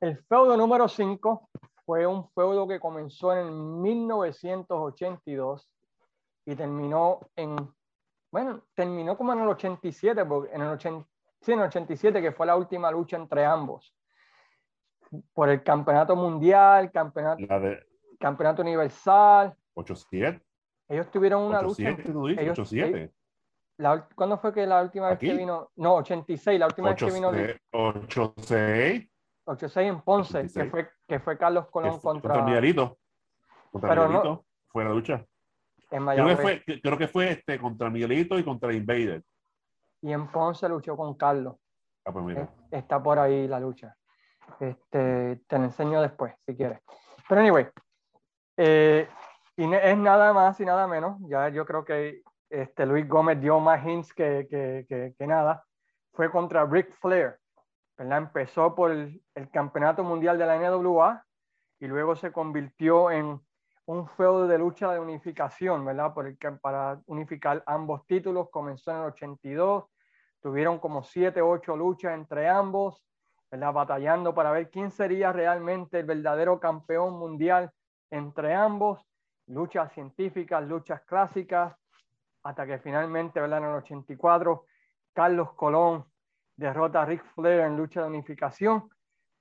El 0.00 0.18
feudo 0.24 0.56
número 0.56 0.88
5 0.88 1.48
fue 1.86 2.06
un 2.06 2.28
feudo 2.30 2.68
que 2.68 2.78
comenzó 2.78 3.34
en 3.34 3.80
1982 3.80 5.70
y 6.44 6.54
terminó 6.54 7.20
en, 7.34 7.56
bueno, 8.30 8.62
terminó 8.74 9.16
como 9.16 9.32
en 9.32 9.40
el 9.40 9.48
87, 9.48 10.24
porque 10.26 10.54
en 10.54 10.60
el, 10.60 10.68
80, 10.68 11.08
sí, 11.40 11.52
en 11.52 11.60
el 11.60 11.66
87, 11.66 12.20
que 12.20 12.32
fue 12.32 12.46
la 12.46 12.56
última 12.56 12.90
lucha 12.90 13.16
entre 13.16 13.44
ambos, 13.44 13.94
por 15.32 15.48
el 15.48 15.62
campeonato 15.62 16.14
mundial, 16.14 16.90
campeonato, 16.92 17.42
campeonato 18.20 18.60
universal. 18.62 19.56
87. 19.74 20.44
Ellos 20.88 21.10
tuvieron 21.10 21.42
una 21.42 21.62
lucha. 21.62 21.90
87. 21.90 23.15
La, 23.78 24.08
¿Cuándo 24.14 24.38
fue 24.38 24.54
que 24.54 24.66
la 24.66 24.82
última 24.82 25.10
vez 25.10 25.18
que 25.18 25.34
vino? 25.34 25.70
No, 25.76 25.96
86, 25.96 26.58
la 26.58 26.66
última 26.66 26.90
vez 26.90 26.98
que 26.98 27.10
vino. 27.10 27.30
86. 27.72 29.08
86 29.44 29.88
en 29.88 30.00
Ponce, 30.00 30.46
que 30.48 30.64
fue, 30.64 30.90
que 31.06 31.20
fue 31.20 31.38
Carlos 31.38 31.68
Colón 31.68 32.00
contra. 32.00 32.34
Contra 32.34 32.46
Miguelito. 32.46 32.98
Contra 33.70 33.90
Pero 33.90 34.08
Miguelito. 34.08 34.44
fue 34.68 34.84
la 34.84 34.90
lucha. 34.90 35.24
En 35.90 36.04
creo, 36.04 36.26
que 36.26 36.36
fue, 36.36 36.62
creo 36.82 36.98
que 36.98 37.08
fue 37.08 37.30
este, 37.30 37.58
contra 37.60 37.90
Miguelito 37.90 38.38
y 38.38 38.44
contra 38.44 38.72
Invader. 38.72 39.22
Y 40.02 40.12
en 40.12 40.26
Ponce 40.28 40.68
luchó 40.68 40.96
con 40.96 41.14
Carlos. 41.14 41.56
Ah, 42.04 42.12
pues 42.12 42.24
mira. 42.24 42.48
Está 42.70 43.00
por 43.02 43.18
ahí 43.18 43.46
la 43.46 43.60
lucha. 43.60 43.96
Este, 44.58 45.42
te 45.46 45.58
lo 45.58 45.64
enseño 45.64 46.00
después, 46.00 46.34
si 46.46 46.56
quieres. 46.56 46.80
Pero 47.28 47.40
anyway, 47.40 47.68
eh, 48.56 49.08
y 49.56 49.74
es 49.74 49.96
nada 49.98 50.32
más 50.32 50.58
y 50.60 50.64
nada 50.64 50.86
menos. 50.86 51.18
Ya 51.28 51.48
yo 51.48 51.64
creo 51.66 51.84
que 51.84 52.22
este, 52.50 52.86
Luis 52.86 53.08
Gómez 53.08 53.40
dio 53.40 53.58
más 53.60 53.84
hints 53.84 54.12
que, 54.12 54.46
que, 54.48 55.26
nada. 55.26 55.64
Fue 56.12 56.30
contra 56.30 56.64
Rick 56.64 56.92
Flair. 56.92 57.38
¿verdad? 57.98 58.18
Empezó 58.18 58.74
por 58.74 58.90
el, 58.90 59.22
campeonato 59.52 60.04
mundial 60.04 60.38
de 60.38 60.46
la 60.46 60.58
NWA 60.58 61.24
y 61.80 61.86
luego 61.86 62.14
se 62.16 62.32
convirtió 62.32 63.10
en 63.10 63.40
un 63.86 64.08
feudo 64.08 64.46
de 64.46 64.58
lucha 64.58 64.92
de 64.92 65.00
unificación, 65.00 65.84
¿verdad? 65.84 66.12
Por 66.12 66.26
el, 66.26 66.36
para 66.60 67.00
unificar 67.06 67.62
ambos 67.66 68.06
títulos. 68.06 68.50
Comenzó 68.50 68.90
en 68.90 68.96
el 68.98 69.04
82. 69.04 69.84
Tuvieron 70.40 70.78
como 70.78 71.02
7, 71.02 71.40
8 71.40 71.76
luchas 71.76 72.14
entre 72.14 72.48
ambos 72.48 73.06
batallando 73.50 74.34
para 74.34 74.50
ver 74.50 74.70
quién 74.70 74.90
sería 74.90 75.32
realmente 75.32 76.00
el 76.00 76.06
verdadero 76.06 76.60
campeón 76.60 77.18
mundial 77.18 77.70
entre 78.10 78.54
ambos, 78.54 79.04
luchas 79.46 79.92
científicas, 79.92 80.66
luchas 80.66 81.02
clásicas, 81.02 81.74
hasta 82.46 82.66
que 82.66 82.78
finalmente 82.78 83.40
¿verdad? 83.40 83.58
en 83.58 83.64
el 83.64 83.74
84 83.74 84.66
Carlos 85.12 85.52
Colón 85.54 86.04
derrota 86.56 87.02
a 87.02 87.04
Ric 87.04 87.24
Flair 87.34 87.60
en 87.60 87.76
lucha 87.76 88.02
de 88.02 88.08
unificación 88.08 88.88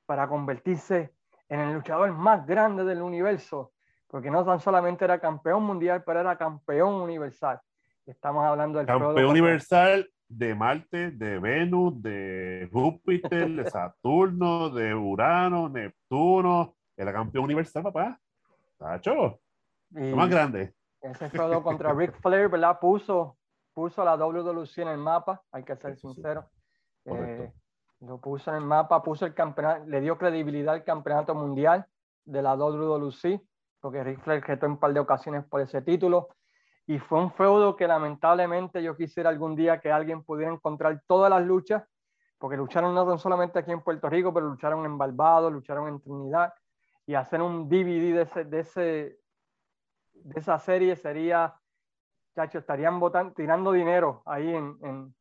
para 0.06 0.28
convertirse 0.28 1.14
en 1.48 1.60
el 1.60 1.74
luchador 1.74 2.12
más 2.14 2.46
grande 2.46 2.84
del 2.84 3.02
universo, 3.02 3.74
porque 4.08 4.32
no 4.32 4.44
tan 4.44 4.60
solamente 4.60 5.06
era 5.06 5.20
campeón 5.20 5.64
mundial, 5.64 6.04
pero 6.04 6.20
era 6.20 6.38
campeón 6.38 6.96
universal. 6.96 7.60
Estamos 8.06 8.44
hablando 8.44 8.80
del 8.80 8.88
campeón 8.88 9.26
universal 9.26 10.10
de 10.28 10.56
Marte, 10.56 11.12
de 11.12 11.40
Venus, 11.40 12.02
de 12.02 12.70
Júpiter, 12.72 13.50
de 13.50 13.66
Saturno, 13.70 14.70
de 14.70 14.94
Urano, 14.94 15.70
Neptuno. 15.70 16.76
Era 16.98 17.14
campeón 17.14 17.46
universal, 17.46 17.84
papá. 17.84 18.20
Tacho. 18.78 19.40
Lo 19.92 20.16
más 20.16 20.30
grande. 20.30 20.74
Ese 21.06 21.30
feudo 21.30 21.62
contra 21.62 21.94
Ric 21.94 22.20
Flair, 22.20 22.50
¿verdad? 22.50 22.80
Puso, 22.80 23.38
puso 23.74 24.04
la 24.04 24.16
WWC 24.18 24.80
en 24.80 24.88
el 24.88 24.98
mapa, 24.98 25.44
hay 25.52 25.64
que 25.64 25.76
ser 25.76 25.96
sincero. 25.98 26.50
Eh, 27.06 27.54
lo 28.00 28.20
puso 28.20 28.50
en 28.50 28.58
el 28.58 28.64
mapa, 28.64 29.04
puso 29.04 29.28
el 29.28 29.36
campeonato, 29.36 29.86
le 29.86 30.02
dio 30.02 30.18
credibilidad 30.18 30.74
al 30.74 30.84
campeonato 30.84 31.36
mundial 31.36 31.86
de 32.24 32.42
la 32.42 32.56
WWC, 32.56 33.40
porque 33.80 34.04
Ric 34.04 34.20
Flair 34.22 34.44
retó 34.44 34.66
en 34.66 34.74
un 34.74 34.80
par 34.80 34.94
de 34.94 35.00
ocasiones 35.00 35.46
por 35.46 35.62
ese 35.62 35.84
título. 35.84 36.30
Y 36.88 36.98
fue 36.98 37.20
un 37.20 37.32
feudo 37.32 37.76
que 37.76 37.88
lamentablemente 37.88 38.82
yo 38.82 38.98
quisiera 38.98 39.30
algún 39.30 39.56
día 39.56 39.80
que 39.80 39.92
alguien 39.92 40.24
pudiera 40.24 40.52
encontrar 40.52 41.04
todas 41.06 41.30
las 41.30 41.44
luchas, 41.46 41.84
porque 42.40 42.58
lucharon 42.58 42.96
no 42.96 43.18
solamente 43.20 43.60
aquí 43.60 43.72
en 43.72 43.82
Puerto 43.82 44.10
Rico, 44.10 44.34
pero 44.34 44.48
lucharon 44.48 44.84
en 44.86 44.98
Barbados, 44.98 45.54
lucharon 45.54 45.88
en 45.88 46.02
Trinidad, 46.02 46.52
y 47.06 47.14
hacer 47.14 47.44
un 47.44 47.70
DVD 47.70 48.16
de, 48.16 48.22
ese, 48.24 48.44
de, 48.46 48.60
ese, 48.60 49.20
de 50.24 50.40
esa 50.40 50.58
serie 50.60 50.96
sería, 50.96 51.56
chacho, 52.36 52.60
estarían 52.60 53.00
votando, 53.00 53.34
tirando 53.34 53.72
dinero 53.72 54.22
ahí 54.26 54.54
en, 54.54 54.78
en, 54.82 55.16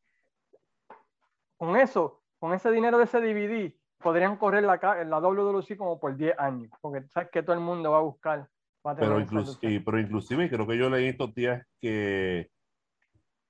Con 1.56 1.76
eso, 1.76 2.22
con 2.38 2.52
ese 2.54 2.70
dinero 2.70 2.98
de 2.98 3.04
ese 3.04 3.20
DVD, 3.20 3.74
podrían 3.98 4.36
correr 4.36 4.64
la, 4.64 4.76
la 5.04 5.20
WWC 5.20 5.76
como 5.76 5.98
por 5.98 6.16
10 6.16 6.38
años, 6.38 6.70
porque 6.80 7.02
sabes 7.08 7.30
que 7.30 7.42
todo 7.42 7.54
el 7.54 7.60
mundo 7.60 7.90
va 7.90 7.98
a 7.98 8.02
buscar 8.02 8.48
pero, 8.96 9.18
inclusive, 9.18 9.80
pero 9.80 9.98
inclusive 9.98 10.50
creo 10.50 10.66
que 10.66 10.76
yo 10.76 10.90
leí 10.90 11.06
estos 11.06 11.34
días 11.34 11.66
que 11.80 12.50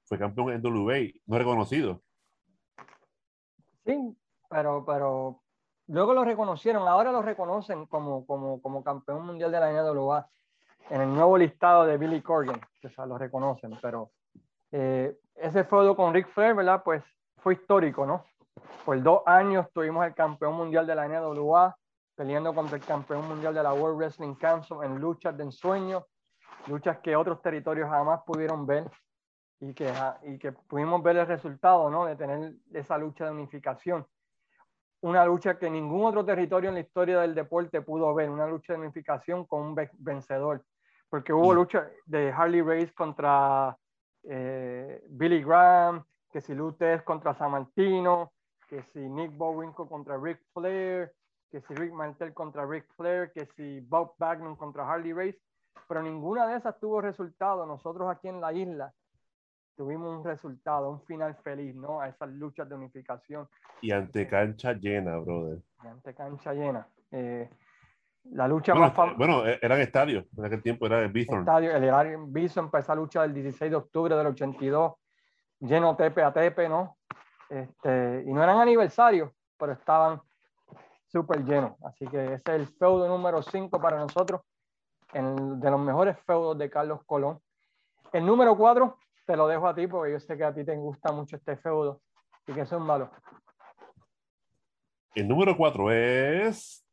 fue 0.04 0.16
campeón 0.16 0.52
en 0.52 0.64
WA, 0.64 0.98
no 1.26 1.38
reconocido. 1.38 2.02
Sí, 3.84 4.16
pero, 4.48 4.84
pero 4.86 5.42
luego 5.88 6.14
lo 6.14 6.24
reconocieron, 6.24 6.86
ahora 6.86 7.10
lo 7.10 7.20
reconocen 7.20 7.86
como, 7.86 8.24
como, 8.26 8.62
como 8.62 8.84
campeón 8.84 9.26
mundial 9.26 9.50
de 9.50 9.58
la 9.58 9.72
NWA 9.72 10.30
en 10.90 11.00
el 11.00 11.14
nuevo 11.14 11.38
listado 11.38 11.84
de 11.86 11.96
Billy 11.96 12.20
Corgan, 12.20 12.60
sea, 12.88 13.06
lo 13.06 13.18
reconocen, 13.18 13.78
pero 13.80 14.10
eh, 14.72 15.16
ese 15.34 15.64
feudo 15.64 15.96
con 15.96 16.12
Rick 16.12 16.28
Flair, 16.28 16.54
¿verdad? 16.54 16.82
Pues 16.84 17.02
fue 17.38 17.54
histórico, 17.54 18.06
¿no? 18.06 18.24
Por 18.84 19.02
dos 19.02 19.22
años 19.26 19.66
tuvimos 19.72 20.06
el 20.06 20.14
campeón 20.14 20.54
mundial 20.54 20.86
de 20.86 20.94
la 20.94 21.08
NWA, 21.08 21.76
peleando 22.14 22.54
contra 22.54 22.76
el 22.76 22.84
campeón 22.84 23.26
mundial 23.28 23.54
de 23.54 23.62
la 23.62 23.72
World 23.72 23.98
Wrestling 23.98 24.34
Council 24.34 24.78
en 24.82 25.00
luchas 25.00 25.36
de 25.36 25.44
ensueño, 25.44 26.06
luchas 26.66 26.98
que 26.98 27.16
otros 27.16 27.42
territorios 27.42 27.88
jamás 27.88 28.20
pudieron 28.24 28.66
ver 28.66 28.90
y 29.60 29.74
que, 29.74 29.92
y 30.22 30.38
que 30.38 30.52
pudimos 30.52 31.02
ver 31.02 31.16
el 31.16 31.26
resultado 31.26 31.90
¿no? 31.90 32.06
de 32.06 32.16
tener 32.16 32.54
esa 32.72 32.98
lucha 32.98 33.24
de 33.24 33.32
unificación. 33.32 34.06
Una 35.00 35.24
lucha 35.24 35.58
que 35.58 35.68
ningún 35.68 36.04
otro 36.06 36.24
territorio 36.24 36.68
en 36.70 36.76
la 36.76 36.80
historia 36.80 37.20
del 37.20 37.34
deporte 37.34 37.82
pudo 37.82 38.14
ver, 38.14 38.30
una 38.30 38.46
lucha 38.46 38.72
de 38.72 38.78
unificación 38.78 39.44
con 39.44 39.60
un 39.62 39.88
vencedor, 39.98 40.64
porque 41.14 41.32
hubo 41.32 41.54
lucha 41.54 41.88
de 42.06 42.32
Harley 42.32 42.60
Race 42.60 42.92
contra 42.92 43.78
eh, 44.24 45.00
Billy 45.10 45.44
Graham, 45.44 46.04
que 46.28 46.40
si 46.40 46.56
Lutez 46.56 47.04
contra 47.04 47.34
San 47.34 47.52
Martino, 47.52 48.32
que 48.68 48.82
si 48.82 48.98
Nick 48.98 49.30
Bowinko 49.36 49.88
contra 49.88 50.18
Ric 50.18 50.40
Flair, 50.52 51.12
que 51.52 51.60
si 51.60 51.72
Rick 51.72 51.92
Mantel 51.92 52.34
contra 52.34 52.66
Rick 52.66 52.88
Flair, 52.96 53.30
que 53.32 53.46
si 53.54 53.78
Bob 53.78 54.14
Bagnum 54.18 54.56
contra 54.56 54.92
Harley 54.92 55.12
Race, 55.12 55.38
pero 55.86 56.02
ninguna 56.02 56.48
de 56.48 56.56
esas 56.56 56.80
tuvo 56.80 57.00
resultado. 57.00 57.64
Nosotros 57.64 58.10
aquí 58.10 58.26
en 58.26 58.40
la 58.40 58.52
isla 58.52 58.92
tuvimos 59.76 60.18
un 60.18 60.24
resultado, 60.24 60.90
un 60.90 61.00
final 61.02 61.36
feliz, 61.44 61.76
¿no? 61.76 62.00
A 62.00 62.08
esas 62.08 62.28
luchas 62.30 62.68
de 62.68 62.74
unificación. 62.74 63.48
Y 63.82 63.92
ante 63.92 64.26
cancha 64.26 64.72
llena, 64.72 65.18
brother. 65.18 65.60
Y 65.84 65.86
ante 65.86 66.12
cancha 66.12 66.52
llena. 66.54 66.88
Eh, 67.12 67.48
la 68.30 68.48
lucha 68.48 68.72
bueno, 68.72 68.86
más 68.86 68.94
famosa. 68.94 69.16
Bueno, 69.16 69.46
e-, 69.46 69.58
era 69.60 69.76
en 69.76 69.82
estadio, 69.82 70.24
en 70.36 70.44
aquel 70.44 70.62
tiempo 70.62 70.86
era 70.86 71.02
en 71.02 71.12
Bison. 71.12 71.40
Estadio, 71.40 71.76
el 71.76 72.18
Bison 72.26 72.66
empezó 72.66 72.84
esa 72.84 72.94
lucha 72.94 73.22
del 73.22 73.34
16 73.34 73.70
de 73.70 73.76
octubre 73.76 74.16
del 74.16 74.26
82, 74.28 74.94
lleno 75.60 75.96
tepe 75.96 76.22
a 76.22 76.32
tepe, 76.32 76.68
¿no? 76.68 76.96
Este, 77.48 78.24
y 78.26 78.32
no 78.32 78.42
eran 78.42 78.58
aniversarios, 78.58 79.30
pero 79.58 79.72
estaban 79.72 80.20
súper 81.06 81.44
lleno. 81.44 81.76
Así 81.84 82.06
que 82.06 82.24
ese 82.24 82.34
es 82.34 82.60
el 82.60 82.66
feudo 82.66 83.06
número 83.08 83.42
5 83.42 83.80
para 83.80 83.98
nosotros, 83.98 84.40
en, 85.12 85.60
de 85.60 85.70
los 85.70 85.80
mejores 85.80 86.18
feudos 86.26 86.58
de 86.58 86.70
Carlos 86.70 87.00
Colón. 87.06 87.40
El 88.12 88.26
número 88.26 88.56
4 88.56 88.96
te 89.26 89.36
lo 89.36 89.46
dejo 89.46 89.68
a 89.68 89.74
ti 89.74 89.86
porque 89.86 90.12
yo 90.12 90.20
sé 90.20 90.36
que 90.36 90.44
a 90.44 90.54
ti 90.54 90.64
te 90.64 90.76
gusta 90.76 91.12
mucho 91.12 91.36
este 91.36 91.56
feudo 91.56 92.00
y 92.46 92.52
que 92.52 92.62
es 92.62 92.72
un 92.72 92.82
malo. 92.82 93.10
El 95.14 95.28
número 95.28 95.56
4 95.56 95.92
es 95.92 96.83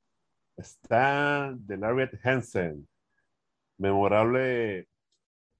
está 0.61 1.53
de 1.53 1.77
Larry 1.77 2.09
Hansen, 2.23 2.87
memorable 3.77 4.87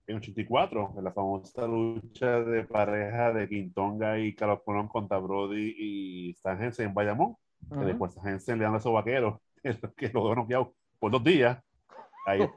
en 0.08 0.18
84, 0.18 0.96
en 0.98 1.04
la 1.04 1.12
famosa 1.12 1.68
lucha 1.68 2.42
de 2.42 2.64
pareja 2.64 3.34
de 3.34 3.48
Quintonga 3.48 4.20
y 4.20 4.34
Carlos 4.36 4.62
Colón 4.64 4.88
contra 4.88 5.18
Brody 5.20 5.76
y 5.78 6.32
Stan 6.32 6.62
Hansen 6.62 6.88
en 6.88 6.94
Bayamón 6.94 7.36
que 7.70 7.86
después 7.86 8.18
Hansen 8.18 8.58
le 8.58 8.66
dan 8.66 8.74
a 8.74 8.78
esos 8.78 8.94
vaqueros, 8.94 9.40
que 9.98 10.10
lo 10.10 10.24
dejó 10.24 10.36
noqueado 10.36 10.74
por 11.00 11.12
dos 11.12 11.24
días. 11.24 11.62
Ahí, 12.28 12.48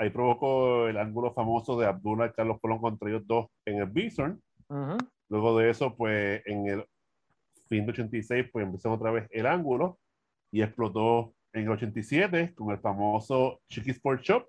ahí, 0.00 0.10
provocó 0.10 0.88
el 0.88 0.96
ángulo 0.96 1.32
famoso 1.32 1.78
de 1.78 1.86
Abdullah 1.86 2.26
y 2.26 2.32
Carlos 2.32 2.58
Colón 2.60 2.80
contra 2.80 3.08
ellos 3.08 3.22
dos 3.24 3.46
en 3.64 3.76
el 3.76 3.86
Bison. 3.86 4.42
Luego 5.28 5.56
de 5.56 5.70
eso, 5.70 5.94
pues 5.94 6.42
en 6.44 6.66
el 6.66 6.84
fin 7.68 7.86
de 7.86 7.92
86, 7.92 8.46
pues 8.52 8.66
empezó 8.66 8.92
otra 8.92 9.12
vez 9.12 9.28
el 9.30 9.46
ángulo. 9.46 10.00
y 10.50 10.62
explotó 10.62 11.34
en 11.52 11.62
el 11.62 11.70
87 11.70 12.54
con 12.54 12.70
el 12.70 12.78
famoso 12.78 13.60
Chiqui 13.68 13.90
Sport 13.90 14.22
Shop, 14.22 14.48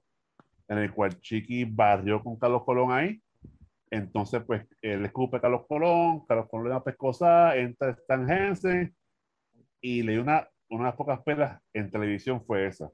en 0.68 0.78
el 0.78 0.93
cual 0.93 1.20
Chiqui 1.20 1.66
barrió 1.66 2.24
con 2.24 2.38
Carlos 2.38 2.64
Colón 2.64 2.91
ahí. 2.91 3.22
Entonces, 3.89 4.41
pues, 4.45 4.66
él 4.82 5.06
escupe 5.06 5.38
a 5.38 5.41
Carlos 5.41 5.66
Colón, 5.68 6.26
Carlos 6.26 6.47
Colón 6.49 6.68
le 6.68 6.74
da 6.74 6.84
pescosa, 6.84 7.56
entra 7.56 7.91
Stan 7.91 8.30
Hansen 8.30 8.95
y 9.82 10.01
le 10.01 10.14
dio 10.14 10.22
una, 10.22 10.47
unas 10.70 10.95
pocas 10.95 11.22
pelas 11.22 11.62
en 11.74 11.91
televisión 11.91 12.43
fue 12.43 12.68
esa. 12.68 12.89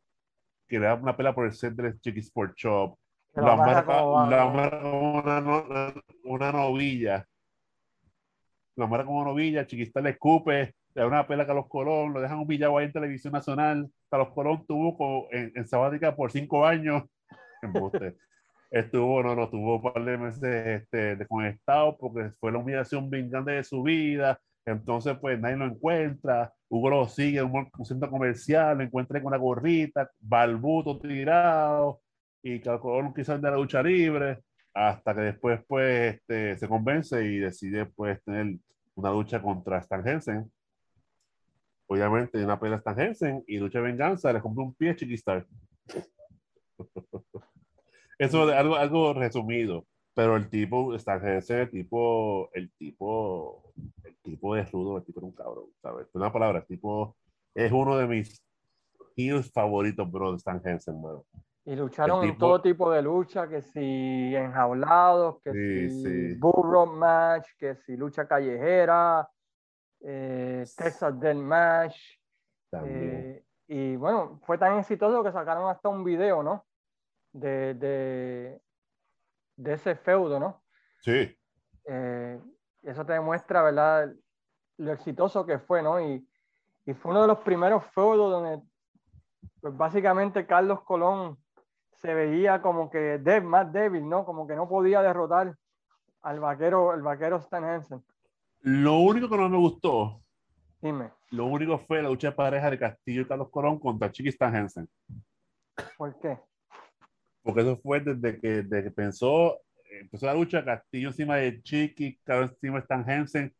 Que 0.67 0.79
le 0.79 0.87
da 0.87 0.95
una 0.95 1.15
pela 1.15 1.33
por 1.33 1.45
el 1.45 1.53
set 1.53 1.73
del 1.73 1.99
Chiqui 2.01 2.19
Sport 2.19 2.57
Shop. 2.57 2.97
La 3.35 3.55
marca, 3.55 4.03
una, 4.03 4.45
una, 6.23 6.51
novilla. 6.51 7.25
La 8.75 8.87
marca 8.87 9.05
como 9.05 9.23
novilla, 9.23 9.67
Chiquista 9.67 10.01
le 10.01 10.11
escupe, 10.11 10.75
le 10.95 11.01
da 11.01 11.07
una 11.07 11.27
pela 11.27 11.43
a 11.43 11.45
Carlos 11.45 11.67
Colón, 11.69 12.13
lo 12.13 12.21
dejan 12.21 12.39
humillado 12.39 12.77
ahí 12.77 12.85
en 12.85 12.91
televisión 12.91 13.33
nacional. 13.33 13.89
Carlos 14.09 14.29
Colón 14.33 14.65
tuvo 14.65 15.27
en, 15.31 15.51
en 15.55 15.67
sabática 15.67 16.15
por 16.15 16.31
cinco 16.31 16.65
años. 16.65 17.03
estuvo, 18.71 19.23
no, 19.23 19.35
no, 19.35 19.49
tuvo 19.49 19.75
un 19.77 19.81
par 19.81 20.03
de 20.03 20.17
meses 20.17 20.43
este, 20.43 21.15
desconectado 21.15 21.97
porque 21.97 22.31
fue 22.39 22.51
la 22.51 22.59
humillación 22.59 23.09
bien 23.09 23.29
grande 23.29 23.53
de 23.53 23.63
su 23.63 23.83
vida. 23.83 24.39
Entonces, 24.65 25.17
pues 25.19 25.39
nadie 25.39 25.57
lo 25.57 25.65
encuentra. 25.65 26.53
Hugo 26.69 26.89
lo 26.89 27.07
sigue 27.07 27.39
en 27.39 27.51
un, 27.51 27.85
centro 27.85 28.09
comercial, 28.09 28.77
lo 28.77 28.83
encuentra 28.83 29.19
con 29.19 29.27
una 29.27 29.37
gorrita, 29.37 30.09
balbuto 30.19 30.99
tirado, 30.99 32.01
y 32.43 32.59
Colón 32.59 33.13
quizás 33.13 33.41
de 33.41 33.49
la 33.49 33.57
lucha 33.57 33.81
libre, 33.81 34.39
hasta 34.73 35.15
que 35.15 35.21
después, 35.21 35.61
pues, 35.67 36.15
este, 36.15 36.57
se 36.57 36.67
convence 36.67 37.23
y 37.25 37.39
decide, 37.39 37.87
pues, 37.87 38.23
tener 38.23 38.57
una 38.95 39.11
lucha 39.11 39.41
contra 39.41 39.79
Stan 39.79 40.07
Hansen. 40.07 40.51
Obviamente, 41.91 42.43
una 42.43 42.59
pelea 42.59 42.77
Stan 42.77 42.99
Hansen 42.99 43.43
y 43.47 43.57
lucha 43.57 43.79
de 43.79 43.85
venganza, 43.85 44.31
le 44.31 44.41
compró 44.41 44.63
un 44.63 44.75
pie 44.75 44.91
a 44.91 44.95
Chiquistar. 44.95 45.47
Eso 48.19 48.49
es 48.49 48.55
algo, 48.55 48.75
algo 48.75 49.13
resumido. 49.13 49.87
Pero 50.13 50.35
el 50.35 50.49
tipo, 50.49 50.93
está 50.93 51.15
ese 51.15 51.65
tipo, 51.67 52.49
el 52.53 52.71
tipo, 52.73 53.73
el 54.03 54.17
tipo 54.21 54.55
es 54.55 54.71
rudo, 54.71 54.97
el 54.97 55.03
tipo 55.03 55.19
es 55.19 55.23
un 55.23 55.31
cabrón, 55.31 55.65
¿sabes? 55.81 56.07
Una 56.13 56.31
palabra, 56.31 56.59
el 56.59 56.65
tipo 56.65 57.15
es 57.55 57.71
uno 57.71 57.97
de 57.97 58.05
mis 58.05 58.43
heroes 59.15 59.51
favoritos, 59.51 60.11
bro, 60.11 60.31
de 60.31 60.37
Stan 60.37 60.61
Hansen, 60.63 61.01
bro. 61.01 61.25
Y 61.65 61.75
lucharon 61.75 62.23
en 62.23 62.37
todo 62.37 62.61
tipo 62.61 62.91
de 62.91 63.01
lucha, 63.01 63.47
que 63.47 63.61
si 63.61 64.35
enjaulados, 64.35 65.41
que 65.41 65.53
si 65.89 66.35
bull 66.35 66.97
match, 66.97 67.47
que 67.57 67.75
si 67.75 67.95
lucha 67.95 68.27
callejera, 68.27 69.27
eh, 70.01 70.65
Texas 70.77 71.19
Death 71.19 71.37
Match. 71.37 71.97
Eh, 72.71 73.43
y 73.67 73.95
bueno, 73.95 74.39
fue 74.45 74.57
tan 74.57 74.79
exitoso 74.79 75.23
que 75.23 75.31
sacaron 75.31 75.69
hasta 75.69 75.89
un 75.89 76.03
video, 76.03 76.43
¿no? 76.43 76.65
de, 77.31 77.73
de, 77.75 78.61
de 79.55 79.73
ese 79.73 79.95
feudo, 79.95 80.39
¿no? 80.39 80.61
Sí. 81.01 81.37
Eh, 81.85 82.39
eso 82.83 83.05
te 83.05 83.13
demuestra, 83.13 83.61
¿verdad? 83.63 84.11
Lo 84.77 84.91
exitoso 84.91 85.45
que 85.45 85.59
fue, 85.59 85.81
¿no? 85.81 85.99
Y, 85.99 86.27
y 86.85 86.93
fue 86.93 87.11
uno 87.11 87.21
de 87.21 87.27
los 87.27 87.39
primeros 87.39 87.85
feudos 87.87 88.31
donde, 88.31 88.63
pues 89.61 89.75
básicamente, 89.75 90.45
Carlos 90.45 90.81
Colón 90.83 91.37
se 91.91 92.13
veía 92.13 92.61
como 92.61 92.89
que 92.89 93.19
más 93.43 93.71
débil, 93.71 94.07
¿no? 94.07 94.25
Como 94.25 94.47
que 94.47 94.55
no 94.55 94.67
podía 94.67 95.01
derrotar 95.01 95.55
al 96.21 96.39
vaquero, 96.39 96.93
el 96.93 97.01
vaquero 97.01 97.37
Stan 97.37 97.63
Hansen. 97.63 98.03
Lo 98.61 98.99
único 98.99 99.29
que 99.29 99.37
no 99.37 99.49
me 99.49 99.57
gustó, 99.57 100.21
Dime. 100.81 101.11
Lo 101.31 101.45
único 101.45 101.77
fue 101.77 102.01
la 102.01 102.09
lucha 102.09 102.29
de 102.29 102.35
pareja 102.35 102.71
de 102.71 102.79
Castillo 102.79 103.21
y 103.21 103.27
Carlos 103.27 103.49
Colón 103.49 103.79
contra 103.79 104.11
Chiqui 104.11 104.29
Stan 104.29 104.55
Hansen. 104.55 104.89
¿Por 105.97 106.17
qué? 106.19 106.37
porque 107.41 107.61
eso 107.61 107.77
fue 107.77 107.99
desde 107.99 108.39
que, 108.39 108.47
desde 108.63 108.83
que 108.83 108.91
pensó, 108.91 109.59
empezó 110.01 110.25
la 110.25 110.33
lucha 110.33 110.63
Castillo 110.63 111.07
encima 111.07 111.37
de 111.37 111.61
Chiqui, 111.63 112.19
Carlos 112.23 112.51
encima 112.51 112.75
de 112.75 112.81
Stan 112.81 113.09
Hansen, 113.09 113.53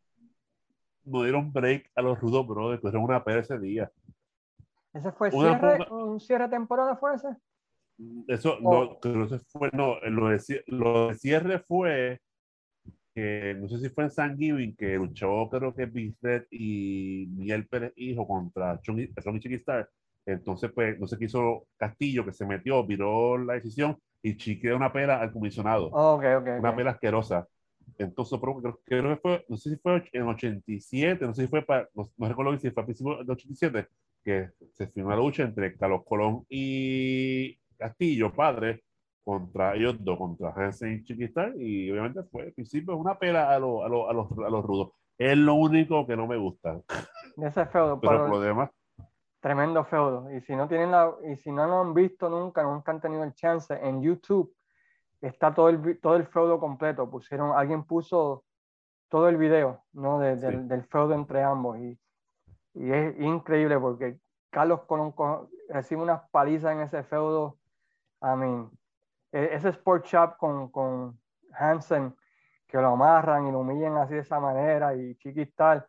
no 1.04 1.22
dieron 1.22 1.52
break 1.52 1.90
a 1.94 2.02
los 2.02 2.20
Rudos 2.20 2.46
Brothers, 2.46 2.80
tuvieron 2.80 3.02
una 3.02 3.24
pelea 3.24 3.40
ese 3.40 3.58
día. 3.58 3.90
¿Ese 4.92 5.10
fue 5.12 5.30
cierre, 5.30 5.86
un 5.90 6.20
cierre 6.20 6.44
de 6.44 6.50
temporada 6.50 6.96
fue 6.96 7.14
ese? 7.14 7.28
Eso, 8.28 8.58
no, 8.60 8.98
creo 9.00 9.28
que 9.28 9.38
fue, 9.48 9.70
no, 9.72 9.98
lo 10.00 10.28
de, 10.28 10.64
lo 10.68 11.08
de 11.08 11.14
cierre 11.16 11.58
fue 11.60 12.20
que 13.20 13.54
no 13.54 13.68
sé 13.68 13.78
si 13.78 13.88
fue 13.90 14.04
en 14.04 14.10
San 14.10 14.36
Giving 14.36 14.76
que 14.76 14.94
luchó 14.96 15.48
creo 15.50 15.74
que 15.74 15.86
Big 15.86 16.16
Red 16.20 16.44
y 16.50 17.26
Miguel 17.30 17.66
Pérez 17.66 17.92
Hijo 17.96 18.26
contra 18.26 18.80
Johnny 18.84 19.08
Chiqui 19.40 19.56
Star 19.56 19.88
entonces, 20.26 20.70
pues, 20.72 20.98
no 20.98 21.06
sé 21.06 21.18
qué 21.18 21.24
hizo 21.26 21.66
Castillo, 21.76 22.24
que 22.24 22.32
se 22.32 22.46
metió, 22.46 22.84
viró 22.84 23.38
la 23.38 23.54
decisión 23.54 23.98
y 24.22 24.36
chiqueó 24.36 24.76
una 24.76 24.92
pela 24.92 25.20
al 25.20 25.32
comisionado. 25.32 25.90
una 26.58 26.76
pela 26.76 26.90
asquerosa. 26.92 27.46
Entonces, 27.98 28.38
creo, 28.84 29.08
que 29.08 29.16
fue, 29.20 29.44
no 29.48 29.56
sé 29.56 29.70
si 29.70 29.76
fue 29.76 30.02
en 30.12 30.22
87, 30.22 31.26
no 31.26 31.34
sé 31.34 31.42
si 31.42 31.48
fue 31.48 31.62
para, 31.62 31.88
no, 31.94 32.10
recuerdo 32.28 32.56
si 32.58 32.70
fue 32.70 32.82
a 32.82 32.86
principios 32.86 33.26
de 33.26 33.32
87, 33.32 33.88
que 34.22 34.50
se 34.72 34.86
firmó 34.88 35.10
la 35.10 35.16
lucha 35.16 35.42
entre 35.42 35.76
Carlos 35.76 36.02
Colón 36.06 36.44
y 36.48 37.56
Castillo, 37.76 38.32
padre, 38.32 38.84
contra 39.24 39.74
ellos 39.74 39.96
dos, 40.02 40.18
contra 40.18 40.52
Hansen 40.54 40.94
y 40.94 41.04
Chiquistar, 41.04 41.52
y 41.56 41.90
obviamente 41.90 42.22
fue 42.24 42.44
al 42.44 42.52
principio 42.52 42.96
una 42.96 43.18
pela 43.18 43.50
a, 43.50 43.52
a, 43.52 43.56
a, 43.56 43.58
los, 43.58 44.30
a 44.32 44.50
los 44.50 44.64
rudos. 44.64 44.92
Es 45.18 45.36
lo 45.36 45.54
único 45.54 46.06
que 46.06 46.16
no 46.16 46.26
me 46.26 46.36
gusta. 46.36 46.80
Ese 47.36 47.66
feudo, 47.66 48.00
pero 48.00 48.20
por 48.20 48.30
lo 48.30 48.40
demás 48.40 48.70
Tremendo 49.40 49.84
feudo. 49.84 50.30
Y 50.30 50.42
si 50.42 50.54
no 50.54 50.68
tienen 50.68 50.90
la, 50.90 51.14
y 51.26 51.36
si 51.36 51.50
no 51.50 51.66
lo 51.66 51.80
han 51.80 51.94
visto 51.94 52.28
nunca, 52.28 52.62
nunca 52.62 52.92
han 52.92 53.00
tenido 53.00 53.24
el 53.24 53.32
chance, 53.32 53.74
en 53.74 54.02
YouTube 54.02 54.54
está 55.22 55.54
todo 55.54 55.70
el, 55.70 55.98
todo 55.98 56.16
el 56.16 56.26
feudo 56.26 56.60
completo. 56.60 57.08
Pusieron, 57.08 57.56
alguien 57.56 57.84
puso 57.84 58.44
todo 59.08 59.28
el 59.28 59.38
video, 59.38 59.82
¿no? 59.92 60.18
del, 60.18 60.84
feudo 60.84 61.14
entre 61.14 61.42
ambos. 61.42 61.78
Y, 61.78 61.98
y, 62.74 62.92
es 62.92 63.18
increíble 63.18 63.78
porque 63.78 64.18
Carlos 64.50 64.82
Colón 64.82 65.14
recibe 65.70 66.02
unas 66.02 66.28
palizas 66.30 66.72
en 66.72 66.82
ese 66.82 67.02
feudo. 67.02 67.56
I 68.22 68.36
mean, 68.36 68.70
ese 69.32 69.68
Sport 69.70 70.06
Shop 70.06 70.36
con, 70.36 70.70
con 70.70 71.18
Hansen, 71.52 72.14
que 72.66 72.78
lo 72.78 72.88
amarran 72.88 73.46
y 73.46 73.52
lo 73.52 73.60
humillan 73.60 73.96
así 73.96 74.14
de 74.14 74.20
esa 74.20 74.40
manera 74.40 74.94
y 74.94 75.14
chiquistal. 75.16 75.86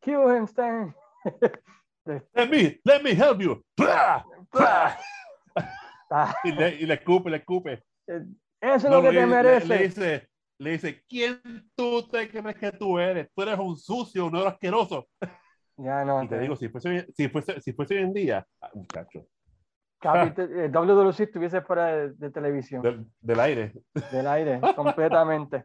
Kill 0.00 0.36
him, 0.36 0.44
Stan. 0.44 0.94
Let 2.04 2.50
me, 2.50 2.80
let 2.84 3.02
me 3.02 3.12
help 3.14 3.40
you. 3.40 3.62
y, 6.44 6.52
le, 6.52 6.74
y, 6.74 6.86
le, 6.86 6.94
escupe, 6.94 7.30
le 7.30 7.36
escupe. 7.36 7.84
Eso 8.06 8.26
es 8.60 8.84
lo 8.84 9.02
que 9.02 9.10
te 9.12 9.24
merece. 9.24 9.68
Le, 9.68 9.78
dice, 9.78 10.28
le 10.58 10.72
dice, 10.72 11.04
¿quién 11.08 11.40
tú 11.76 12.08
te 12.08 12.28
crees 12.28 12.56
que 12.56 12.72
tú 12.72 12.98
eres? 12.98 13.28
Tú 13.32 13.42
eres 13.42 13.56
un 13.58 13.76
sucio, 13.76 14.26
un 14.26 14.36
asqueroso. 14.36 15.06
Ya 15.76 16.04
no. 16.04 16.24
Y 16.24 16.28
te 16.28 16.40
digo, 16.40 16.56
si 16.56 16.68
fuese, 16.68 17.06
si 17.14 17.28
fuese, 17.28 17.60
si 17.60 17.72
fuese 17.72 17.94
hoy 17.94 18.02
en 18.02 18.12
día, 18.12 18.46
ah, 18.60 18.70
muchacho. 18.74 19.24
Eh, 20.04 20.68
WWC 20.72 21.20
estuviese 21.20 21.60
fuera 21.62 22.08
de, 22.08 22.30
televisión. 22.30 23.10
Del, 23.20 23.40
aire. 23.40 23.72
Del 24.10 24.26
aire, 24.26 24.60
completamente. 24.76 25.64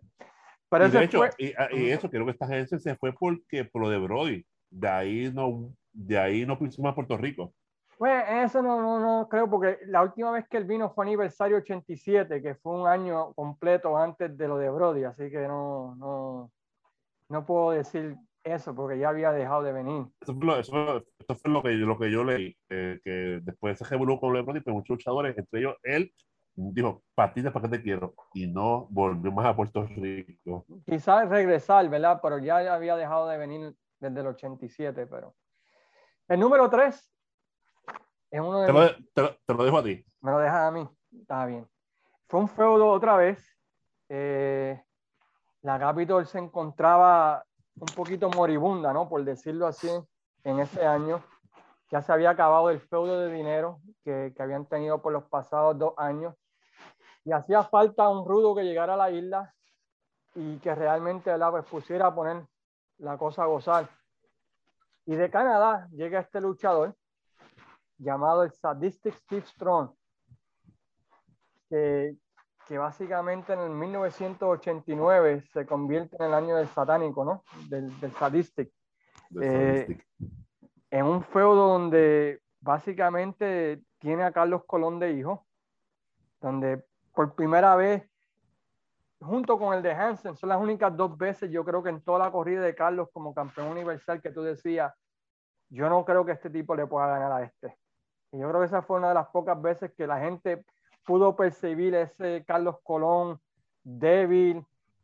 Pero 0.70 0.88
y 0.88 0.92
de 0.92 1.04
hecho, 1.04 1.26
y, 1.38 1.54
ah, 1.58 1.70
y, 1.72 1.90
eso 1.90 2.10
creo 2.10 2.26
que 2.26 2.32
esta 2.32 2.48
gente 2.48 2.78
se 2.80 2.96
fue 2.96 3.14
porque 3.14 3.66
por 3.66 3.82
lo 3.82 3.90
de 3.90 3.98
Brody. 3.98 4.46
De 4.70 4.90
ahí 4.90 5.32
no 5.34 5.72
de 5.94 6.18
ahí 6.18 6.46
no 6.46 6.60
pusimos 6.60 6.92
a 6.92 6.96
Puerto 6.96 7.18
Rico. 7.18 7.54
Pues 7.98 8.24
eso 8.30 8.62
no, 8.62 8.80
no, 8.80 9.00
no, 9.00 9.28
creo, 9.28 9.50
porque 9.50 9.80
la 9.88 10.04
última 10.04 10.30
vez 10.32 10.48
que 10.48 10.58
él 10.58 10.66
vino 10.66 10.92
fue 10.92 11.06
aniversario 11.06 11.58
87, 11.58 12.44
que 12.44 12.54
fue 12.54 12.80
un 12.80 12.88
año 12.88 13.34
completo 13.34 13.98
antes 13.98 14.38
de 14.38 14.48
lo 14.48 14.58
de 14.60 14.70
Brody, 14.70 15.04
así 15.04 15.32
que 15.32 15.48
no, 15.48 15.96
no, 15.96 16.52
no 17.30 17.46
puedo 17.46 17.72
decir 17.72 18.16
eso 18.52 18.76
porque 18.76 19.00
ya 19.00 19.10
había 19.10 19.32
dejado 19.32 19.64
de 19.64 19.74
venir. 19.74 20.06
Eso 20.22 20.36
fue 20.36 20.46
lo, 20.46 20.58
eso, 20.58 20.72
fue 20.72 21.52
lo, 21.52 21.64
que, 21.64 21.70
lo 21.70 21.98
que 21.98 22.12
yo 22.12 22.24
leí, 22.24 22.56
que 22.70 23.40
después 23.42 23.78
se 23.78 23.86
revolvió 23.86 24.20
con 24.20 24.32
Brody, 24.32 24.62
pero 24.62 24.76
muchos 24.76 24.98
luchadores, 24.98 25.38
entre 25.38 25.60
ellos 25.60 25.76
él, 25.84 26.14
dijo, 26.56 27.04
patitas 27.16 27.54
para 27.54 27.70
que 27.70 27.78
te 27.78 27.84
quiero, 27.84 28.16
y 28.34 28.48
no 28.48 28.88
volvió 28.90 29.32
más 29.32 29.46
a 29.46 29.56
Puerto 29.56 29.84
Rico. 29.84 30.66
Quizás 30.86 31.30
regresar, 31.30 31.88
¿verdad? 31.90 32.20
Pero 32.22 32.40
ya 32.40 32.74
había 32.74 32.96
dejado 32.96 33.28
de 33.28 33.38
venir 33.38 33.76
desde 34.00 34.20
el 34.20 34.28
87, 34.28 35.08
pero... 35.08 35.36
El 36.28 36.40
número 36.42 36.70
3 36.70 37.14
es 38.32 38.40
uno 38.42 38.62
de. 38.62 38.68
Te 38.68 38.74
lo, 39.22 39.36
te, 39.46 39.54
lo, 39.54 39.64
dejo 39.64 39.78
a 39.78 39.84
ti. 39.84 40.06
Me 40.22 40.32
lo 40.32 40.40
dejas 40.40 40.68
a 40.68 40.72
mí. 40.72 40.88
Está 41.22 41.46
bien. 41.46 41.68
Fue 42.28 42.40
un 42.42 42.50
feudo 42.50 42.90
otra 42.90 43.16
vez. 43.16 43.58
Eh, 44.10 44.82
la 45.62 45.80
Capitol 45.80 46.26
se 46.26 46.40
encontraba 46.40 47.46
un 47.80 47.88
poquito 47.96 48.30
moribunda, 48.30 48.94
¿no? 48.94 49.08
Por 49.08 49.24
decirlo 49.24 49.68
así, 49.68 49.90
en 50.44 50.60
ese 50.60 50.86
año. 50.86 51.24
Ya 51.90 52.02
se 52.02 52.12
había 52.12 52.32
acabado 52.32 52.70
el 52.70 52.82
feudo 52.82 53.20
de 53.20 53.32
dinero 53.32 53.80
que, 54.04 54.34
que 54.36 54.44
habían 54.44 54.66
tenido 54.66 55.02
por 55.02 55.14
los 55.14 55.24
pasados 55.26 55.78
dos 55.78 55.94
años. 55.98 56.36
Y 57.24 57.32
hacía 57.32 57.64
falta 57.64 58.10
un 58.10 58.28
rudo 58.28 58.56
que 58.56 58.64
llegara 58.64 58.96
a 58.96 58.98
la 58.98 59.12
isla 59.12 59.54
y 60.36 60.58
que 60.60 60.74
realmente 60.76 61.36
la 61.38 61.52
pues, 61.52 61.66
pusiera 61.66 62.08
a 62.08 62.16
poner 62.16 62.46
la 63.00 63.18
cosa 63.18 63.44
a 63.44 63.48
gozar. 63.48 63.90
Y 65.06 65.16
de 65.16 65.30
Canadá 65.30 65.88
llega 65.92 66.20
este 66.20 66.42
luchador 66.42 66.96
llamado 67.98 68.44
el 68.44 68.52
Sadistic 68.52 69.16
Steve 69.16 69.46
Strong, 69.46 69.92
que, 71.70 72.16
que 72.68 72.78
básicamente 72.78 73.54
en 73.54 73.60
el 73.60 73.70
1989 73.70 75.44
se 75.54 75.66
convierte 75.66 76.18
en 76.20 76.26
el 76.26 76.34
año 76.34 76.56
del 76.58 76.68
satánico, 76.68 77.24
¿no? 77.24 77.44
Del, 77.70 77.98
del 78.00 78.12
Sadistic. 78.16 78.72
Eh, 79.42 79.98
en 80.92 81.06
un 81.06 81.24
feudo 81.24 81.68
donde 81.68 82.42
básicamente 82.60 83.82
tiene 84.00 84.24
a 84.24 84.32
Carlos 84.32 84.64
Colón 84.66 85.00
de 85.00 85.14
hijo, 85.14 85.46
donde 86.42 86.84
por 87.14 87.36
primera 87.36 87.76
vez, 87.76 88.10
junto 89.20 89.58
con 89.58 89.74
el 89.74 89.82
de 89.82 89.92
Hansen, 89.92 90.36
son 90.36 90.50
las 90.50 90.62
únicas 90.62 90.96
dos 90.96 91.18
veces, 91.18 91.50
yo 91.50 91.64
creo 91.64 91.82
que 91.82 91.90
en 91.90 92.02
toda 92.02 92.20
la 92.20 92.32
corrida 92.32 92.62
de 92.62 92.76
Carlos 92.76 93.10
como 93.12 93.34
campeón 93.34 93.70
universal 93.70 94.22
que 94.22 94.32
tú 94.32 94.44
decías, 94.44 94.94
yo 95.70 95.90
no 95.90 96.06
creo 96.06 96.26
que 96.26 96.34
este 96.34 96.50
tipo 96.50 96.76
le 96.76 96.86
pueda 96.86 97.08
ganar 97.08 97.32
a 97.32 97.44
este. 97.44 97.78
Y 98.32 98.40
yo 98.40 98.48
creo 98.50 98.62
que 98.62 98.68
esa 98.68 98.82
fue 98.82 98.98
una 98.98 99.10
de 99.10 99.16
las 99.16 99.28
pocas 99.28 99.60
veces 99.62 99.92
que 99.98 100.06
la 100.06 100.20
gente 100.20 100.64
pudo 101.08 101.36
percibir 101.36 101.96
ese 101.96 102.44
Carlos 102.46 102.76
Colón 102.84 103.40
débil, 103.84 104.64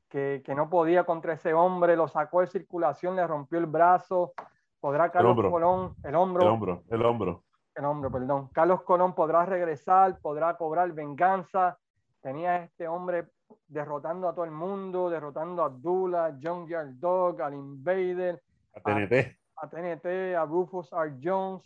que, 0.09 0.43
que 0.45 0.53
no 0.53 0.69
podía 0.69 1.05
contra 1.05 1.33
ese 1.33 1.53
hombre, 1.53 1.95
lo 1.95 2.07
sacó 2.07 2.41
de 2.41 2.47
circulación, 2.47 3.15
le 3.15 3.25
rompió 3.25 3.57
el 3.57 3.65
brazo, 3.65 4.33
podrá 4.79 5.09
Carlos 5.09 5.31
hombro. 5.31 5.49
Colón, 5.49 5.95
el 6.03 6.13
hombro, 6.15 6.43
El 6.43 6.49
hombro, 6.49 6.83
el 6.89 7.05
hombro. 7.05 7.43
el 7.75 7.85
hombro, 7.85 8.11
perdón. 8.11 8.49
Carlos 8.53 8.83
Colón 8.83 9.15
podrá 9.15 9.45
regresar, 9.45 10.19
podrá 10.19 10.55
cobrar 10.57 10.91
venganza. 10.91 11.79
Tenía 12.21 12.57
este 12.57 12.87
hombre 12.87 13.29
derrotando 13.67 14.27
a 14.27 14.33
todo 14.35 14.45
el 14.45 14.51
mundo, 14.51 15.09
derrotando 15.09 15.63
a 15.63 15.67
Abdullah, 15.67 16.37
John 16.41 16.67
Yard 16.67 16.91
Dog, 16.99 17.41
al 17.41 17.53
Invader, 17.53 18.41
A 18.75 18.81
TNT. 18.81 19.35
a 19.55 19.69
TNT, 19.69 20.35
a 20.37 20.45
Rufus 20.45 20.91
R. 20.91 21.15
Jones, 21.23 21.63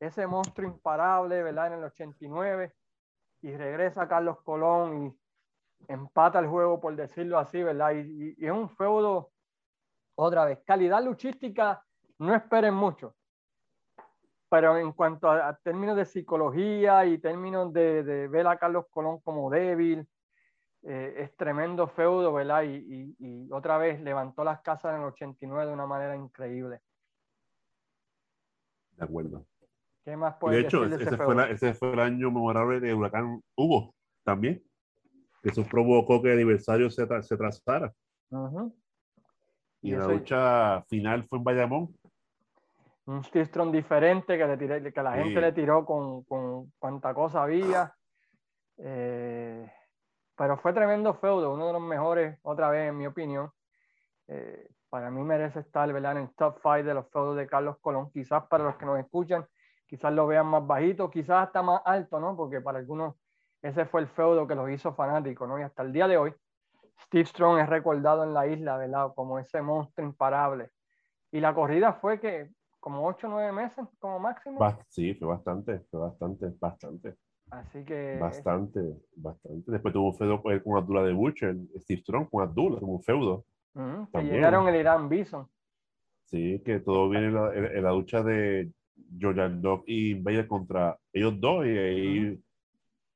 ese 0.00 0.26
monstruo 0.26 0.68
imparable, 0.68 1.42
¿verdad? 1.42 1.66
En 1.68 1.72
el 1.80 1.84
89, 1.84 2.72
y 3.44 3.54
regresa 3.58 4.08
Carlos 4.08 4.40
Colón 4.42 5.06
y 5.06 5.92
empata 5.92 6.38
el 6.38 6.46
juego, 6.46 6.80
por 6.80 6.96
decirlo 6.96 7.38
así, 7.38 7.62
¿verdad? 7.62 7.92
Y, 7.94 8.34
es 8.42 8.50
un 8.50 8.70
feudo, 8.70 9.32
otra 10.14 10.46
vez, 10.46 10.60
calidad 10.64 11.04
luchística, 11.04 11.84
no 12.20 12.34
esperen 12.34 12.72
mucho. 12.72 13.14
Pero 14.48 14.78
en 14.78 14.92
cuanto 14.92 15.30
a, 15.30 15.54
términos 15.62 15.94
de 15.94 16.06
psicología 16.06 17.04
y 17.04 17.18
términos 17.18 17.70
de, 17.70 18.28
ver 18.28 18.46
a 18.46 18.56
Carlos 18.56 18.86
Colón 18.88 19.20
como 19.20 19.50
débil, 19.50 20.08
eh, 20.84 21.14
es 21.18 21.36
tremendo 21.36 21.86
feudo, 21.86 22.32
¿verdad? 22.32 22.62
Y 22.64 23.50
otra 23.52 23.76
vez 23.76 24.00
levantó 24.00 24.42
las 24.42 24.62
casas 24.62 24.94
en 24.94 25.02
el 25.02 25.08
89 25.08 25.66
de 25.66 25.72
una 25.74 25.86
manera 25.86 26.16
increíble. 26.16 26.80
De 28.96 29.04
acuerdo. 29.04 29.44
¿Qué 30.04 30.16
más 30.16 30.34
Y 30.36 30.38
puedes 30.40 30.58
de 30.60 30.66
hecho, 30.66 30.84
ese, 30.84 31.02
ese 31.02 31.16
fue 31.16 31.34
la- 31.34 31.48
ese 31.50 31.74
fue 31.74 31.92
el 31.92 32.00
año 32.00 32.30
memorable 32.30 32.78
de 32.80 32.92
Huracán 32.94 33.40
Hugo 33.56 33.94
también. 34.22 34.62
Eso 35.42 35.64
provocó 35.64 36.20
que 36.22 36.28
el 36.28 36.34
aniversario 36.38 36.90
se, 36.90 37.06
tra- 37.08 37.22
se 37.22 37.36
trazara. 37.36 37.92
Ujú. 38.30 38.74
Y, 39.82 39.92
Y 39.92 39.96
la 39.96 40.06
lucha 40.06 40.82
final 40.88 41.24
fue 41.24 41.38
en 41.38 41.44
Bayamón. 41.44 41.94
Un 43.06 43.22
Steve 43.24 43.44
Strong 43.46 43.70
diferente 43.72 44.38
que, 44.38 44.46
le 44.46 44.56
tiré- 44.56 44.92
que 44.92 45.02
la 45.02 45.14
Sí. 45.14 45.22
gente 45.22 45.40
le 45.40 45.52
tiró 45.52 45.84
con, 45.84 46.24
con 46.24 46.70
cuanta 46.78 47.12
cosa 47.12 47.42
había. 47.42 47.94
Eh, 48.78 49.70
pero 50.36 50.56
fue 50.58 50.72
tremendo 50.72 51.14
feudo, 51.14 51.52
uno 51.54 51.66
de 51.66 51.72
los 51.74 51.82
mejores, 51.82 52.38
otra 52.42 52.70
vez, 52.70 52.88
en 52.88 52.96
mi 52.98 53.06
opinión. 53.06 53.50
Eh, 54.26 54.68
para 54.88 55.10
mí 55.10 55.22
merece 55.22 55.60
estar 55.60 55.92
¿verdad? 55.92 56.12
en 56.12 56.18
el 56.24 56.34
top 56.34 56.58
5 56.62 56.82
de 56.82 56.94
los 56.94 57.08
feudos 57.10 57.36
de 57.36 57.46
Carlos 57.46 57.76
Colón. 57.80 58.10
Quizás 58.10 58.44
para 58.46 58.64
los 58.64 58.76
que 58.76 58.86
nos 58.86 58.98
escuchan, 58.98 59.46
quizás 59.86 60.12
lo 60.12 60.26
vean 60.26 60.46
más 60.46 60.66
bajito, 60.66 61.10
quizás 61.10 61.46
hasta 61.46 61.62
más 61.62 61.80
alto, 61.84 62.20
¿no? 62.20 62.36
Porque 62.36 62.60
para 62.60 62.78
algunos 62.78 63.16
ese 63.62 63.86
fue 63.86 64.02
el 64.02 64.08
feudo 64.08 64.46
que 64.46 64.54
los 64.54 64.68
hizo 64.70 64.92
fanáticos, 64.94 65.48
¿no? 65.48 65.58
Y 65.58 65.62
hasta 65.62 65.82
el 65.82 65.92
día 65.92 66.06
de 66.06 66.16
hoy, 66.18 66.34
Steve 67.06 67.24
Strong 67.24 67.60
es 67.60 67.68
recordado 67.68 68.22
en 68.24 68.34
la 68.34 68.46
isla, 68.46 68.76
¿verdad? 68.76 69.12
Como 69.14 69.38
ese 69.38 69.62
monstruo 69.62 70.06
imparable. 70.06 70.70
Y 71.32 71.40
la 71.40 71.54
corrida 71.54 71.94
fue 71.94 72.20
que 72.20 72.50
como 72.78 73.06
8 73.06 73.26
o 73.26 73.30
9 73.30 73.50
meses 73.52 73.86
como 73.98 74.18
máximo. 74.18 74.60
Sí, 74.88 75.14
fue 75.14 75.28
bastante, 75.28 75.80
fue 75.90 76.00
bastante, 76.00 76.52
bastante, 76.60 77.16
Así 77.50 77.84
que 77.84 78.18
bastante, 78.20 78.80
bastante. 79.16 79.72
Después 79.72 79.94
tuvo 79.94 80.08
un 80.08 80.14
feudo 80.16 80.42
con 80.42 80.76
Abdullah 80.76 81.02
de 81.02 81.12
Butcher, 81.12 81.56
Steve 81.78 82.00
Strong 82.02 82.28
con 82.30 82.42
Abdullah, 82.42 82.78
tuvo 82.80 82.92
un 82.96 83.02
feudo. 83.02 83.44
ujú, 83.74 84.06
que 84.06 84.12
también. 84.12 84.34
llegaron 84.34 84.68
el 84.68 84.76
Irán 84.76 85.08
Bison. 85.08 85.48
Sí, 86.26 86.60
que 86.64 86.80
todo 86.80 87.08
viene 87.08 87.26
en 87.28 87.34
la, 87.34 87.54
en- 87.54 87.82
la 87.82 87.92
lucha 87.92 88.22
de 88.22 88.70
Jordan 89.20 89.62
y 89.86 90.14
Vader 90.14 90.46
contra 90.46 90.98
ellos 91.12 91.40
dos. 91.40 91.66
Y 91.66 91.70
ahí 91.70 92.40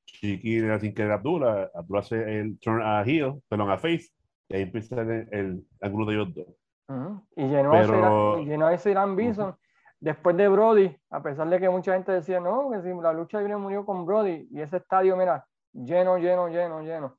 Chiqui 0.04 0.60
le 0.60 0.80
sin 0.80 0.94
querer 0.94 1.12
a 1.12 1.14
Abdullah. 1.14 1.70
Abdullah 1.74 2.00
hace 2.00 2.40
el 2.40 2.58
turn 2.58 2.82
a 2.82 3.02
heel, 3.04 3.34
perdón, 3.48 3.70
a 3.70 3.78
face. 3.78 4.08
Y 4.48 4.56
ahí 4.56 4.62
empieza 4.62 5.00
el, 5.02 5.28
el 5.30 5.64
ángulo 5.80 6.06
de 6.06 6.14
ellos 6.14 6.34
dos. 6.34 6.46
ujú, 6.88 7.22
Y 7.36 7.48
llenó, 7.48 7.72
a 7.72 7.80
ese 7.82 7.92
Pero- 7.92 8.38
y 8.40 8.46
llenó 8.46 8.66
a 8.66 8.74
ese 8.74 8.90
Irán 8.90 9.14
Bison. 9.16 9.54
Después 10.00 10.36
de 10.36 10.46
Brody, 10.48 10.96
a 11.10 11.20
pesar 11.22 11.48
de 11.50 11.58
que 11.58 11.68
mucha 11.68 11.92
gente 11.94 12.12
decía, 12.12 12.38
no, 12.38 12.70
que 12.70 12.80
si 12.82 12.88
la 13.02 13.12
lucha 13.12 13.38
libre 13.40 13.56
murió 13.56 13.84
con 13.84 14.06
Brody, 14.06 14.46
y 14.50 14.60
ese 14.60 14.76
estadio, 14.76 15.16
mira, 15.16 15.44
lleno, 15.72 16.16
lleno, 16.18 16.48
lleno, 16.48 16.80
lleno. 16.82 17.18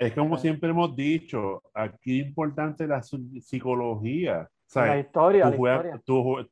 Es 0.00 0.12
como 0.14 0.36
siempre 0.36 0.68
hemos 0.70 0.94
dicho, 0.96 1.62
aquí 1.72 2.20
es 2.20 2.26
importante 2.26 2.86
la 2.88 3.02
psicología. 3.02 4.34
La 4.38 4.48
¿sabes? 4.66 5.06
historia, 5.06 5.44
Tú 5.44 5.50
la 5.52 5.56
juegas, 5.56 5.84
historia. 5.96 6.02
tú 6.04 6.48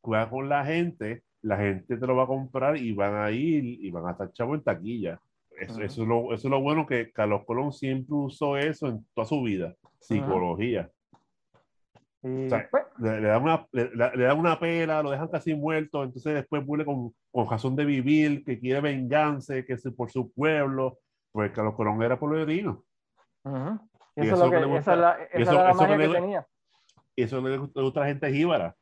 juegas 0.02 0.28
con 0.28 0.48
la 0.48 0.64
gente, 0.64 1.22
la 1.42 1.56
gente 1.56 1.96
te 1.96 2.06
lo 2.06 2.16
va 2.16 2.24
a 2.24 2.26
comprar 2.28 2.76
y 2.76 2.92
van 2.92 3.14
a 3.16 3.30
ir 3.30 3.64
y 3.64 3.90
van 3.90 4.06
a 4.06 4.12
estar 4.12 4.32
chavos 4.32 4.58
en 4.58 4.64
taquilla. 4.64 5.20
Eso, 5.58 5.80
eso, 5.82 6.02
es 6.02 6.08
lo, 6.08 6.32
eso 6.32 6.46
es 6.46 6.50
lo 6.50 6.60
bueno 6.60 6.86
que 6.86 7.10
Carlos 7.12 7.44
Colón 7.44 7.72
siempre 7.72 8.14
usó 8.14 8.56
eso 8.56 8.88
en 8.88 9.04
toda 9.14 9.26
su 9.26 9.42
vida, 9.42 9.74
psicología. 9.98 10.90
O 12.22 12.48
sea, 12.48 12.68
pues, 12.70 12.84
Le, 12.98 13.20
le 13.20 13.28
dan 13.28 13.42
una, 13.42 13.66
le, 13.72 14.24
dan 14.24 14.38
una 14.38 14.58
pela, 14.58 15.02
lo 15.02 15.10
dejan 15.10 15.28
casi 15.28 15.54
muerto, 15.54 16.02
entonces 16.02 16.34
después 16.34 16.64
vuelve 16.66 16.84
con, 16.84 17.12
con 17.30 17.48
razón 17.48 17.76
de 17.76 17.84
vivir, 17.84 18.44
que 18.44 18.58
quiere 18.58 18.80
venganza, 18.80 19.54
que 19.62 19.72
es 19.72 19.82
por 19.96 20.10
su 20.10 20.32
pueblo, 20.32 20.98
pues 21.32 21.50
Carlos 21.52 21.74
Colón 21.76 22.02
era 22.02 22.18
pueblerino. 22.18 22.84
y 23.44 23.48
Y 23.48 24.26
eso, 24.26 24.34
eso 24.34 24.34
es 24.34 24.38
lo 24.40 24.50
que 24.50 24.56
que, 24.56 24.60
le 24.60 24.66
gusta- 24.66 24.80
esa, 24.80 24.96
la- 24.96 25.12
esa 25.24 25.38
eso- 25.38 25.52
era 25.52 25.62
la 25.64 25.70
eso 25.70 25.78
que 25.86 26.08
tenía. 26.20 26.46
Eso 27.16 27.40
le 27.40 27.56
gusta, 27.58 27.80
le 27.80 27.84
gusta 27.84 28.00
a 28.00 28.02
la 28.04 28.08
gente 28.08 28.32
jíbara. 28.32 28.76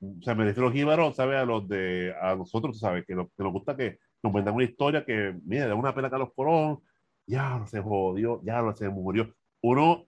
O 0.00 0.22
sea, 0.22 0.34
me 0.34 0.44
refiero 0.44 0.66
a 0.68 0.70
los 0.70 0.74
jíbaros, 0.78 1.16
¿sabes? 1.16 1.36
A 1.38 1.44
los 1.44 1.68
de, 1.68 2.14
a 2.20 2.36
nosotros, 2.36 2.78
¿sabes? 2.78 3.04
Que, 3.06 3.14
lo- 3.14 3.28
que 3.28 3.42
nos 3.42 3.52
gusta 3.52 3.76
que 3.76 3.98
nos 4.22 4.32
cuentan 4.32 4.54
una 4.54 4.64
historia 4.64 5.04
que, 5.04 5.34
mira, 5.44 5.66
da 5.66 5.74
una 5.74 5.94
pena 5.94 6.08
a 6.08 6.10
Carlos 6.10 6.30
Colón, 6.34 6.80
ya 7.26 7.64
se 7.66 7.80
jodió, 7.80 8.40
ya 8.44 8.62
se 8.76 8.88
murió. 8.88 9.32
Uno, 9.62 10.06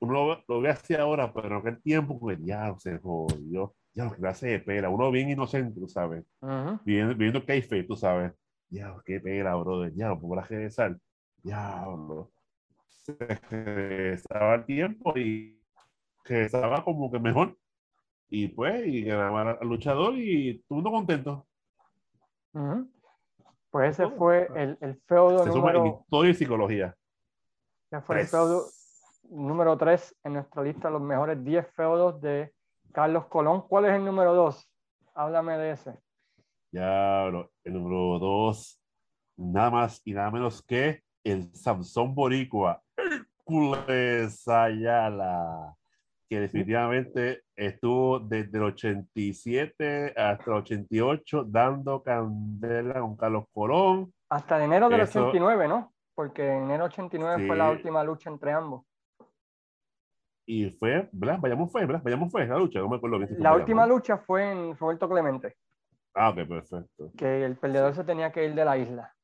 uno 0.00 0.12
lo, 0.12 0.44
lo 0.46 0.60
ve 0.60 0.70
así 0.70 0.94
ahora, 0.94 1.32
pero 1.32 1.48
en 1.48 1.54
aquel 1.54 1.82
tiempo, 1.82 2.18
pues 2.18 2.38
ya 2.44 2.74
se 2.78 2.98
jodió, 2.98 3.74
ya 3.92 4.04
lo 4.04 4.12
que 4.16 4.26
hace 4.26 4.46
de 4.48 4.58
pela. 4.60 4.88
Uno 4.88 5.10
bien 5.10 5.28
inocente, 5.30 5.80
tú 5.80 5.88
sabes, 5.88 6.24
Ujú. 6.40 6.78
viviendo, 6.84 7.14
viviendo 7.14 7.44
Keife, 7.44 7.82
tú 7.84 7.96
sabes. 7.96 8.32
Ya, 8.70 8.96
qué 9.04 9.20
pela, 9.20 9.54
brother, 9.56 9.92
ya 9.94 10.08
lo 10.08 10.20
podrás 10.20 10.48
regresar. 10.48 10.96
Diablo. 11.42 12.30
Se 12.86 13.16
regresaba 13.50 14.54
el 14.54 14.64
tiempo 14.64 15.16
y 15.18 15.60
regresaba 16.24 16.82
como 16.84 17.10
que 17.10 17.18
mejor. 17.18 17.56
Y 18.36 18.48
pues, 18.48 18.84
y 18.86 19.02
ganaba 19.04 19.52
al 19.52 19.68
luchador 19.68 20.14
y 20.16 20.58
todo 20.66 20.66
el 20.70 20.82
mundo 20.82 20.90
contento. 20.90 21.46
Ujú. 22.52 22.90
Pues 23.70 23.90
ese 23.92 24.04
todo. 24.08 24.16
fue 24.16 24.48
el, 24.56 24.76
el 24.80 24.96
feudo 25.06 25.44
Se 25.44 25.52
suma 25.52 25.70
en 25.70 25.76
número, 25.76 26.00
historia 26.00 26.30
y 26.30 26.34
psicología. 26.34 26.96
ese 27.92 28.00
fue 28.02 28.16
el 28.16 28.20
Tres. 28.22 28.30
feudo 28.32 28.64
número 29.30 29.78
3 29.78 30.16
en 30.24 30.32
nuestra 30.32 30.62
lista 30.64 30.90
los 30.90 31.00
mejores 31.00 31.44
10 31.44 31.66
feudos 31.74 32.20
de 32.20 32.52
Carlos 32.92 33.26
Colón. 33.26 33.62
¿Cuál 33.68 33.84
es 33.84 33.92
el 33.92 34.04
número 34.04 34.34
2? 34.34 34.68
Háblame 35.14 35.56
de 35.58 35.70
ese. 35.70 35.94
Ya, 36.72 37.26
el 37.26 37.72
número 37.72 38.18
dos, 38.18 38.80
nada 39.36 39.70
más 39.70 40.02
y 40.04 40.12
nada 40.12 40.28
menos 40.32 40.60
que 40.60 41.02
el 41.22 41.54
Samson 41.54 42.12
Boricua, 42.12 42.82
Hércules 42.96 44.48
Ayala, 44.48 45.76
que 46.28 46.40
definitivamente 46.40 47.42
estuvo 47.54 48.18
desde 48.18 48.56
el 48.58 48.64
87 48.64 50.14
hasta 50.16 50.44
el 50.50 50.56
88 50.58 51.44
dando 51.44 52.02
candela 52.02 53.00
con 53.00 53.16
Carlos 53.16 53.44
Colón. 53.52 54.12
Hasta 54.30 54.62
enero 54.64 54.88
del 54.88 55.00
Eso- 55.02 55.20
89, 55.28 55.68
¿no? 55.68 55.92
Porque 56.14 56.46
en 56.48 56.64
enero 56.64 56.84
89 56.84 57.46
fue 57.46 57.56
la 57.56 57.70
última 57.70 58.02
lucha 58.04 58.30
entre 58.30 58.52
ambos. 58.52 58.82
Y 60.46 60.70
fue, 60.70 61.08
¿verdad? 61.12 61.38
Vayamos 61.40 61.72
fue, 61.72 61.86
¿verdad? 61.86 62.02
Vayamos 62.04 62.30
fue 62.30 62.46
la 62.46 62.58
lucha, 62.58 62.78
no 62.80 62.88
me 62.88 62.96
acuerdo 62.96 63.16
bien 63.18 63.28
si 63.28 63.34
La 63.34 63.50
Bayamón. 63.50 63.60
última 63.60 63.86
lucha 63.86 64.18
fue 64.18 64.50
en 64.52 64.76
Roberto 64.76 65.08
Clemente, 65.08 65.56
Ah, 66.14 66.30
ok, 66.30 66.36
perfecto. 66.46 67.10
que 67.16 67.44
el 67.44 67.56
perdedor 67.56 67.94
se 67.94 68.04
tenía 68.04 68.30
que 68.30 68.44
ir 68.44 68.54
de 68.54 68.64
la 68.64 68.76
isla. 68.76 69.14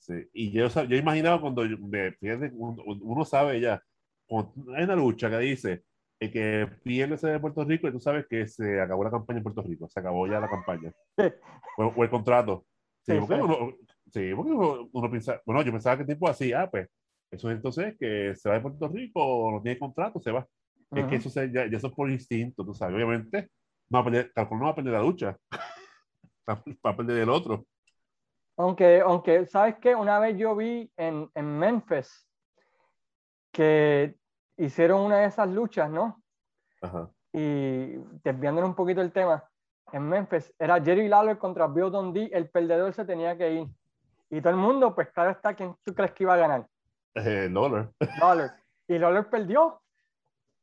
Sí, 0.00 0.28
y 0.32 0.50
yo, 0.52 0.68
yo 0.68 0.96
imaginaba 0.96 1.40
cuando 1.40 1.64
yo- 1.64 1.78
me, 1.78 2.12
fíjate, 2.12 2.50
uno, 2.54 3.24
sabe 3.24 3.60
ya, 3.60 3.82
hay 4.30 4.84
una 4.84 4.96
lucha 4.96 5.30
que 5.30 5.38
dice 5.38 5.84
el 6.20 6.32
que 6.32 6.68
pierde 6.82 7.14
ese 7.14 7.28
de 7.28 7.40
Puerto 7.40 7.64
Rico 7.64 7.88
y 7.88 7.92
tú 7.92 8.00
sabes 8.00 8.26
que 8.28 8.48
se 8.48 8.80
acabó 8.80 9.04
la 9.04 9.10
campaña 9.10 9.38
en 9.38 9.44
Puerto 9.44 9.62
Rico, 9.62 9.88
se 9.88 10.00
acabó 10.00 10.26
ya 10.26 10.40
la 10.40 10.48
campaña. 10.48 10.92
o, 11.78 12.02
el 12.02 12.10
contrato. 12.10 12.66
Sí, 13.02 13.14
porque, 13.18 13.34
Uno, 13.34 13.72
sí, 14.12 14.32
porque 14.34 14.52
uno, 14.52 15.10
piensa, 15.10 15.40
bueno, 15.46 15.62
yo 15.62 15.72
pensaba 15.72 15.96
que 15.96 16.04
tipo 16.04 16.28
así, 16.28 16.52
ah, 16.52 16.68
pues, 16.70 16.88
eso 17.30 17.50
es 17.50 17.56
entonces 17.56 17.96
que 17.98 18.34
se 18.34 18.48
va 18.48 18.56
de 18.56 18.60
Puerto 18.62 18.88
Rico, 18.88 19.50
no 19.52 19.62
tiene 19.62 19.78
contrato, 19.78 20.20
se 20.20 20.32
va. 20.32 20.46
Es 20.90 21.04
que 21.06 21.16
eso, 21.16 21.28
se, 21.28 21.52
ya, 21.52 21.66
ya, 21.70 21.76
eso 21.76 21.88
es 21.88 21.92
por 21.92 22.10
instinto, 22.10 22.64
tú 22.64 22.74
sabes, 22.74 22.96
obviamente, 22.96 23.50
no 23.90 23.98
va 23.98 24.00
a 24.00 24.04
perder, 24.04 24.32
no 24.36 24.64
va 24.64 24.70
a 24.70 24.74
perder 24.74 24.92
la 24.94 25.02
lucha, 25.02 25.36
va 26.48 26.90
a 26.90 26.96
perder 26.96 27.18
el 27.18 27.28
otro. 27.28 27.66
Aunque, 28.56 29.00
aunque, 29.00 29.46
¿sabes 29.46 29.76
qué? 29.80 29.94
Una 29.94 30.18
vez 30.18 30.36
yo 30.36 30.56
vi 30.56 30.90
en, 30.96 31.30
en 31.34 31.58
Memphis 31.58 32.26
que 33.52 34.17
hicieron 34.58 35.00
una 35.00 35.18
de 35.18 35.26
esas 35.26 35.48
luchas, 35.48 35.90
¿no? 35.90 36.22
Ajá. 36.82 37.10
Y 37.32 37.96
desviándonos 38.22 38.70
un 38.70 38.76
poquito 38.76 39.00
el 39.00 39.12
tema, 39.12 39.48
en 39.92 40.08
Memphis 40.08 40.52
era 40.58 40.82
Jerry 40.82 41.08
Lawler 41.08 41.38
contra 41.38 41.66
Bill 41.66 41.90
Dundee, 41.90 42.30
el 42.32 42.50
perdedor 42.50 42.92
se 42.92 43.04
tenía 43.04 43.36
que 43.36 43.52
ir. 43.52 43.68
Y 44.30 44.40
todo 44.40 44.50
el 44.50 44.58
mundo, 44.58 44.94
pues 44.94 45.08
claro 45.10 45.30
está, 45.30 45.54
¿quién 45.54 45.74
tú 45.84 45.94
crees 45.94 46.12
que 46.12 46.24
iba 46.24 46.34
a 46.34 46.38
ganar? 46.38 46.66
Eh, 47.14 47.48
Lawler. 47.50 47.88
Lawler. 48.20 48.50
Y 48.86 48.98
Lawler 48.98 49.28
perdió 49.28 49.80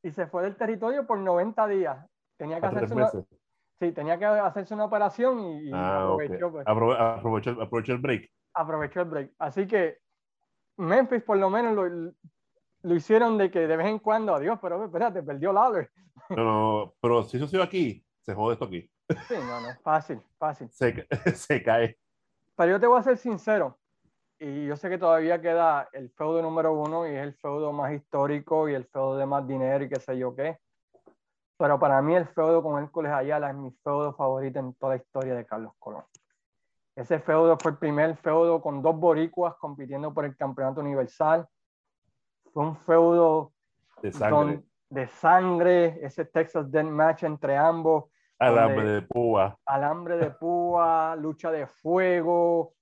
y 0.03 0.11
se 0.11 0.27
fue 0.27 0.43
del 0.43 0.55
territorio 0.55 1.07
por 1.07 1.17
90 1.17 1.67
días. 1.67 2.05
Tenía 2.37 2.59
que 2.59 2.67
hacerse 2.67 2.93
una, 2.93 3.09
sí, 3.09 3.91
tenía 3.91 4.19
que 4.19 4.25
hacerse 4.25 4.73
una 4.73 4.85
operación 4.85 5.39
y, 5.39 5.71
ah, 5.73 6.03
aprovechó, 6.03 6.51
pues. 6.51 6.67
aprovechó, 6.67 7.61
aprovechó, 7.61 7.93
el 7.93 7.99
break. 7.99 8.31
Aprovechó 8.53 9.01
el 9.01 9.09
break. 9.09 9.31
Así 9.39 9.65
que 9.67 9.99
Memphis 10.77 11.23
por 11.23 11.37
lo 11.37 11.49
menos 11.49 11.73
lo, 11.73 12.13
lo 12.85 12.95
hicieron 12.95 13.37
de 13.37 13.49
que 13.49 13.67
de 13.67 13.77
vez 13.77 13.87
en 13.87 13.99
cuando, 13.99 14.35
adiós, 14.35 14.59
pero 14.61 14.83
espérate, 14.85 15.23
perdió 15.23 15.51
Lawler. 15.51 15.89
No, 16.29 16.43
no, 16.43 16.93
pero 17.01 17.23
si 17.23 17.37
eso 17.37 17.47
sigue 17.47 17.63
aquí, 17.63 18.05
se 18.21 18.33
jode 18.33 18.53
esto 18.53 18.65
aquí. 18.65 18.89
Sí, 19.27 19.35
no, 19.35 19.59
no, 19.61 19.67
fácil, 19.83 20.21
fácil. 20.37 20.69
Se, 20.71 21.07
se 21.35 21.63
cae. 21.63 21.97
Pero 22.55 22.71
yo 22.71 22.79
te 22.79 22.87
voy 22.87 22.99
a 22.99 23.03
ser 23.03 23.17
sincero, 23.17 23.77
y 24.39 24.67
yo 24.67 24.75
sé 24.75 24.89
que 24.89 24.97
todavía 24.97 25.41
queda 25.41 25.87
el 25.93 26.09
feudo 26.11 26.41
número 26.41 26.73
uno 26.73 27.07
y 27.07 27.11
es 27.11 27.23
el 27.23 27.33
feudo 27.35 27.71
más 27.71 27.93
histórico 27.93 28.67
y 28.67 28.73
el 28.73 28.85
feudo 28.85 29.17
de 29.17 29.25
más 29.25 29.47
dinero 29.47 29.85
y 29.85 29.89
qué 29.89 29.99
sé 29.99 30.17
yo 30.17 30.35
qué. 30.35 30.59
Pero 31.57 31.79
para 31.79 32.01
mí 32.01 32.15
el 32.15 32.27
feudo 32.27 32.61
con 32.61 32.83
Hércules 32.83 33.13
Ayala 33.13 33.49
es 33.49 33.55
mi 33.55 33.71
feudo 33.83 34.13
favorito 34.13 34.59
en 34.59 34.73
toda 34.73 34.95
la 34.95 35.01
historia 35.01 35.35
de 35.35 35.45
Carlos 35.45 35.73
Colón. 35.79 36.03
Ese 36.95 37.19
feudo 37.19 37.57
fue 37.57 37.71
el 37.71 37.77
primer 37.77 38.17
feudo 38.17 38.61
con 38.61 38.81
dos 38.81 38.97
boricuas 38.97 39.55
compitiendo 39.55 40.13
por 40.13 40.25
el 40.25 40.35
campeonato 40.35 40.81
universal 40.81 41.47
fue 42.55 42.63
un 42.63 42.77
feudo 42.77 43.51
de 44.01 44.13
sangre. 44.13 44.63
de 44.89 45.07
sangre, 45.07 45.99
ese 46.01 46.23
Texas 46.23 46.71
Death 46.71 46.85
Match 46.85 47.23
entre 47.23 47.57
ambos. 47.57 48.05
Alambre 48.39 48.89
de 48.93 49.01
púa. 49.01 49.59
Alambre 49.65 50.15
de 50.15 50.29
púa, 50.29 51.17
lucha 51.17 51.51
de 51.51 51.67
fuego. 51.67 52.73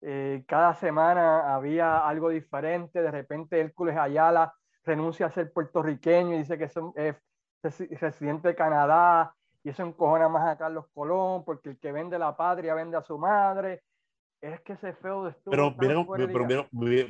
Eh, 0.00 0.44
cada 0.48 0.72
semana 0.72 1.54
había 1.54 2.08
algo 2.08 2.30
diferente. 2.30 3.02
De 3.02 3.10
repente 3.10 3.60
Hércules 3.60 3.98
Ayala 3.98 4.54
renuncia 4.82 5.26
a 5.26 5.30
ser 5.30 5.52
puertorriqueño 5.52 6.34
y 6.34 6.38
dice 6.38 6.56
que 6.56 6.64
es 6.64 8.00
residente 8.00 8.48
de 8.48 8.54
Canadá 8.54 9.34
y 9.62 9.68
eso 9.68 9.82
encojona 9.82 10.30
más 10.30 10.48
a 10.48 10.56
Carlos 10.56 10.86
Colón 10.94 11.44
porque 11.44 11.68
el 11.68 11.78
que 11.78 11.92
vende 11.92 12.18
la 12.18 12.34
patria 12.34 12.72
vende 12.72 12.96
a 12.96 13.02
su 13.02 13.18
madre 13.18 13.82
es 14.40 14.60
que 14.60 14.72
ese 14.74 14.92
feo 14.94 15.28
estuvo. 15.28 15.50
Pero 15.50 15.74
mira, 15.78 16.06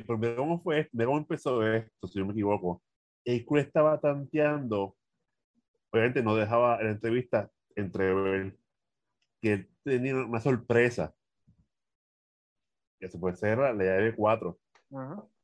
pero, 0.03 0.17
mira, 0.17 0.35
cómo 0.35 0.59
fue, 0.59 0.89
mira 0.91 1.05
cómo 1.05 1.19
empezó 1.19 1.65
esto, 1.65 2.07
si 2.07 2.19
no 2.19 2.25
me 2.25 2.31
equivoco. 2.33 2.81
El 3.25 3.45
crew 3.45 3.59
estaba 3.59 3.99
tanteando, 3.99 4.95
obviamente 5.91 6.23
no 6.23 6.35
dejaba 6.35 6.79
en 6.79 6.85
la 6.85 6.91
entrevista 6.93 7.51
entrever 7.75 8.57
que 9.41 9.69
tenía 9.83 10.15
una 10.15 10.39
sorpresa. 10.39 11.13
Que 12.99 13.07
se 13.07 13.17
puede 13.17 13.35
ser 13.35 13.57
la 13.57 13.73
llave 13.73 14.15
4. 14.15 14.57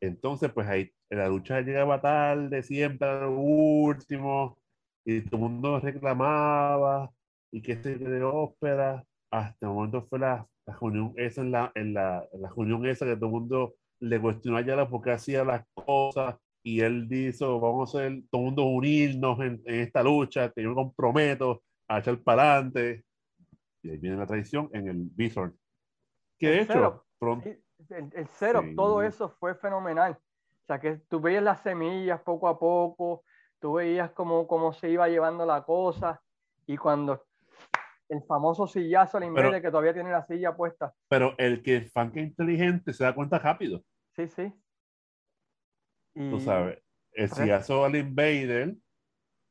Entonces, 0.02 0.52
pues 0.52 0.68
ahí 0.68 0.92
la 1.10 1.28
lucha 1.28 1.62
llegaba 1.62 2.02
tarde, 2.02 2.64
siempre 2.64 3.08
al 3.08 3.30
último, 3.30 4.58
y 5.06 5.22
todo 5.22 5.36
el 5.46 5.52
mundo 5.52 5.80
reclamaba, 5.80 7.12
y 7.52 7.62
que 7.62 7.78
se 7.78 7.96
de 7.96 8.24
ópera, 8.24 9.06
hasta 9.32 9.68
el 9.68 9.72
momento 9.72 10.02
fue 10.08 10.20
la 10.20 10.48
la 10.66 10.78
reunión 10.80 11.14
esa 11.16 11.42
en 11.42 11.52
la, 11.52 11.72
en 11.76 11.94
la, 11.94 12.28
la 12.34 12.50
reunión 12.50 12.86
esa 12.86 13.06
que 13.06 13.16
todo 13.16 13.28
el 13.28 13.32
mundo 13.32 13.76
le 14.00 14.20
cuestionó 14.20 14.58
a 14.58 14.62
Ayala 14.62 14.90
porque 14.90 15.12
hacía 15.12 15.44
las 15.44 15.66
cosas 15.74 16.36
y 16.64 16.82
él 16.82 17.08
dijo, 17.08 17.60
vamos 17.60 17.94
a 17.94 18.00
hacer, 18.00 18.24
todo 18.32 18.42
el 18.42 18.46
mundo 18.46 18.64
unirnos 18.64 19.40
en, 19.40 19.62
esta 19.66 20.02
lucha, 20.02 20.52
que 20.52 20.64
yo 20.64 20.70
me 20.70 20.76
comprometo 20.76 21.62
a 21.88 22.00
echar 22.00 22.18
para 22.24 22.56
adelante. 22.56 23.06
Y 23.84 23.92
ahí 23.92 23.98
viene 23.98 24.18
la 24.18 24.26
tradición 24.26 24.72
en 24.74 24.88
el 24.88 25.04
Bison. 25.12 25.56
Que 26.40 26.50
de 26.50 26.62
hecho, 26.62 27.06
pronto, 27.20 27.48
el, 27.90 28.28
cero, 28.30 28.64
todo 28.76 29.04
eso 29.04 29.30
fue 29.30 29.54
fenomenal. 29.54 30.14
O 30.14 30.66
sea, 30.66 30.80
que 30.80 30.96
tú 31.08 31.20
veías 31.20 31.44
las 31.44 31.62
semillas 31.62 32.20
poco 32.22 32.48
a 32.48 32.58
poco, 32.58 33.24
tú 33.60 33.74
veías 33.74 34.10
cómo, 34.12 34.48
cómo 34.48 34.74
se 34.74 34.90
iba 34.90 35.08
llevando 35.08 35.46
la 35.46 35.64
cosa, 35.64 36.20
y 36.66 36.78
cuando 36.78 37.24
el 38.10 38.24
famoso 38.24 38.68
sillazo 38.68 39.18
al 39.18 39.26
invader 39.26 39.62
que 39.62 39.72
todavía 39.72 39.94
tiene 39.94 40.12
la 40.12 40.26
silla 40.26 40.56
puesta. 40.56 40.94
Pero 41.08 41.36
el 41.38 41.62
que 41.62 41.78
es 41.78 41.92
fan 41.92 42.12
que 42.12 42.22
inteligente 42.22 42.94
se 42.94 43.04
da 43.04 43.14
cuenta 43.16 43.40
rápido. 43.40 43.84
Sí, 44.16 44.28
sí. 44.28 44.54
Tú 46.14 46.40
sabes, 46.40 46.82
el 47.12 47.30
sillazo 47.30 47.86
al 47.86 47.96
invader. 47.96 48.76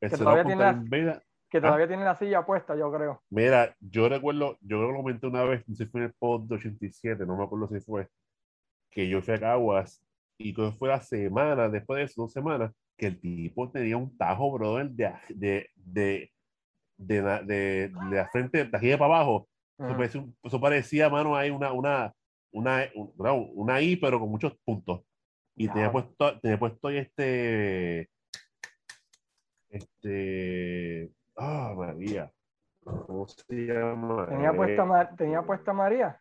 Que 0.01 0.09
todavía, 0.11 0.45
tiene 0.45 0.63
la, 0.63 1.23
que 1.51 1.61
todavía 1.61 1.89
tiene 1.89 2.05
la 2.05 2.15
silla 2.15 2.45
puesta, 2.45 2.77
yo 2.77 2.93
creo. 2.93 3.23
Mira, 3.31 3.75
yo 3.81 4.09
recuerdo, 4.09 4.59
yo 4.61 4.83
lo 4.83 4.95
comenté 4.95 5.27
una 5.27 5.45
vez, 5.45 5.67
no 5.69 5.75
sé 5.75 5.85
si 5.85 5.91
fue 5.91 6.01
en 6.01 6.07
el 6.07 6.13
pod 6.13 6.51
87, 6.51 7.25
no 7.25 7.37
me 7.37 7.45
acuerdo 7.45 7.69
si 7.69 7.81
fue, 7.81 8.09
que 8.91 9.09
yo 9.09 9.23
fui 9.23 9.35
a 9.35 9.41
Caguas 9.41 10.05
y 10.37 10.53
que 10.53 10.73
fue 10.73 10.89
la 10.89 11.01
semana, 11.01 11.69
después 11.69 11.99
de 11.99 12.05
eso, 12.05 12.23
dos 12.23 12.33
semanas, 12.33 12.73
que 12.99 13.07
el 13.07 13.21
tipo 13.21 13.71
tenía 13.71 13.97
un 13.97 14.17
tajo, 14.17 14.53
brother, 14.53 14.91
de, 14.91 15.15
de, 15.29 15.71
de 15.77 16.34
de 16.97 17.23
la, 17.23 17.43
de, 17.43 17.89
de 18.11 18.17
la 18.17 18.29
frente, 18.29 18.65
de 18.65 18.77
aquí 18.77 18.89
de 18.89 18.99
para 18.99 19.17
abajo, 19.17 19.49
eso, 19.79 20.61
parecía, 20.61 21.09
mano, 21.09 21.37
hay 21.37 21.51
una, 21.51 21.73
una, 21.73 22.15
una, 22.53 22.89
una, 23.55 23.81
I, 23.81 23.97
pero 23.97 24.21
con 24.21 24.31
muchos 24.31 24.57
puntos. 24.65 25.03
Y 25.57 25.69
tenía 25.69 25.91
puesto, 25.91 26.41
tenía 26.41 26.59
puesto 26.59 26.91
este, 26.91 28.09
este, 29.69 31.11
ah, 31.37 31.75
María. 31.77 32.31
¿Cómo 32.83 33.27
se 33.27 33.67
llama? 33.67 34.27
¿Tenía, 34.29 34.51
eh, 34.51 34.55
puesta, 34.55 35.17
¿Tenía 35.17 35.43
puesta 35.43 35.73
María? 35.73 36.21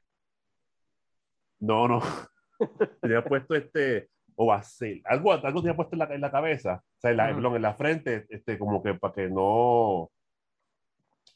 No, 1.59 1.87
no. 1.87 2.01
tenía 3.01 3.23
puesto 3.23 3.55
este, 3.55 4.09
o 4.35 4.61
ser 4.61 5.01
algo, 5.05 5.33
algo 5.33 5.61
tenía 5.61 5.75
puesto 5.75 5.95
en 5.95 5.99
la, 5.99 6.05
en 6.05 6.21
la 6.21 6.31
cabeza, 6.31 6.83
o 6.83 6.99
sea, 6.99 7.11
en 7.11 7.17
la, 7.17 7.29
en 7.29 7.61
la 7.61 7.73
frente, 7.73 8.25
este, 8.29 8.57
como 8.57 8.81
que 8.81 8.93
para 8.95 9.13
que 9.13 9.29
no, 9.29 10.09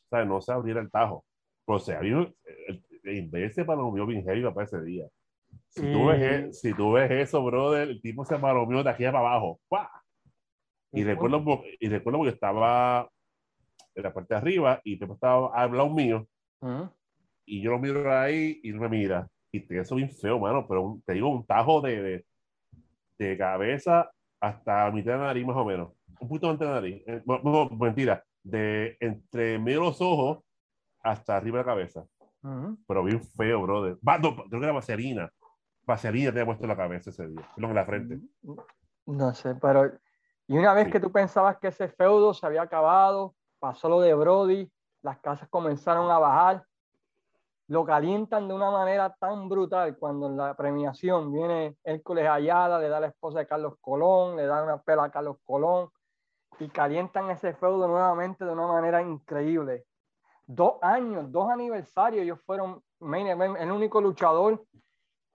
sea, 0.09 0.25
no 0.25 0.41
se 0.41 0.51
abriera 0.51 0.81
el 0.81 0.91
tajo. 0.91 1.25
Pero 1.65 1.79
se 1.79 1.95
abrió, 1.95 2.33
el, 3.03 3.27
vez 3.29 3.55
se 3.55 3.65
palomeó 3.65 4.05
bien 4.05 4.23
heavy 4.23 4.41
para 4.53 4.65
ese 4.65 4.81
día. 4.81 5.05
Si, 5.69 5.81
tú 5.81 6.07
ves, 6.07 6.21
e, 6.21 6.53
si 6.53 6.73
tú 6.73 6.93
ves 6.93 7.11
eso, 7.11 7.43
brother, 7.43 7.89
el 7.89 8.01
tipo 8.01 8.25
se 8.25 8.37
palomeó 8.37 8.83
de 8.83 8.89
aquí 8.89 9.03
para 9.03 9.19
abajo. 9.19 9.59
Y 10.91 11.03
recuerdo, 11.03 11.43
y 11.79 11.89
recuerdo 11.89 12.19
porque 12.19 12.33
estaba 12.33 13.09
en 13.95 14.03
la 14.03 14.13
parte 14.13 14.33
de 14.33 14.37
arriba 14.39 14.81
y 14.83 14.97
tipo 14.97 15.13
estaba 15.13 15.53
al 15.53 15.71
lado 15.71 15.89
mío. 15.89 16.27
Y 17.45 17.61
yo 17.61 17.71
lo 17.71 17.79
miro 17.79 18.11
ahí 18.17 18.59
y 18.63 18.71
no 18.71 18.81
me 18.81 18.89
mira. 18.89 19.27
Y 19.51 19.61
te 19.61 19.79
eso 19.79 19.95
bien 19.95 20.11
feo, 20.11 20.39
mano, 20.39 20.65
pero 20.67 20.99
te 21.05 21.13
digo, 21.13 21.29
un 21.29 21.45
tajo 21.45 21.81
de, 21.81 22.01
de, 22.01 22.25
de 23.17 23.37
cabeza 23.37 24.11
hasta 24.39 24.91
mitad 24.91 25.13
de 25.13 25.19
nariz 25.19 25.45
más 25.45 25.57
o 25.57 25.65
menos. 25.65 25.93
Un 26.19 26.45
antes 26.45 26.59
de 26.59 26.73
nariz. 26.73 27.03
Eh, 27.07 27.21
no, 27.25 27.69
mentira 27.69 28.23
de 28.49 28.97
entre 28.99 29.59
medio 29.59 29.79
de 29.79 29.85
los 29.87 30.01
ojos 30.01 30.39
hasta 31.01 31.35
arriba 31.35 31.59
de 31.59 31.63
la 31.63 31.71
cabeza. 31.71 32.05
Pero 32.87 33.03
bien 33.03 33.21
feo, 33.21 33.61
brother. 33.61 33.97
no, 34.01 34.35
creo 34.35 34.49
que 34.49 34.57
era 34.57 34.71
vaselina. 34.71 35.31
Vaselina 35.85 36.31
te 36.31 36.41
ha 36.41 36.45
puesto 36.45 36.63
en 36.63 36.69
la 36.69 36.77
cabeza 36.77 37.09
ese 37.09 37.27
día, 37.27 37.49
en 37.55 37.75
la 37.75 37.85
frente. 37.85 38.19
No 39.05 39.33
sé, 39.33 39.55
pero. 39.55 39.91
Y 40.47 40.57
una 40.57 40.73
vez 40.73 40.89
que 40.89 40.99
tú 40.99 41.11
pensabas 41.11 41.57
que 41.57 41.67
ese 41.67 41.89
feudo 41.89 42.33
se 42.33 42.45
había 42.45 42.61
acabado, 42.61 43.35
pasó 43.59 43.89
lo 43.89 43.99
de 43.99 44.13
Brody, 44.13 44.71
las 45.01 45.19
casas 45.19 45.49
comenzaron 45.49 46.09
a 46.09 46.19
bajar, 46.19 46.63
lo 47.67 47.83
calientan 47.85 48.47
de 48.47 48.53
una 48.53 48.71
manera 48.71 49.13
tan 49.19 49.49
brutal 49.49 49.97
cuando 49.97 50.27
en 50.27 50.37
la 50.37 50.55
premiación 50.55 51.33
viene 51.33 51.75
Hércules 51.83 52.27
Ayala, 52.27 52.79
le 52.79 52.87
da 52.87 52.97
a 52.97 53.01
la 53.01 53.07
esposa 53.07 53.39
de 53.39 53.47
Carlos 53.47 53.75
Colón, 53.81 54.37
le 54.37 54.45
da 54.45 54.63
una 54.63 54.81
pela 54.81 55.05
a 55.05 55.11
Carlos 55.11 55.37
Colón, 55.43 55.89
y 56.59 56.69
calientan 56.69 57.29
ese 57.29 57.53
feudo 57.53 57.87
nuevamente 57.87 58.45
de 58.45 58.51
una 58.51 58.67
manera 58.67 59.01
increíble. 59.01 59.85
Dos 60.45 60.75
años, 60.81 61.31
dos 61.31 61.49
aniversarios, 61.49 62.23
ellos 62.23 62.39
fueron 62.45 62.81
el 63.01 63.71
único 63.71 64.01
luchador 64.01 64.65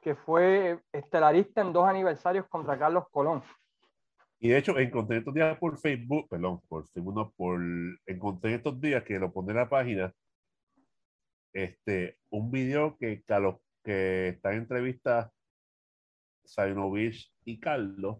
que 0.00 0.14
fue 0.14 0.80
estelarista 0.90 1.60
en 1.60 1.72
dos 1.72 1.86
aniversarios 1.86 2.46
contra 2.48 2.78
Carlos 2.78 3.04
Colón. 3.10 3.42
Y 4.40 4.48
de 4.48 4.58
hecho, 4.58 4.76
encontré 4.76 5.18
estos 5.18 5.34
días 5.34 5.56
por 5.58 5.78
Facebook, 5.78 6.28
perdón, 6.28 6.60
por 6.68 6.88
Facebook, 6.88 7.14
no, 7.14 7.30
por, 7.30 7.60
encontré 8.06 8.54
estos 8.54 8.80
días 8.80 9.04
que 9.04 9.18
lo 9.18 9.32
pone 9.32 9.52
en 9.52 9.58
la 9.58 9.68
página, 9.68 10.12
este, 11.52 12.18
un 12.30 12.50
video 12.50 12.96
que, 12.96 13.22
Carlos, 13.22 13.56
que 13.84 14.30
está 14.30 14.52
en 14.52 14.58
entrevista 14.58 15.30
Sainovich 16.44 17.32
y 17.44 17.60
Carlos, 17.60 18.18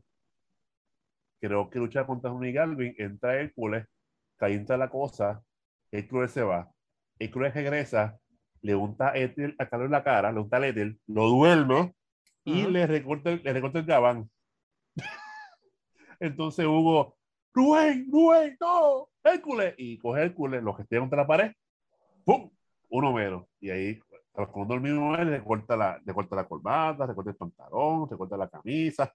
creo 1.43 1.69
que 1.69 1.81
lucha 1.81 2.07
contra 2.07 2.31
Johnny 2.31 2.53
Galvin, 2.53 2.95
entra 2.99 3.41
Hércules, 3.41 3.85
calienta 4.37 4.77
la 4.77 4.89
cosa, 4.89 5.43
Hércules 5.91 6.31
se 6.31 6.45
va, 6.45 6.71
Hércules 7.19 7.53
regresa, 7.53 8.17
le 8.61 8.77
unta 8.77 9.13
Ethel 9.17 9.57
a 9.59 9.69
Carlos 9.69 9.87
en 9.87 9.93
la 9.93 10.05
cara, 10.05 10.31
le 10.31 10.39
unta 10.39 10.59
a 10.59 10.67
Ethel, 10.69 11.01
lo 11.09 11.29
duerme 11.29 11.95
y 12.45 12.63
le, 12.69 12.87
recorta, 12.87 13.31
le 13.31 13.53
recorta 13.53 13.81
el 13.81 13.87
gabán. 13.87 14.31
Entonces 16.21 16.65
Hugo, 16.65 17.17
Rubén, 17.53 18.07
Rubén, 18.11 18.57
no, 18.61 19.09
Hércules, 19.25 19.75
y 19.79 19.99
coge 19.99 20.23
Hércules, 20.23 20.63
lo 20.63 20.77
que 20.77 20.83
esté 20.83 21.01
contra 21.01 21.19
la 21.19 21.27
pared, 21.27 21.53
¡pum! 22.25 22.51
Uno 22.89 23.13
menos. 23.13 23.47
Y 23.59 23.71
ahí, 23.71 23.99
cuando 24.31 24.75
el 24.75 24.81
mismo 24.81 25.17
le 25.17 25.43
corta 25.43 25.77
la, 25.77 26.01
le 26.05 26.15
corta 26.15 26.37
la 26.37 26.47
corbata, 26.47 27.05
le 27.05 27.15
corta 27.17 27.31
el 27.31 27.37
pantalón, 27.37 28.07
le 28.09 28.17
corta 28.17 28.37
la 28.37 28.49
camisa. 28.49 29.13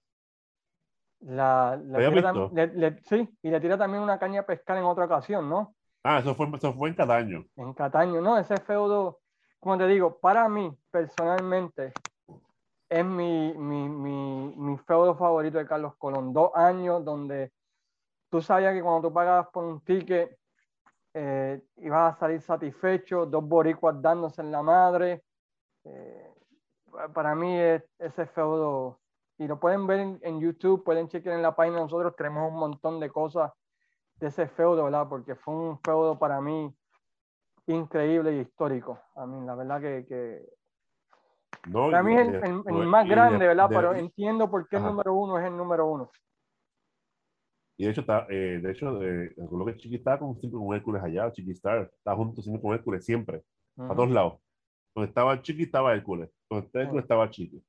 La, 1.20 1.76
le, 1.76 3.00
sí, 3.02 3.28
y 3.42 3.50
le 3.50 3.60
tira 3.60 3.76
también 3.76 4.02
una 4.02 4.18
caña 4.18 4.42
a 4.42 4.46
pescar 4.46 4.76
en 4.78 4.84
otra 4.84 5.06
ocasión, 5.06 5.48
¿no? 5.48 5.74
Ah, 6.04 6.20
eso 6.20 6.34
fue, 6.34 6.48
eso 6.54 6.72
fue 6.74 6.90
en 6.90 6.94
Cataño. 6.94 7.44
En 7.56 7.72
Cataño, 7.74 8.20
no, 8.20 8.38
ese 8.38 8.56
feudo, 8.58 9.18
como 9.58 9.76
te 9.76 9.86
digo, 9.88 10.18
para 10.20 10.48
mí, 10.48 10.72
personalmente, 10.90 11.92
es 12.88 13.04
mi, 13.04 13.52
mi, 13.54 13.88
mi, 13.88 14.54
mi 14.56 14.78
feudo 14.78 15.16
favorito 15.16 15.58
de 15.58 15.66
Carlos 15.66 15.94
Colón. 15.98 16.32
Dos 16.32 16.52
años 16.54 17.04
donde 17.04 17.52
tú 18.30 18.40
sabías 18.40 18.74
que 18.74 18.82
cuando 18.82 19.08
tú 19.08 19.14
pagabas 19.14 19.48
por 19.48 19.64
un 19.64 19.80
ticket, 19.80 20.38
eh, 21.14 21.60
ibas 21.78 22.14
a 22.14 22.18
salir 22.18 22.40
satisfecho, 22.40 23.26
dos 23.26 23.44
boricuas 23.44 24.00
dándose 24.00 24.40
en 24.40 24.52
la 24.52 24.62
madre. 24.62 25.24
Eh, 25.84 26.30
para 27.12 27.34
mí 27.34 27.58
es, 27.58 27.82
ese 27.98 28.26
feudo 28.26 29.00
y 29.38 29.46
lo 29.46 29.60
pueden 29.60 29.86
ver 29.86 30.18
en, 30.20 30.40
YouTube, 30.40 30.84
pueden 30.84 31.08
chequear 31.08 31.36
en 31.36 31.42
la 31.42 31.54
página. 31.54 31.78
Nosotros 31.78 32.14
tenemos 32.16 32.50
un 32.50 32.58
montón 32.58 32.98
de 32.98 33.08
cosas 33.08 33.52
de 34.16 34.26
ese 34.26 34.48
feudo, 34.48 34.84
¿verdad? 34.84 35.08
Porque 35.08 35.36
fue 35.36 35.54
un 35.54 35.78
feudo 35.80 36.18
para 36.18 36.40
mí 36.40 36.74
increíble 37.66 38.36
y 38.36 38.40
histórico. 38.40 38.98
A 39.14 39.26
mí, 39.26 39.46
la 39.46 39.54
verdad 39.54 39.80
que, 39.80 40.44
para 41.72 42.02
mí 42.02 42.14
es 42.14 42.28
el, 42.28 42.86
más 42.86 43.08
grande, 43.08 43.46
¿verdad? 43.46 43.68
Pero 43.68 43.94
entiendo 43.94 44.50
por 44.50 44.68
qué 44.68 44.76
el 44.76 44.82
número 44.82 45.14
uno 45.14 45.38
es 45.38 45.46
el 45.46 45.56
número 45.56 45.86
uno. 45.86 46.10
Y 47.76 47.84
de 47.84 47.90
hecho, 47.92 48.00
está, 48.00 48.26
eh, 48.28 48.58
de 48.60 48.72
hecho, 48.72 48.94
de, 48.98 49.32
lo 49.36 49.64
que 49.64 49.76
Chiqui 49.76 49.96
está 49.96 50.18
con, 50.18 50.34
con 50.34 50.74
Hércules 50.74 51.02
allá, 51.02 51.30
Chiqui 51.30 51.52
Star, 51.52 51.88
está 51.96 52.14
junto 52.16 52.42
siempre 52.42 52.60
con 52.60 52.74
Hércules 52.74 53.04
siempre, 53.04 53.44
a 53.76 53.94
todos 53.94 54.10
lados. 54.10 54.40
Donde 54.94 55.08
estaba 55.08 55.40
Chiqui 55.40 55.62
estaba 55.62 55.94
Hércules, 55.94 56.28
donde 56.50 56.66
estaba 56.66 56.82
Hércules 56.82 57.04
estaba 57.04 57.30
Chiqui. 57.30 57.62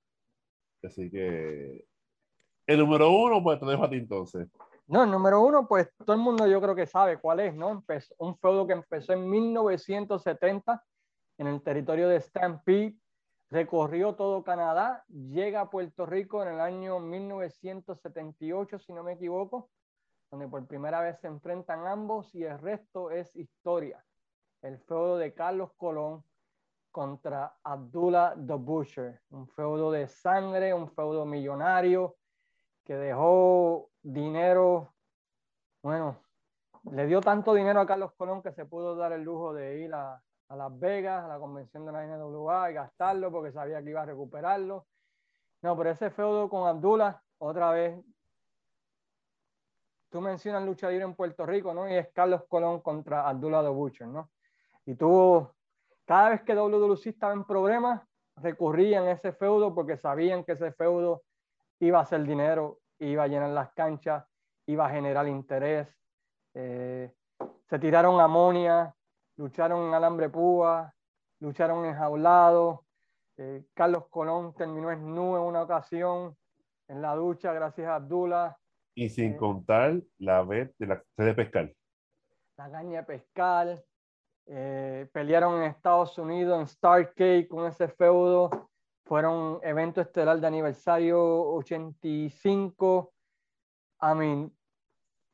Así 0.83 1.09
que 1.09 1.85
el 2.67 2.79
número 2.79 3.11
uno, 3.11 3.41
pues 3.43 3.59
te 3.59 3.65
dejo 3.65 3.83
a 3.83 3.89
ti 3.89 3.97
entonces. 3.97 4.47
No, 4.87 5.03
el 5.03 5.11
número 5.11 5.41
uno, 5.41 5.67
pues 5.67 5.89
todo 6.05 6.15
el 6.15 6.21
mundo 6.21 6.47
yo 6.47 6.61
creo 6.61 6.75
que 6.75 6.87
sabe 6.87 7.19
cuál 7.19 7.39
es, 7.41 7.53
¿no? 7.55 7.69
Empezó, 7.69 8.13
un 8.17 8.37
feudo 8.37 8.65
que 8.65 8.73
empezó 8.73 9.13
en 9.13 9.29
1970 9.29 10.83
en 11.37 11.47
el 11.47 11.61
territorio 11.61 12.09
de 12.09 12.19
Stampede, 12.19 12.95
recorrió 13.49 14.15
todo 14.15 14.43
Canadá, 14.43 15.03
llega 15.07 15.61
a 15.61 15.69
Puerto 15.69 16.05
Rico 16.05 16.43
en 16.43 16.49
el 16.49 16.59
año 16.59 16.99
1978, 16.99 18.79
si 18.79 18.93
no 18.93 19.03
me 19.03 19.13
equivoco, 19.13 19.69
donde 20.31 20.47
por 20.47 20.67
primera 20.67 21.01
vez 21.01 21.19
se 21.19 21.27
enfrentan 21.27 21.87
ambos 21.87 22.33
y 22.35 22.43
el 22.43 22.59
resto 22.59 23.09
es 23.11 23.35
historia. 23.35 24.03
El 24.61 24.79
feudo 24.79 25.17
de 25.17 25.33
Carlos 25.33 25.71
Colón 25.77 26.23
contra 26.99 27.55
Abdullah 27.63 28.35
the 28.35 28.55
Butcher, 28.55 29.21
un 29.29 29.47
feudo 29.47 29.89
de 29.89 30.05
sangre, 30.09 30.73
un 30.73 30.89
feudo 30.89 31.25
millonario 31.25 32.17
que 32.83 32.93
dejó 32.93 33.89
dinero, 34.01 34.93
bueno, 35.81 36.17
le 36.91 37.07
dio 37.07 37.21
tanto 37.21 37.53
dinero 37.53 37.79
a 37.79 37.85
Carlos 37.85 38.11
Colón 38.17 38.41
que 38.41 38.51
se 38.51 38.65
pudo 38.65 38.97
dar 38.97 39.13
el 39.13 39.23
lujo 39.23 39.53
de 39.53 39.79
ir 39.79 39.93
a, 39.93 40.21
Las 40.49 40.77
Vegas, 40.77 41.23
a 41.23 41.29
la 41.29 41.39
convención 41.39 41.85
de 41.85 41.93
la 41.93 42.05
NWA 42.05 42.71
y 42.71 42.73
gastarlo 42.73 43.31
porque 43.31 43.53
sabía 43.53 43.81
que 43.81 43.91
iba 43.91 44.01
a 44.01 44.05
recuperarlo. 44.05 44.85
No, 45.61 45.77
pero 45.77 45.91
ese 45.91 46.09
feudo 46.09 46.49
con 46.49 46.67
Abdullah, 46.67 47.23
otra 47.37 47.71
vez, 47.71 47.97
tú 50.09 50.19
mencionas 50.19 50.65
lucha 50.65 50.89
libre 50.89 51.05
en 51.05 51.15
Puerto 51.15 51.45
Rico, 51.45 51.73
¿no? 51.73 51.89
Y 51.89 51.93
es 51.93 52.09
Carlos 52.09 52.43
Colón 52.49 52.81
contra 52.81 53.25
Abdullah 53.25 53.63
the 53.63 53.69
Butcher, 53.69 54.07
¿no? 54.07 54.31
Y 54.85 54.95
tuvo 54.95 55.55
cada 56.09 56.29
vez 56.29 56.41
que 56.41 56.55
WWE 56.55 56.95
estaba 57.05 57.33
en 57.33 57.43
problemas, 57.43 58.01
recurrían 58.37 59.03
a 59.05 59.11
ese 59.11 59.31
feudo 59.31 59.75
porque 59.75 59.95
sabían 59.95 60.43
que 60.43 60.53
ese 60.53 60.71
feudo 60.71 61.21
iba 61.79 61.99
a 61.99 62.01
hacer 62.01 62.23
dinero, 62.23 62.79
iba 62.97 63.21
a 63.21 63.27
llenar 63.27 63.51
las 63.51 63.71
canchas, 63.73 64.25
iba 64.65 64.87
a 64.87 64.89
generar 64.89 65.27
interés. 65.27 65.87
Eh, 66.55 67.13
se 67.69 67.77
tiraron 67.77 68.19
amonia, 68.19 68.91
lucharon 69.37 69.87
en 69.87 69.93
alambre 69.93 70.29
púa, 70.29 70.91
lucharon 71.41 71.85
enjaulados. 71.85 72.79
Eh, 73.37 73.65
Carlos 73.75 74.07
Colón 74.09 74.55
terminó 74.55 74.91
en 74.91 75.01
en 75.01 75.15
una 75.15 75.61
ocasión 75.61 76.35
en 76.87 77.03
la 77.03 77.13
ducha 77.13 77.53
gracias 77.53 77.87
a 77.87 77.97
Abdullah. 77.97 78.57
Y 78.95 79.09
sin 79.09 79.33
eh, 79.33 79.37
contar 79.37 80.01
la 80.17 80.41
vez 80.41 80.75
de 80.79 80.87
la 80.87 81.03
de 81.17 81.33
pescar. 81.35 81.71
La 82.57 82.71
caña 82.71 83.01
de 83.01 83.05
pescar. 83.05 83.83
Eh, 84.51 85.07
pelearon 85.13 85.61
en 85.61 85.69
Estados 85.69 86.17
Unidos 86.17 86.59
en 86.59 86.67
Starcade 86.67 87.47
con 87.47 87.67
ese 87.67 87.87
feudo. 87.87 88.49
Fueron 89.05 89.59
evento 89.61 90.01
estelar 90.01 90.39
de 90.39 90.47
aniversario 90.47 91.19
85. 91.53 93.13
I 94.01 94.15
mean, 94.15 94.51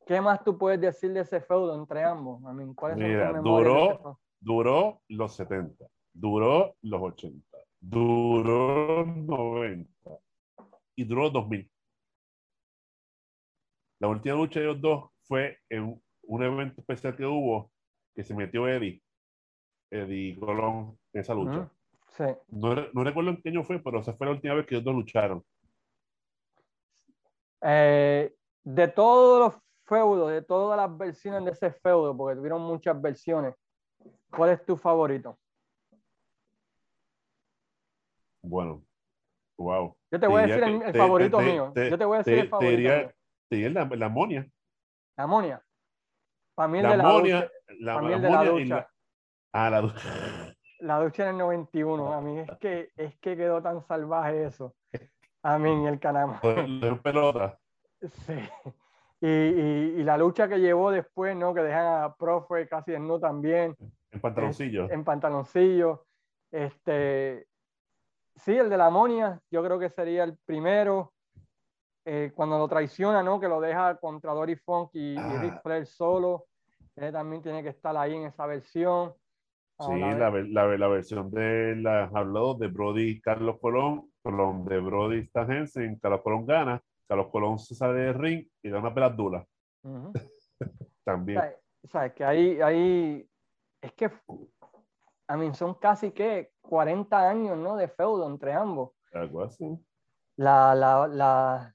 ¿qué 0.04 0.20
más 0.20 0.44
tú 0.44 0.58
puedes 0.58 0.82
decir 0.82 1.14
de 1.14 1.20
ese 1.20 1.40
feudo 1.40 1.74
entre 1.74 2.04
ambos? 2.04 2.42
I 2.42 2.54
mean, 2.54 2.76
Mira, 2.96 3.32
duró, 3.40 4.20
duró 4.38 5.00
los 5.08 5.34
70, 5.34 5.86
duró 6.12 6.76
los 6.82 7.00
80, 7.00 7.58
duró 7.80 9.02
los 9.02 9.16
90 9.16 9.90
y 10.94 11.04
duró 11.04 11.30
2000. 11.30 11.70
La 13.98 14.08
última 14.08 14.34
lucha 14.34 14.60
de 14.60 14.66
los 14.66 14.80
dos 14.80 15.10
fue 15.22 15.58
en 15.70 16.02
un 16.24 16.42
evento 16.42 16.82
especial 16.82 17.16
que 17.16 17.24
hubo 17.24 17.70
que 18.14 18.22
se 18.22 18.34
metió 18.34 18.68
Eddie 18.68 19.02
Eddie 19.90 20.38
Colón 20.38 20.98
en 21.12 21.20
esa 21.20 21.34
lucha. 21.34 21.70
sí. 22.16 22.24
no, 22.48 22.74
no, 22.92 23.04
recuerdo 23.04 23.30
en 23.30 23.42
qué 23.42 23.48
año 23.48 23.64
fue, 23.64 23.78
pero 23.78 24.00
esa 24.00 24.14
fue 24.14 24.26
la 24.26 24.32
última 24.32 24.54
vez 24.54 24.66
que 24.66 24.74
ellos 24.74 24.84
dos 24.84 24.94
lucharon. 24.94 25.44
Eh, 27.62 28.34
de 28.64 28.88
todos 28.88 29.40
los 29.40 29.62
feudos, 29.84 30.30
de 30.30 30.42
todas 30.42 30.76
las 30.76 30.96
versiones 30.96 31.44
de 31.44 31.50
ese 31.52 31.70
feudo, 31.70 32.16
porque 32.16 32.36
tuvieron 32.36 32.62
muchas 32.62 33.00
versiones, 33.00 33.54
¿cuál 34.30 34.50
es 34.50 34.64
tu 34.64 34.76
favorito? 34.76 35.38
Bueno, 38.42 38.84
wow. 39.58 39.96
Yo 40.10 40.20
te 40.20 40.26
voy 40.26 40.42
a 40.42 40.46
decir 40.46 40.62
el, 40.62 40.94
favorito 40.94 41.40
mío. 41.40 41.72
Yo 41.74 41.98
te 41.98 42.04
voy 42.04 42.16
a 42.16 42.18
decir 42.18 42.38
el 42.38 42.48
favorito. 42.48 43.12
Te 43.48 43.56
diría, 43.56 43.70
la, 43.70 43.84
la 43.96 44.06
amonia. 44.06 44.48
La 45.16 45.24
amonia. 45.24 45.62
Para 46.54 46.68
mí 46.68 46.80
la, 46.80 46.90
de 46.90 46.96
la, 46.96 47.04
amonia, 47.04 47.50
la, 47.80 48.00
la, 48.00 48.18
de 48.18 48.30
la 48.30 48.44
ducha. 48.44 48.88
Ah, 49.58 49.70
la 49.70 49.80
ducha. 49.80 50.54
La 50.80 51.00
ducha 51.00 51.22
en 51.22 51.30
el 51.30 51.38
91. 51.38 52.12
A 52.12 52.20
mí 52.20 52.40
es 52.40 52.50
que, 52.58 52.90
es 52.94 53.16
que 53.20 53.38
quedó 53.38 53.62
tan 53.62 53.80
salvaje 53.86 54.44
eso. 54.44 54.74
A 55.42 55.58
mí 55.58 55.70
en 55.70 55.86
el 55.86 55.98
canal. 55.98 56.38
De 56.42 56.94
pelota. 57.02 57.58
Sí. 58.02 58.34
Y, 59.22 59.28
y, 59.28 60.02
la 60.02 60.18
lucha 60.18 60.46
que 60.46 60.58
llevó 60.58 60.90
después, 60.90 61.34
¿no? 61.34 61.54
Que 61.54 61.62
dejan 61.62 62.02
a 62.02 62.14
Profe 62.14 62.68
casi 62.68 62.98
no 62.98 63.18
también. 63.18 63.74
En 64.10 64.20
pantaloncillo. 64.20 64.90
En 64.90 65.04
pantaloncillo. 65.04 66.04
Este, 66.52 67.46
sí, 68.34 68.58
el 68.58 68.68
de 68.68 68.76
la 68.76 68.86
amonia, 68.86 69.40
yo 69.50 69.64
creo 69.64 69.78
que 69.78 69.88
sería 69.88 70.24
el 70.24 70.36
primero. 70.44 71.14
Eh, 72.04 72.30
cuando 72.34 72.58
lo 72.58 72.68
traiciona, 72.68 73.22
¿no? 73.22 73.40
Que 73.40 73.48
lo 73.48 73.58
deja 73.58 73.96
contra 73.96 74.34
Dory 74.34 74.56
Funk 74.56 74.90
y, 74.92 75.14
y 75.14 75.38
Rick 75.38 75.54
ah. 75.56 75.60
Flair 75.62 75.86
solo. 75.86 76.44
Él 76.94 77.10
también 77.10 77.42
tiene 77.42 77.62
que 77.62 77.70
estar 77.70 77.96
ahí 77.96 78.14
en 78.14 78.24
esa 78.24 78.44
versión. 78.44 79.14
Sí, 79.78 79.98
la, 79.98 80.30
la, 80.30 80.66
la, 80.78 80.88
versión 80.88 81.30
de 81.30 81.76
las 81.76 82.14
hablado 82.14 82.54
de 82.54 82.68
Brody 82.68 83.20
Carlos 83.20 83.58
Colón, 83.60 84.10
Colón 84.22 84.64
de 84.64 84.80
Brody 84.80 85.18
Stan 85.20 85.50
Hensen, 85.50 85.98
Carlos 85.98 86.22
Colón 86.22 86.46
gana, 86.46 86.82
Carlos 87.06 87.28
Colón 87.30 87.58
se 87.58 87.74
sale 87.74 88.00
del 88.00 88.14
ring 88.14 88.48
y 88.62 88.70
da 88.70 88.78
una 88.78 88.94
peladura. 88.94 89.46
También. 91.04 91.42
O 91.84 91.88
sea, 91.88 92.12
que 92.12 92.24
ahí, 92.24 92.60
ahí, 92.62 93.28
es 93.82 93.92
que, 93.92 94.10
a 95.28 95.36
mí 95.36 95.54
son 95.54 95.74
casi 95.74 96.10
que 96.10 96.52
40 96.62 97.28
años, 97.28 97.58
¿no? 97.58 97.76
De 97.76 97.88
feudo 97.88 98.26
entre 98.26 98.54
ambos. 98.54 98.92
Algo 99.12 99.42
así. 99.42 99.78
La, 100.36 100.74
la, 100.74 101.06
la, 101.06 101.74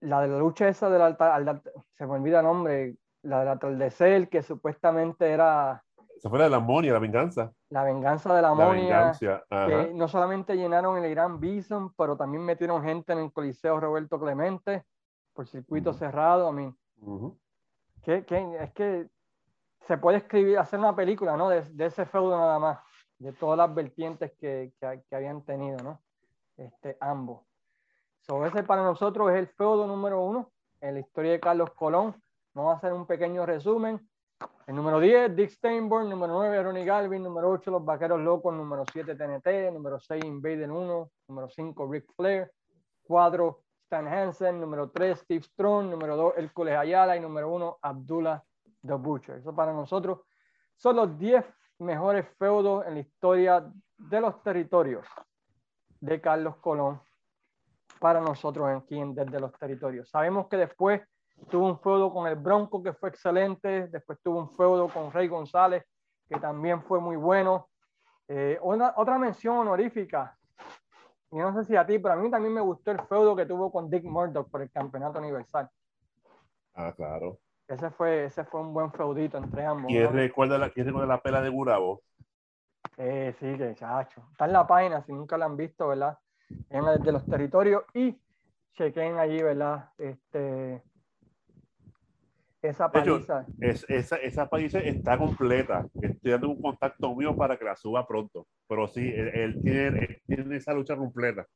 la 0.00 0.20
de 0.22 0.28
la 0.28 0.38
lucha 0.38 0.68
esa 0.68 0.90
del 0.90 1.02
altar, 1.02 1.62
se 1.96 2.06
me 2.06 2.14
olvida 2.14 2.40
el 2.40 2.46
nombre, 2.46 2.96
la 3.22 3.40
del 3.40 3.48
atardecer, 3.48 4.28
que 4.28 4.42
supuestamente 4.42 5.30
era... 5.30 5.82
Esa 6.16 6.30
fue 6.30 6.38
la 6.38 6.44
de 6.44 6.50
la 6.50 6.56
amonia, 6.56 6.92
la 6.92 6.98
venganza. 6.98 7.52
La 7.68 7.84
venganza 7.84 8.34
de 8.34 8.42
la 8.42 8.48
amonia. 8.48 9.12
que 9.18 9.92
no 9.94 10.08
solamente 10.08 10.56
llenaron 10.56 10.96
el 10.96 11.10
Irán 11.10 11.38
Bison, 11.38 11.92
pero 11.94 12.16
también 12.16 12.42
metieron 12.42 12.82
gente 12.82 13.12
en 13.12 13.18
el 13.18 13.32
Coliseo 13.32 13.78
Roberto 13.78 14.18
Clemente 14.18 14.84
por 15.34 15.46
circuito 15.46 15.92
cerrado. 15.92 16.48
A 16.48 16.52
mí. 16.52 16.74
que, 18.02 18.24
es 18.60 18.72
que 18.72 19.08
se 19.86 19.98
puede 19.98 20.18
escribir, 20.18 20.58
hacer 20.58 20.78
una 20.78 20.96
película, 20.96 21.36
¿no? 21.36 21.48
De, 21.48 21.62
de 21.62 21.86
ese 21.86 22.06
feudo 22.06 22.36
nada 22.36 22.58
más, 22.58 22.78
de 23.18 23.32
todas 23.32 23.58
las 23.58 23.72
vertientes 23.74 24.32
que, 24.38 24.72
que, 24.80 25.02
que 25.08 25.16
habían 25.16 25.44
tenido, 25.44 25.76
¿no? 25.82 26.00
Este, 26.56 26.96
ambos. 27.00 27.44
So, 28.22 28.44
ese 28.44 28.64
para 28.64 28.82
nosotros 28.82 29.30
es 29.30 29.36
el 29.36 29.46
feudo 29.48 29.86
número 29.86 30.20
uno 30.22 30.50
en 30.80 30.94
la 30.94 31.00
historia 31.00 31.32
de 31.32 31.40
Carlos 31.40 31.70
Colón. 31.74 32.20
Vamos 32.54 32.74
a 32.74 32.76
hacer 32.78 32.92
un 32.92 33.06
pequeño 33.06 33.44
resumen. 33.46 34.08
El 34.66 34.74
número 34.74 34.98
10, 34.98 35.36
Dick 35.36 35.50
Steinborn. 35.50 36.10
Número 36.10 36.32
9, 36.32 36.62
Ronnie 36.62 36.84
Galvin. 36.84 37.22
Número 37.22 37.50
8, 37.50 37.70
Los 37.70 37.84
Vaqueros 37.84 38.20
Locos. 38.20 38.54
Número 38.54 38.84
7, 38.92 39.14
TNT. 39.14 39.72
Número 39.72 40.00
6, 40.00 40.24
Invader 40.24 40.70
1. 40.70 41.10
Número 41.28 41.48
5, 41.48 41.88
Rick 41.90 42.12
Flair. 42.16 42.52
4, 43.04 43.62
Stan 43.84 44.08
Hansen. 44.08 44.60
Número 44.60 44.90
3, 44.90 45.18
Steve 45.20 45.42
Strong. 45.42 45.90
Número 45.90 46.16
2, 46.16 46.34
Hércules 46.38 46.76
Ayala. 46.76 47.16
Y 47.16 47.20
número 47.20 47.48
1, 47.50 47.78
Abdullah 47.80 48.42
The 48.84 48.94
Butcher. 48.94 49.36
Eso 49.36 49.54
para 49.54 49.72
nosotros 49.72 50.20
son 50.76 50.96
los 50.96 51.18
10 51.18 51.44
mejores 51.78 52.26
feudos 52.38 52.86
en 52.86 52.94
la 52.94 53.00
historia 53.00 53.72
de 53.98 54.20
los 54.20 54.42
territorios 54.42 55.06
de 56.00 56.20
Carlos 56.20 56.56
Colón 56.56 57.00
para 57.98 58.20
nosotros 58.20 58.68
aquí 58.68 58.98
en 58.98 59.14
Desde 59.14 59.40
los 59.40 59.52
Territorios. 59.52 60.10
Sabemos 60.10 60.48
que 60.48 60.56
después 60.56 61.02
tuvo 61.50 61.68
un 61.68 61.78
feudo 61.78 62.12
con 62.12 62.26
el 62.26 62.36
Bronco 62.36 62.82
que 62.82 62.92
fue 62.92 63.08
excelente, 63.08 63.88
después 63.88 64.18
tuvo 64.22 64.40
un 64.40 64.50
feudo 64.50 64.88
con 64.88 65.12
Rey 65.12 65.28
González 65.28 65.84
que 66.28 66.38
también 66.40 66.82
fue 66.82 67.00
muy 67.00 67.16
bueno. 67.16 67.68
Eh, 68.28 68.58
otra 68.60 69.18
mención 69.18 69.58
honorífica, 69.58 70.36
y 71.30 71.36
no 71.36 71.52
sé 71.54 71.64
si 71.64 71.76
a 71.76 71.86
ti, 71.86 71.98
pero 71.98 72.14
a 72.14 72.16
mí 72.16 72.30
también 72.30 72.54
me 72.54 72.60
gustó 72.60 72.90
el 72.90 73.00
feudo 73.02 73.36
que 73.36 73.46
tuvo 73.46 73.70
con 73.70 73.90
Dick 73.90 74.04
Murdoch 74.04 74.48
por 74.48 74.62
el 74.62 74.70
campeonato 74.70 75.18
universal. 75.18 75.68
Ah, 76.74 76.92
claro. 76.96 77.38
Ese 77.68 77.90
fue, 77.90 78.26
ese 78.26 78.44
fue 78.44 78.60
un 78.60 78.72
buen 78.72 78.92
feudito 78.92 79.38
entre 79.38 79.64
ambos. 79.64 79.86
¿Quién, 79.88 80.12
recuerda, 80.12 80.56
la, 80.56 80.70
¿quién 80.70 80.86
recuerda 80.86 81.08
la 81.08 81.20
pela 81.20 81.40
de 81.40 81.48
Gurabo? 81.48 82.02
Eh, 82.96 83.34
sí, 83.38 83.56
que 83.56 83.74
chacho. 83.74 84.22
Está 84.30 84.44
en 84.44 84.52
la 84.52 84.66
página, 84.66 85.02
si 85.02 85.12
nunca 85.12 85.36
la 85.36 85.46
han 85.46 85.56
visto, 85.56 85.88
¿verdad? 85.88 86.18
en 86.70 87.02
de 87.02 87.12
los 87.12 87.26
territorios 87.26 87.82
y 87.92 88.16
chequen 88.74 89.18
allí, 89.18 89.42
¿verdad? 89.42 89.90
Este, 89.98 90.82
esa 92.68 92.90
paliza. 92.90 93.46
es, 93.60 93.84
esa, 93.88 94.16
esa 94.16 94.48
paliza 94.48 94.78
está 94.80 95.18
completa. 95.18 95.86
Estoy 96.00 96.32
dando 96.32 96.48
un 96.50 96.60
contacto 96.60 97.14
mío 97.14 97.36
para 97.36 97.56
que 97.56 97.64
la 97.64 97.76
suba 97.76 98.06
pronto. 98.06 98.46
Pero 98.68 98.86
sí, 98.88 99.12
él, 99.14 99.60
tiene, 99.62 100.22
tiene, 100.26 100.56
esa 100.56 100.72
lucha 100.72 100.96
completa. 100.96 101.46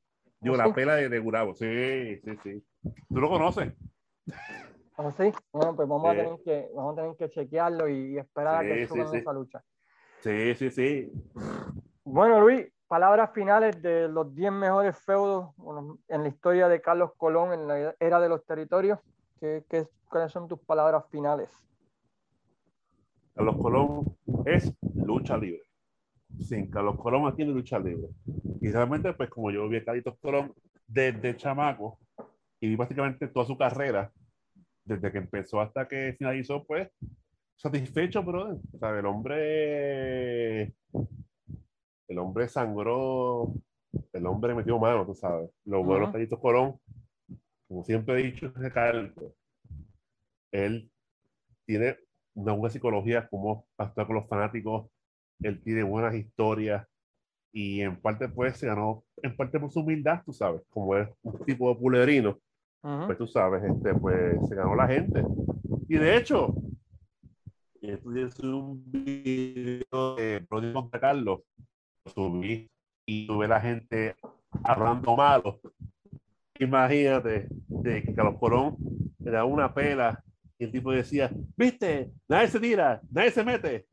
Digo, 0.40 0.56
la 0.56 0.72
pela 0.72 0.96
de, 0.96 1.08
de 1.08 1.18
Gurabo. 1.18 1.54
Sí, 1.54 2.18
sí, 2.24 2.36
sí. 2.42 2.64
¿Tú 3.08 3.20
lo 3.20 3.28
conoces? 3.28 3.74
¿Ah, 4.96 5.10
sí? 5.16 5.32
Bueno, 5.52 5.74
pues 5.74 5.88
vamos, 5.88 6.10
a, 6.10 6.14
tener 6.14 6.40
que, 6.44 6.68
vamos 6.74 6.92
a 6.92 7.02
tener 7.02 7.16
que 7.16 7.30
chequearlo 7.30 7.88
y, 7.88 8.18
esperar 8.18 8.56
a 8.56 8.68
que 8.68 8.86
suban 8.86 9.14
esa 9.14 9.32
lucha. 9.32 9.62
Sí, 10.20 10.54
sí, 10.54 10.70
sí. 10.70 11.12
Bueno, 12.04 12.40
Luis, 12.40 12.66
palabras 12.86 13.30
finales 13.32 13.80
de 13.80 14.08
los 14.08 14.34
10 14.34 14.52
mejores 14.52 14.98
feudos 14.98 15.50
en 16.08 16.22
la 16.22 16.28
historia 16.28 16.68
de 16.68 16.82
Carlos 16.82 17.12
Colón 17.16 17.52
en 17.52 17.66
la 17.66 17.94
era 17.98 18.20
de 18.20 18.28
los 18.28 18.44
territorios. 18.44 18.98
¿Qué, 19.40 19.64
qué, 19.68 19.88
cuáles 20.08 20.32
son 20.32 20.46
tus 20.46 20.60
palabras 20.60 21.04
finales? 21.10 21.50
Carlos 23.34 23.56
Colón 23.56 24.16
es 24.44 24.72
lucha 24.94 25.38
libre. 25.38 25.62
Sin 26.40 26.70
Carlos 26.70 26.98
Colón 26.98 27.26
aquí 27.26 27.44
no 27.44 27.52
lucha 27.52 27.78
libre. 27.78 28.08
Y 28.60 28.70
realmente, 28.70 29.12
pues 29.14 29.30
como 29.30 29.50
yo 29.50 29.68
vi 29.68 29.78
a 29.78 29.84
Carlitos 29.84 30.18
Colón 30.18 30.52
desde 30.86 31.36
chamaco 31.36 31.98
y 32.60 32.68
vi 32.68 32.76
prácticamente 32.76 33.28
toda 33.28 33.46
su 33.46 33.56
carrera, 33.56 34.12
desde 34.84 35.10
que 35.10 35.18
empezó 35.18 35.60
hasta 35.60 35.88
que 35.88 36.14
finalizó, 36.18 36.64
pues 36.64 36.90
satisfecho, 37.56 38.24
pero 38.24 38.98
el 38.98 39.06
hombre 39.06 40.74
el 42.08 42.18
hombre 42.18 42.48
sangró, 42.48 43.54
el 44.12 44.26
hombre 44.26 44.54
metió 44.54 44.78
mano, 44.78 45.06
tú 45.06 45.14
sabes. 45.14 45.48
Los 45.64 45.86
buenos 45.86 46.12
uh 46.12 46.40
Colón, 46.40 46.80
como 47.70 47.84
siempre 47.84 48.18
he 48.18 48.32
dicho, 48.32 48.52
él 50.50 50.90
tiene 51.64 51.98
una 52.34 52.52
buena 52.52 52.72
psicología, 52.72 53.28
como 53.28 53.64
actuar 53.78 54.08
con 54.08 54.16
los 54.16 54.26
fanáticos, 54.26 54.90
él 55.40 55.62
tiene 55.62 55.84
buenas 55.84 56.16
historias 56.16 56.84
y 57.52 57.80
en 57.80 57.94
parte 58.00 58.28
pues 58.28 58.56
se 58.56 58.66
ganó, 58.66 59.04
en 59.22 59.36
parte 59.36 59.60
por 59.60 59.70
su 59.70 59.80
humildad, 59.80 60.20
tú 60.26 60.32
sabes, 60.32 60.62
como 60.68 60.96
es 60.96 61.08
un 61.22 61.44
tipo 61.44 61.72
de 61.72 61.80
pulerino, 61.80 62.40
pues 62.80 63.16
tú 63.16 63.28
sabes, 63.28 63.62
este, 63.62 63.94
pues 63.94 64.36
se 64.48 64.54
ganó 64.56 64.74
la 64.74 64.88
gente. 64.88 65.22
Y 65.88 65.96
de 65.96 66.16
hecho, 66.16 66.52
estudié 67.80 68.28
un 68.52 68.82
video 68.90 70.16
de 70.16 70.44
Brody 70.50 70.72
Carlos 71.00 71.42
subí 72.12 72.68
y 73.06 73.28
tuve 73.28 73.46
la 73.46 73.60
gente 73.60 74.16
hablando 74.64 75.14
malo. 75.14 75.60
Imagínate 76.60 77.48
de 77.48 78.02
que 78.02 78.14
Carlos 78.14 78.38
Colón 78.38 78.76
era 79.24 79.46
una 79.46 79.72
pela 79.72 80.22
y 80.58 80.64
el 80.64 80.70
tipo 80.70 80.92
decía, 80.92 81.30
viste, 81.56 82.12
nadie 82.28 82.48
se 82.48 82.60
tira, 82.60 83.00
nadie 83.10 83.30
se 83.30 83.42
mete. 83.42 83.86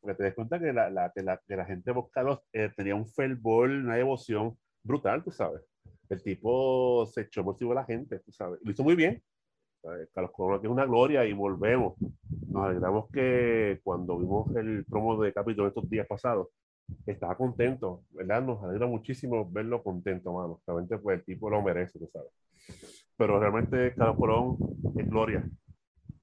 Porque 0.00 0.16
te 0.16 0.24
das 0.24 0.34
cuenta 0.34 0.58
que 0.58 0.72
la, 0.72 0.90
la, 0.90 1.12
que 1.14 1.22
la, 1.22 1.40
que 1.46 1.54
la 1.54 1.64
gente 1.64 1.92
de 1.92 2.02
Carlos 2.10 2.40
eh, 2.52 2.68
tenía 2.76 2.96
un 2.96 3.06
fervor, 3.06 3.70
una 3.70 3.94
devoción 3.94 4.58
brutal, 4.82 5.22
tú 5.22 5.30
sabes. 5.30 5.62
El 6.08 6.20
tipo 6.20 7.06
se 7.06 7.20
echó 7.20 7.44
por 7.44 7.56
de 7.56 7.74
la 7.74 7.84
gente, 7.84 8.18
tú 8.18 8.32
sabes. 8.32 8.58
Lo 8.64 8.72
hizo 8.72 8.82
muy 8.82 8.96
bien. 8.96 9.22
Carlos 10.12 10.32
Colón 10.32 10.60
es 10.64 10.68
una 10.68 10.84
gloria 10.84 11.24
y 11.24 11.32
volvemos. 11.32 11.94
Nos 12.48 12.64
alegramos 12.64 13.08
que 13.12 13.80
cuando 13.84 14.18
vimos 14.18 14.54
el 14.56 14.84
promo 14.84 15.22
de 15.22 15.32
capítulo 15.32 15.68
estos 15.68 15.88
días 15.88 16.08
pasados, 16.08 16.48
estaba 17.06 17.36
contento, 17.36 18.04
¿verdad? 18.10 18.42
Nos 18.42 18.62
alegra 18.62 18.86
muchísimo 18.86 19.50
verlo 19.50 19.82
contento, 19.82 20.32
mano. 20.32 20.60
Realmente, 20.66 20.98
pues 20.98 21.18
el 21.18 21.24
tipo 21.24 21.50
lo 21.50 21.62
merece, 21.62 21.98
tú 21.98 22.08
sabes. 22.12 22.30
Pero 23.16 23.38
realmente, 23.38 23.94
Carlos 23.94 24.16
Colón 24.16 24.56
es 24.96 25.08
gloria. 25.08 25.48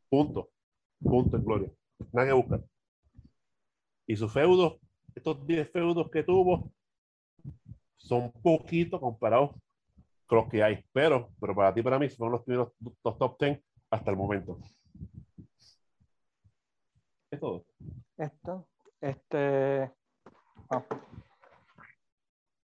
Punto. 0.10 0.50
Punto 1.02 1.38
es 1.38 1.44
gloria. 1.44 1.72
Nada 2.12 2.28
que 2.28 2.34
buscar. 2.34 2.64
Y 4.08 4.16
sus 4.16 4.32
feudos, 4.32 4.80
estos 5.16 5.46
10 5.46 5.70
feudos 5.72 6.10
que 6.10 6.24
tuvo, 6.24 6.72
son 7.98 8.32
poquitos 8.32 9.00
comparados 9.00 9.52
con 10.26 10.40
los 10.40 10.50
que 10.50 10.64
hay. 10.64 10.84
Pero, 10.92 11.30
pero 11.40 11.56
para 11.56 11.74
ti, 11.74 11.82
para 11.82 12.00
mí, 12.00 12.10
son 12.10 12.32
los 12.32 12.44
primeros 12.44 12.74
los 12.80 13.18
top 13.18 13.38
10 13.40 13.62
hasta 13.92 14.12
el 14.12 14.18
momento. 14.18 14.60
Es 17.32 17.40
todo. 17.40 17.66
Esto, 18.18 18.68
este, 19.00 19.92
Ah. 20.70 20.84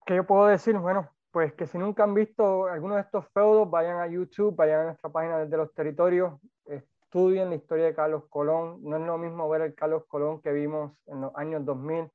¿Qué 0.05 0.15
yo 0.15 0.25
puedo 0.25 0.47
decir? 0.47 0.77
Bueno, 0.77 1.09
pues 1.31 1.53
que 1.53 1.67
si 1.67 1.77
nunca 1.77 2.03
han 2.03 2.13
visto 2.13 2.67
alguno 2.67 2.95
de 2.95 3.01
estos 3.01 3.25
feudos, 3.29 3.69
vayan 3.69 3.99
a 3.99 4.07
YouTube, 4.07 4.55
vayan 4.55 4.81
a 4.81 4.83
nuestra 4.85 5.09
página 5.09 5.39
desde 5.39 5.55
los 5.55 5.73
territorios, 5.73 6.33
estudien 6.65 7.49
la 7.49 7.55
historia 7.55 7.85
de 7.85 7.95
Carlos 7.95 8.25
Colón. 8.29 8.79
No 8.83 8.97
es 8.97 9.03
lo 9.03 9.17
mismo 9.17 9.47
ver 9.47 9.61
el 9.61 9.75
Carlos 9.75 10.03
Colón 10.07 10.41
que 10.41 10.51
vimos 10.51 10.91
en 11.07 11.21
los 11.21 11.35
años 11.35 11.63
2000 11.63 12.11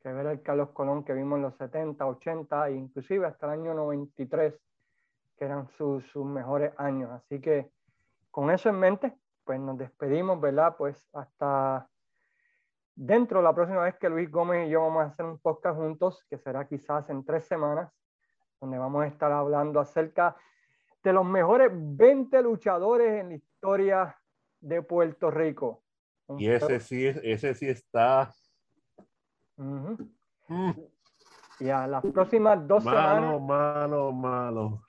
que 0.00 0.12
ver 0.12 0.26
el 0.26 0.42
Carlos 0.42 0.70
Colón 0.70 1.02
que 1.02 1.14
vimos 1.14 1.38
en 1.38 1.42
los 1.42 1.56
70, 1.56 2.06
80 2.06 2.68
e 2.68 2.72
inclusive 2.74 3.26
hasta 3.26 3.46
el 3.46 3.60
año 3.60 3.74
93, 3.74 4.54
que 5.36 5.44
eran 5.44 5.68
sus, 5.70 6.06
sus 6.12 6.24
mejores 6.24 6.72
años. 6.76 7.10
Así 7.10 7.40
que 7.40 7.72
con 8.30 8.50
eso 8.50 8.68
en 8.68 8.78
mente, 8.78 9.12
pues 9.44 9.58
nos 9.58 9.76
despedimos, 9.76 10.40
¿verdad? 10.40 10.76
Pues 10.76 11.08
hasta 11.12 11.88
Dentro, 12.98 13.42
la 13.42 13.54
próxima 13.54 13.82
vez 13.82 13.94
que 13.96 14.08
Luis 14.08 14.30
Gómez 14.30 14.66
y 14.66 14.70
yo 14.70 14.80
vamos 14.80 15.02
a 15.02 15.06
hacer 15.08 15.26
un 15.26 15.38
podcast 15.38 15.76
juntos, 15.76 16.24
que 16.30 16.38
será 16.38 16.66
quizás 16.66 17.10
en 17.10 17.26
tres 17.26 17.44
semanas, 17.44 17.92
donde 18.58 18.78
vamos 18.78 19.04
a 19.04 19.06
estar 19.06 19.30
hablando 19.30 19.80
acerca 19.80 20.34
de 21.02 21.12
los 21.12 21.26
mejores 21.26 21.70
20 21.74 22.40
luchadores 22.40 23.20
en 23.20 23.28
la 23.28 23.34
historia 23.34 24.18
de 24.60 24.80
Puerto 24.80 25.30
Rico. 25.30 25.82
y 26.38 26.48
ese 26.48 26.80
sí, 26.80 27.06
ese 27.06 27.54
sí 27.54 27.68
está. 27.68 28.32
Ya, 31.60 31.86
las 31.86 32.02
próximas 32.02 32.66
dos 32.66 32.82
semanas. 32.82 33.20
Malo, 33.20 33.40
malo, 33.40 34.12
malo. 34.12 34.82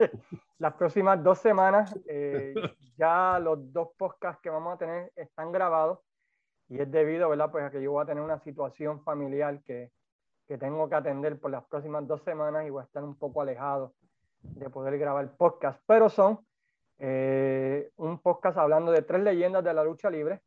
las 0.58 0.74
próximas 0.74 1.22
dos 1.22 1.38
semanas, 1.38 1.96
eh, 2.08 2.54
ya 2.98 3.38
los 3.38 3.72
dos 3.72 3.90
podcasts 3.96 4.42
que 4.42 4.50
vamos 4.50 4.74
a 4.74 4.78
tener 4.78 5.12
están 5.14 5.52
grabados 5.52 6.00
y 6.70 6.80
es 6.80 6.90
debido, 6.90 7.28
¿verdad? 7.28 7.50
Pues 7.50 7.64
a 7.64 7.70
que 7.70 7.82
yo 7.82 7.90
voy 7.90 8.02
a 8.02 8.06
tener 8.06 8.22
una 8.22 8.38
situación 8.38 9.02
familiar 9.02 9.60
que, 9.64 9.90
que 10.46 10.56
tengo 10.56 10.88
que 10.88 10.94
atender 10.94 11.38
por 11.38 11.50
las 11.50 11.64
próximas 11.64 12.06
dos 12.06 12.22
semanas 12.22 12.64
y 12.64 12.70
voy 12.70 12.80
a 12.80 12.84
estar 12.84 13.02
un 13.02 13.16
poco 13.16 13.42
alejado 13.42 13.92
de 14.40 14.70
poder 14.70 14.96
grabar 14.96 15.36
podcast, 15.36 15.82
pero 15.84 16.08
son 16.08 16.38
eh, 16.98 17.90
un 17.96 18.18
podcast 18.20 18.56
hablando 18.56 18.92
de 18.92 19.02
tres 19.02 19.22
leyendas 19.22 19.64
de 19.64 19.74
la 19.74 19.82
lucha 19.82 20.10
libre, 20.10 20.42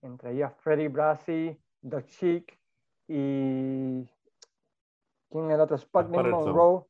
entre 0.00 0.32
ellas 0.32 0.52
Freddie 0.60 0.88
Brassi, 0.88 1.60
The 1.86 2.04
Chic 2.06 2.58
y 3.06 4.08
¿quién 5.28 5.50
es 5.50 5.54
el 5.54 5.60
otro? 5.60 5.76
Sputnik 5.76 6.26
Monroe. 6.26 6.84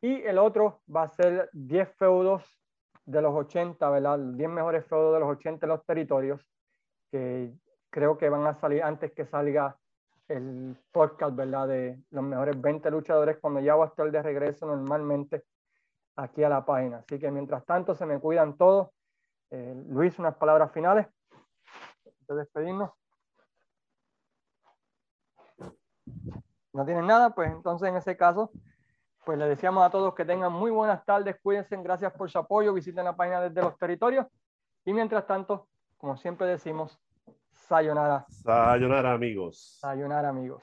Y 0.00 0.22
el 0.22 0.38
otro 0.38 0.80
va 0.94 1.02
a 1.02 1.08
ser 1.08 1.50
10 1.52 1.90
feudos 1.96 2.42
de 3.04 3.20
los 3.20 3.34
80, 3.34 3.90
¿verdad? 3.90 4.18
10 4.18 4.48
mejores 4.48 4.86
feudos 4.86 5.12
de 5.14 5.20
los 5.20 5.28
80 5.28 5.66
en 5.66 5.70
los 5.70 5.84
territorios, 5.84 6.46
que 7.10 7.52
creo 7.96 8.18
que 8.18 8.28
van 8.28 8.46
a 8.46 8.52
salir 8.52 8.82
antes 8.82 9.10
que 9.12 9.24
salga 9.24 9.74
el 10.28 10.76
podcast, 10.92 11.34
¿verdad? 11.34 11.66
De 11.66 11.98
los 12.10 12.22
mejores 12.22 12.60
20 12.60 12.90
luchadores 12.90 13.38
cuando 13.40 13.60
ya 13.60 13.74
va 13.74 13.86
a 13.86 13.88
estar 13.88 14.10
de 14.10 14.22
regreso 14.22 14.66
normalmente 14.66 15.44
aquí 16.16 16.44
a 16.44 16.50
la 16.50 16.62
página. 16.62 16.98
Así 16.98 17.18
que 17.18 17.30
mientras 17.30 17.64
tanto 17.64 17.94
se 17.94 18.04
me 18.04 18.20
cuidan 18.20 18.58
todos. 18.58 18.90
Eh, 19.48 19.82
Luis, 19.88 20.18
unas 20.18 20.36
palabras 20.36 20.72
finales. 20.72 21.06
De 22.28 22.34
despedirnos. 22.34 22.90
No 26.74 26.84
tienen 26.84 27.06
nada, 27.06 27.34
pues 27.34 27.50
entonces 27.50 27.88
en 27.88 27.96
ese 27.96 28.14
caso, 28.14 28.50
pues 29.24 29.38
le 29.38 29.48
decíamos 29.48 29.82
a 29.82 29.88
todos 29.88 30.14
que 30.14 30.26
tengan 30.26 30.52
muy 30.52 30.70
buenas 30.70 31.02
tardes, 31.06 31.40
cuídense, 31.42 31.74
gracias 31.78 32.12
por 32.12 32.30
su 32.30 32.38
apoyo, 32.38 32.74
visiten 32.74 33.06
la 33.06 33.16
página 33.16 33.40
desde 33.40 33.62
los 33.62 33.78
territorios 33.78 34.26
y 34.84 34.92
mientras 34.92 35.26
tanto, 35.26 35.66
como 35.96 36.18
siempre 36.18 36.46
decimos, 36.46 37.00
sayonara. 37.68 38.24
Sayonara 38.28 39.12
amigos. 39.12 39.78
Sayonara 39.80 40.28
amigos. 40.28 40.62